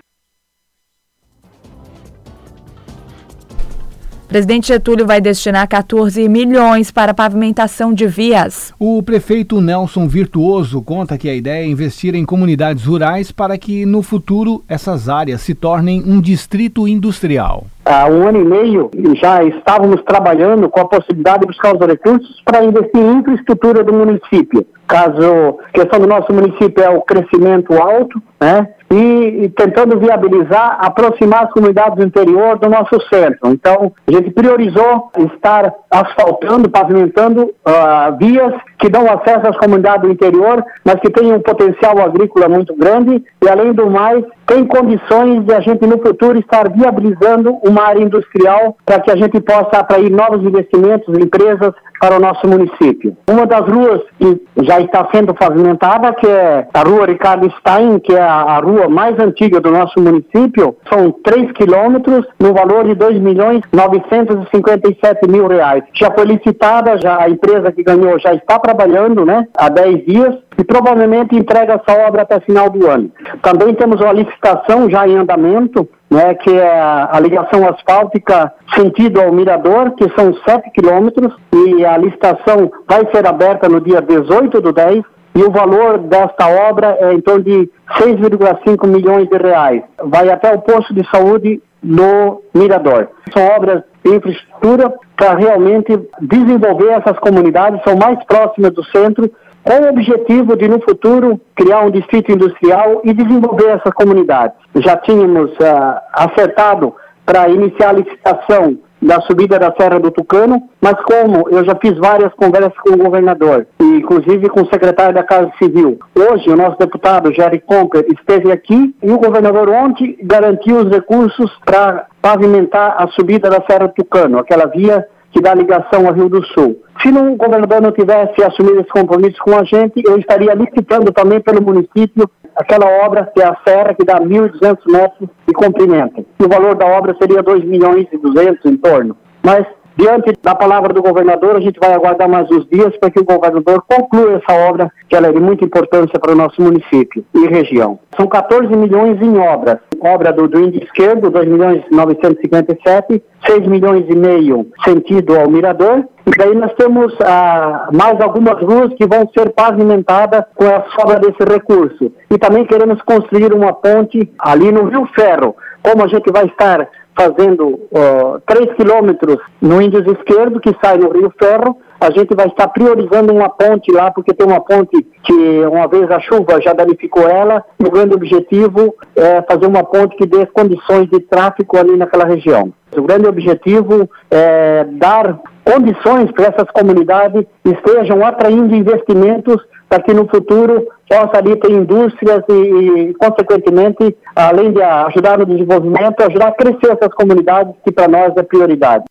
Presidente 4.28 4.68
Getúlio 4.68 5.06
vai 5.06 5.22
destinar 5.22 5.66
14 5.66 6.28
milhões 6.28 6.90
para 6.90 7.14
pavimentação 7.14 7.94
de 7.94 8.06
vias. 8.06 8.74
O 8.78 9.02
prefeito 9.02 9.58
Nelson 9.58 10.06
Virtuoso 10.06 10.82
conta 10.82 11.16
que 11.16 11.30
a 11.30 11.34
ideia 11.34 11.64
é 11.64 11.66
investir 11.66 12.14
em 12.14 12.26
comunidades 12.26 12.84
rurais 12.84 13.32
para 13.32 13.56
que 13.56 13.86
no 13.86 14.02
futuro 14.02 14.62
essas 14.68 15.08
áreas 15.08 15.40
se 15.40 15.54
tornem 15.54 16.02
um 16.06 16.20
distrito 16.20 16.86
industrial. 16.86 17.64
Há 17.86 18.06
um 18.06 18.28
ano 18.28 18.42
e 18.42 18.44
meio 18.44 18.90
já 19.18 19.42
estávamos 19.42 20.02
trabalhando 20.02 20.68
com 20.68 20.80
a 20.80 20.84
possibilidade 20.84 21.40
de 21.40 21.46
buscar 21.46 21.74
os 21.74 21.86
recursos 21.86 22.42
para 22.44 22.62
investir 22.62 23.00
em 23.00 23.20
infraestrutura 23.20 23.82
do 23.82 23.94
município. 23.94 24.66
Caso 24.88 25.58
a 25.68 25.70
questão 25.72 26.00
do 26.00 26.06
nosso 26.06 26.32
município 26.32 26.82
é 26.82 26.88
o 26.88 27.02
crescimento 27.02 27.74
alto, 27.74 28.20
né? 28.40 28.68
E, 28.90 29.44
e, 29.44 29.48
tentando 29.50 29.98
viabilizar, 29.98 30.78
aproximar 30.80 31.44
as 31.44 31.52
comunidades 31.52 31.96
do 31.96 32.04
interior 32.04 32.58
do 32.58 32.70
nosso 32.70 32.98
centro. 33.12 33.50
Então, 33.50 33.92
a 34.06 34.10
gente 34.10 34.30
priorizou 34.30 35.10
estar 35.34 35.74
asfaltando, 35.90 36.70
pavimentando 36.70 37.42
uh, 37.42 38.16
vias 38.18 38.54
que 38.78 38.88
dão 38.88 39.04
acesso 39.04 39.46
às 39.46 39.58
comunidades 39.58 40.02
do 40.02 40.10
interior, 40.10 40.64
mas 40.82 40.94
que 41.00 41.10
têm 41.10 41.34
um 41.34 41.40
potencial 41.40 42.00
agrícola 42.00 42.48
muito 42.48 42.74
grande 42.74 43.22
e, 43.42 43.48
além 43.50 43.74
do 43.74 43.90
mais, 43.90 44.24
tem 44.46 44.64
condições 44.64 45.44
de 45.44 45.52
a 45.52 45.60
gente 45.60 45.86
no 45.86 45.98
futuro 45.98 46.38
estar 46.38 46.70
viabilizando 46.70 47.58
uma 47.62 47.82
área 47.82 48.02
industrial 48.02 48.74
para 48.86 49.00
que 49.00 49.10
a 49.10 49.16
gente 49.16 49.38
possa 49.40 49.80
atrair 49.80 50.10
novos 50.10 50.42
investimentos, 50.42 51.14
empresas 51.18 51.74
para 52.00 52.16
o 52.16 52.20
nosso 52.20 52.46
município. 52.46 53.16
Uma 53.28 53.46
das 53.46 53.66
ruas 53.68 54.02
que 54.18 54.40
já 54.62 54.80
está 54.80 55.08
sendo 55.12 55.34
pavimentada, 55.34 56.12
que 56.14 56.26
é 56.26 56.66
a 56.72 56.82
rua 56.82 57.06
Ricardo 57.06 57.50
Stein, 57.58 57.98
que 57.98 58.14
é 58.14 58.20
a, 58.20 58.58
rua 58.58 58.88
mais 58.88 59.18
antiga 59.18 59.60
do 59.60 59.70
nosso 59.70 60.00
município, 60.00 60.76
são 60.92 61.10
3 61.10 61.52
quilômetros, 61.52 62.26
no 62.38 62.52
valor 62.52 62.84
de 62.84 62.94
2 62.94 63.20
milhões 63.20 63.62
957 63.72 65.28
mil 65.28 65.46
reais. 65.46 65.84
Já 65.94 66.10
foi 66.10 66.24
licitada, 66.24 66.98
já 66.98 67.22
a 67.22 67.28
empresa 67.28 67.72
que 67.72 67.82
ganhou 67.82 68.18
já 68.18 68.34
está 68.34 68.58
trabalhando, 68.58 69.24
né, 69.24 69.46
há 69.56 69.68
10 69.68 70.06
dias, 70.06 70.34
e 70.58 70.64
provavelmente 70.64 71.36
entrega 71.36 71.74
essa 71.74 72.06
obra 72.06 72.22
até 72.22 72.40
final 72.40 72.68
do 72.68 72.90
ano. 72.90 73.10
Também 73.42 73.74
temos 73.74 74.00
uma 74.00 74.12
licitação 74.12 74.90
já 74.90 75.06
em 75.06 75.16
andamento, 75.16 75.88
né, 76.10 76.34
que 76.34 76.50
é 76.50 76.68
a 76.68 77.18
ligação 77.20 77.68
asfáltica 77.68 78.52
sentido 78.74 79.20
ao 79.20 79.32
Mirador, 79.32 79.92
que 79.92 80.10
são 80.18 80.34
7 80.46 80.70
quilômetros, 80.72 81.32
e 81.54 81.84
a 81.84 81.96
licitação 81.96 82.70
vai 82.88 83.06
ser 83.12 83.26
aberta 83.26 83.68
no 83.68 83.80
dia 83.80 84.02
18 84.02 84.60
do 84.60 84.72
10, 84.72 85.02
e 85.36 85.42
o 85.44 85.50
valor 85.52 85.98
desta 85.98 86.48
obra 86.68 86.96
é 87.00 87.12
em 87.12 87.20
torno 87.20 87.44
de 87.44 87.70
6,5 88.00 88.86
milhões 88.88 89.28
de 89.28 89.36
reais. 89.36 89.82
Vai 90.02 90.28
até 90.30 90.52
o 90.52 90.60
posto 90.60 90.92
de 90.92 91.08
saúde 91.10 91.62
no 91.80 92.42
Mirador. 92.52 93.08
São 93.32 93.46
obras 93.56 93.84
de 94.04 94.16
infraestrutura 94.16 94.92
para 95.16 95.36
realmente 95.36 95.96
desenvolver 96.20 96.90
essas 96.90 97.18
comunidades, 97.20 97.80
são 97.84 97.96
mais 97.96 98.18
próximas 98.24 98.72
do 98.72 98.84
centro, 98.86 99.30
com 99.68 99.82
o 99.82 99.88
objetivo 99.90 100.56
de, 100.56 100.66
no 100.66 100.80
futuro, 100.80 101.38
criar 101.54 101.82
um 101.82 101.90
distrito 101.90 102.32
industrial 102.32 103.02
e 103.04 103.12
desenvolver 103.12 103.68
essa 103.68 103.92
comunidade. 103.92 104.54
Já 104.76 104.96
tínhamos 104.96 105.50
uh, 105.50 106.00
acertado 106.14 106.94
para 107.26 107.50
iniciar 107.50 107.90
a 107.90 107.92
licitação 107.92 108.78
da 109.00 109.20
subida 109.20 109.58
da 109.58 109.72
Serra 109.78 110.00
do 110.00 110.10
Tucano, 110.10 110.62
mas 110.80 110.94
como 111.02 111.50
eu 111.50 111.62
já 111.66 111.74
fiz 111.76 111.98
várias 111.98 112.32
conversas 112.32 112.72
com 112.78 112.94
o 112.94 112.96
governador, 112.96 113.66
inclusive 113.78 114.48
com 114.48 114.62
o 114.62 114.70
secretário 114.70 115.14
da 115.14 115.22
Casa 115.22 115.52
Civil. 115.58 115.98
Hoje, 116.16 116.48
o 116.48 116.56
nosso 116.56 116.78
deputado 116.78 117.32
Jerry 117.32 117.60
Conker 117.60 118.06
esteve 118.08 118.50
aqui 118.50 118.94
e 119.02 119.10
o 119.10 119.18
governador 119.18 119.68
ontem 119.68 120.16
garantiu 120.22 120.78
os 120.78 120.90
recursos 120.90 121.52
para 121.66 122.06
pavimentar 122.22 122.96
a 122.98 123.06
subida 123.08 123.50
da 123.50 123.62
Serra 123.70 123.88
do 123.88 123.94
Tucano, 123.94 124.38
aquela 124.38 124.64
via 124.64 125.06
que 125.30 125.42
dá 125.42 125.54
ligação 125.54 126.06
ao 126.06 126.14
Rio 126.14 126.28
do 126.30 126.42
Sul. 126.46 126.82
Se 127.08 127.12
o 127.12 127.36
governador 127.36 127.80
não 127.80 127.90
tivesse 127.90 128.42
assumido 128.44 128.80
esse 128.80 128.90
compromisso 128.90 129.38
com 129.42 129.58
a 129.58 129.64
gente, 129.64 130.02
eu 130.06 130.18
estaria 130.18 130.52
licitando 130.52 131.10
também 131.10 131.40
pelo 131.40 131.62
município 131.62 132.30
aquela 132.54 132.86
obra, 133.06 133.24
que 133.34 133.40
é 133.40 133.46
a 133.46 133.56
serra, 133.66 133.94
que 133.94 134.04
dá 134.04 134.20
1.200 134.20 134.76
metros 134.86 135.30
de 135.46 135.54
comprimento. 135.54 136.26
E 136.38 136.44
o 136.44 136.48
valor 136.50 136.74
da 136.74 136.84
obra 136.84 137.16
seria 137.18 137.42
2 137.42 137.64
milhões 137.64 138.06
e 138.12 138.18
200 138.18 138.62
em 138.66 138.76
torno. 138.76 139.16
Mas 139.42 139.66
Diante 139.98 140.32
da 140.44 140.54
palavra 140.54 140.94
do 140.94 141.02
governador, 141.02 141.56
a 141.56 141.60
gente 141.60 141.80
vai 141.80 141.92
aguardar 141.92 142.28
mais 142.28 142.48
uns 142.52 142.64
dias 142.68 142.96
para 142.98 143.10
que 143.10 143.18
o 143.18 143.24
governador 143.24 143.82
conclua 143.82 144.40
essa 144.40 144.56
obra, 144.70 144.92
que 145.08 145.16
ela 145.16 145.26
é 145.26 145.32
de 145.32 145.40
muita 145.40 145.64
importância 145.64 146.20
para 146.20 146.30
o 146.30 146.36
nosso 146.36 146.62
município 146.62 147.24
e 147.34 147.48
região. 147.48 147.98
São 148.16 148.28
14 148.28 148.68
milhões 148.76 149.20
em 149.20 149.36
obras. 149.36 149.78
Obra 150.00 150.32
do, 150.32 150.46
do 150.46 150.60
índio 150.60 150.84
esquerdo, 150.84 151.32
2 151.32 151.48
milhões 151.48 151.82
957, 151.90 153.20
6 153.44 153.66
milhões 153.66 154.04
e 154.08 154.14
meio 154.14 154.68
sentido 154.84 155.36
ao 155.36 155.50
Mirador. 155.50 156.04
E 156.24 156.30
daí 156.38 156.54
nós 156.54 156.72
temos 156.74 157.12
ah, 157.20 157.88
mais 157.92 158.20
algumas 158.20 158.62
ruas 158.62 158.94
que 158.94 159.04
vão 159.04 159.28
ser 159.36 159.50
pavimentadas 159.50 160.44
com 160.54 160.64
a 160.64 160.84
sobra 160.96 161.18
desse 161.18 161.42
recurso. 161.42 162.12
E 162.30 162.38
também 162.38 162.64
queremos 162.66 163.02
construir 163.02 163.52
uma 163.52 163.72
ponte 163.72 164.32
ali 164.38 164.70
no 164.70 164.84
Rio 164.84 165.08
Ferro. 165.16 165.56
Como 165.82 166.04
a 166.04 166.06
gente 166.06 166.30
vai 166.30 166.44
estar 166.46 166.88
fazendo 167.18 167.68
uh, 167.68 168.40
3 168.46 168.74
quilômetros 168.76 169.38
no 169.60 169.82
Índios 169.82 170.06
Esquerdo, 170.06 170.60
que 170.60 170.74
sai 170.82 170.98
no 170.98 171.10
Rio 171.10 171.32
Ferro, 171.36 171.76
a 172.00 172.12
gente 172.12 172.32
vai 172.32 172.46
estar 172.46 172.68
priorizando 172.68 173.34
uma 173.34 173.48
ponte 173.48 173.90
lá, 173.90 174.08
porque 174.12 174.32
tem 174.32 174.46
uma 174.46 174.60
ponte 174.60 175.04
que 175.24 175.66
uma 175.66 175.88
vez 175.88 176.08
a 176.12 176.20
chuva 176.20 176.60
já 176.62 176.72
danificou 176.72 177.28
ela, 177.28 177.64
o 177.84 177.90
grande 177.90 178.14
objetivo 178.14 178.94
é 179.16 179.42
fazer 179.42 179.66
uma 179.66 179.82
ponte 179.82 180.16
que 180.16 180.26
dê 180.26 180.46
condições 180.46 181.10
de 181.10 181.18
tráfego 181.20 181.76
ali 181.76 181.96
naquela 181.96 182.24
região. 182.24 182.72
O 182.96 183.02
grande 183.02 183.26
objetivo 183.26 184.08
é 184.30 184.84
dar 184.92 185.40
condições 185.64 186.30
para 186.30 186.46
essas 186.46 186.70
comunidades 186.70 187.44
estejam 187.64 188.24
atraindo 188.24 188.74
investimentos 188.74 189.60
para 189.88 190.02
que 190.02 190.12
no 190.12 190.28
futuro 190.28 190.86
possa 191.08 191.38
ali 191.38 191.56
ter 191.56 191.70
indústrias 191.70 192.42
e, 192.48 192.52
e, 192.52 193.14
consequentemente, 193.14 194.16
além 194.36 194.72
de 194.72 194.82
ajudar 194.82 195.38
no 195.38 195.46
desenvolvimento, 195.46 196.20
ajudar 196.20 196.48
a 196.48 196.52
crescer 196.52 196.92
essas 196.92 197.14
comunidades, 197.14 197.74
que 197.82 197.90
para 197.90 198.06
nós 198.06 198.36
é 198.36 198.42
prioridade. 198.42 199.04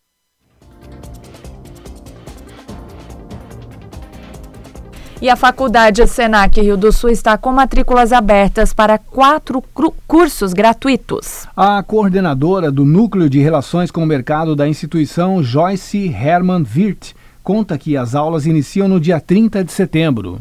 E 5.20 5.28
a 5.28 5.34
Faculdade 5.34 6.06
Senac 6.06 6.60
Rio 6.60 6.76
do 6.76 6.92
Sul 6.92 7.10
está 7.10 7.36
com 7.36 7.50
matrículas 7.50 8.12
abertas 8.12 8.72
para 8.72 8.98
quatro 8.98 9.60
cursos 10.06 10.52
gratuitos. 10.52 11.48
A 11.56 11.82
coordenadora 11.82 12.70
do 12.70 12.84
Núcleo 12.84 13.28
de 13.28 13.40
Relações 13.40 13.90
com 13.90 14.04
o 14.04 14.06
Mercado 14.06 14.54
da 14.54 14.68
instituição, 14.68 15.42
Joyce 15.42 16.06
Herman 16.06 16.64
Wirt, 16.72 17.14
conta 17.42 17.76
que 17.76 17.96
as 17.96 18.14
aulas 18.14 18.46
iniciam 18.46 18.86
no 18.86 19.00
dia 19.00 19.20
30 19.20 19.64
de 19.64 19.72
setembro. 19.72 20.38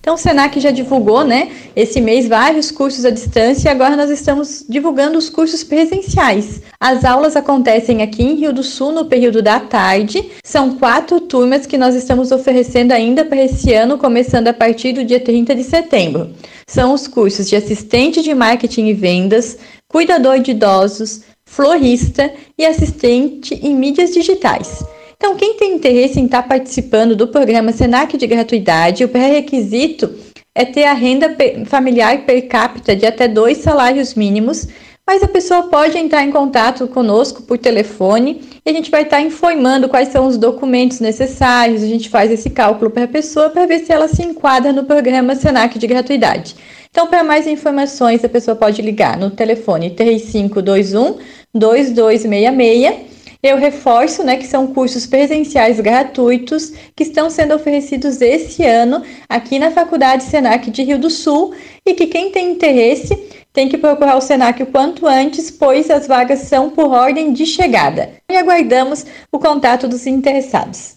Então, 0.00 0.14
o 0.14 0.18
Senac 0.18 0.58
já 0.58 0.70
divulgou, 0.70 1.24
né, 1.24 1.50
esse 1.76 2.00
mês 2.00 2.26
vários 2.26 2.70
cursos 2.70 3.04
à 3.04 3.10
distância 3.10 3.68
e 3.68 3.70
agora 3.70 3.96
nós 3.96 4.08
estamos 4.08 4.64
divulgando 4.66 5.18
os 5.18 5.28
cursos 5.28 5.62
presenciais. 5.62 6.62
As 6.80 7.04
aulas 7.04 7.36
acontecem 7.36 8.02
aqui 8.02 8.22
em 8.22 8.34
Rio 8.34 8.50
do 8.50 8.62
Sul 8.62 8.92
no 8.92 9.04
período 9.04 9.42
da 9.42 9.60
tarde. 9.60 10.30
São 10.42 10.78
quatro 10.78 11.20
turmas 11.20 11.66
que 11.66 11.76
nós 11.76 11.94
estamos 11.94 12.32
oferecendo 12.32 12.92
ainda 12.92 13.26
para 13.26 13.44
esse 13.44 13.74
ano, 13.74 13.98
começando 13.98 14.48
a 14.48 14.54
partir 14.54 14.92
do 14.92 15.04
dia 15.04 15.20
30 15.20 15.54
de 15.54 15.64
setembro. 15.64 16.30
São 16.66 16.94
os 16.94 17.06
cursos 17.06 17.46
de 17.46 17.54
assistente 17.54 18.22
de 18.22 18.32
marketing 18.32 18.86
e 18.86 18.94
vendas, 18.94 19.58
cuidador 19.86 20.38
de 20.38 20.52
idosos, 20.52 21.20
florista 21.44 22.32
e 22.56 22.64
assistente 22.64 23.54
em 23.62 23.74
mídias 23.74 24.12
digitais. 24.12 24.82
Então, 25.20 25.36
quem 25.36 25.52
tem 25.52 25.74
interesse 25.74 26.18
em 26.18 26.24
estar 26.24 26.48
participando 26.48 27.14
do 27.14 27.28
programa 27.28 27.72
Senac 27.72 28.16
de 28.16 28.26
gratuidade, 28.26 29.04
o 29.04 29.08
pré-requisito 29.08 30.10
é 30.54 30.64
ter 30.64 30.84
a 30.84 30.94
renda 30.94 31.36
familiar 31.66 32.24
per 32.24 32.48
capita 32.48 32.96
de 32.96 33.04
até 33.04 33.28
dois 33.28 33.58
salários 33.58 34.14
mínimos, 34.14 34.66
mas 35.06 35.22
a 35.22 35.28
pessoa 35.28 35.64
pode 35.64 35.98
entrar 35.98 36.24
em 36.24 36.30
contato 36.30 36.88
conosco 36.88 37.42
por 37.42 37.58
telefone 37.58 38.40
e 38.64 38.70
a 38.70 38.72
gente 38.72 38.90
vai 38.90 39.02
estar 39.02 39.20
informando 39.20 39.90
quais 39.90 40.08
são 40.08 40.26
os 40.26 40.38
documentos 40.38 41.00
necessários, 41.00 41.82
a 41.82 41.86
gente 41.86 42.08
faz 42.08 42.30
esse 42.30 42.48
cálculo 42.48 42.90
para 42.90 43.04
a 43.04 43.08
pessoa 43.08 43.50
para 43.50 43.66
ver 43.66 43.80
se 43.80 43.92
ela 43.92 44.08
se 44.08 44.22
enquadra 44.22 44.72
no 44.72 44.84
programa 44.84 45.34
Senac 45.34 45.78
de 45.78 45.86
gratuidade. 45.86 46.56
Então, 46.90 47.08
para 47.08 47.22
mais 47.22 47.46
informações, 47.46 48.24
a 48.24 48.28
pessoa 48.28 48.56
pode 48.56 48.80
ligar 48.80 49.18
no 49.18 49.30
telefone 49.30 49.90
3521 49.90 51.18
2266 51.52 53.09
eu 53.42 53.56
reforço 53.56 54.22
né, 54.22 54.36
que 54.36 54.46
são 54.46 54.66
cursos 54.66 55.06
presenciais 55.06 55.80
gratuitos 55.80 56.72
que 56.94 57.04
estão 57.04 57.30
sendo 57.30 57.54
oferecidos 57.54 58.20
esse 58.20 58.64
ano 58.64 59.02
aqui 59.28 59.58
na 59.58 59.70
Faculdade 59.70 60.24
Senac 60.24 60.70
de 60.70 60.82
Rio 60.82 60.98
do 60.98 61.08
Sul 61.08 61.54
e 61.86 61.94
que 61.94 62.06
quem 62.06 62.30
tem 62.30 62.52
interesse 62.52 63.16
tem 63.52 63.68
que 63.68 63.78
procurar 63.78 64.16
o 64.16 64.20
Senac 64.20 64.62
o 64.62 64.66
quanto 64.66 65.06
antes, 65.06 65.50
pois 65.50 65.90
as 65.90 66.06
vagas 66.06 66.40
são 66.40 66.70
por 66.70 66.92
ordem 66.92 67.32
de 67.32 67.46
chegada. 67.46 68.10
E 68.30 68.36
aguardamos 68.36 69.04
o 69.32 69.38
contato 69.38 69.88
dos 69.88 70.06
interessados. 70.06 70.94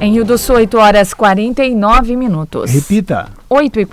Em 0.00 0.12
Rio 0.12 0.24
do 0.24 0.36
Sul, 0.36 0.56
8 0.56 0.78
horas 0.78 1.14
49 1.14 2.16
minutos. 2.16 2.70
Repita. 2.70 3.30
8 3.48 3.80
e 3.80 3.86
49. 3.86 3.92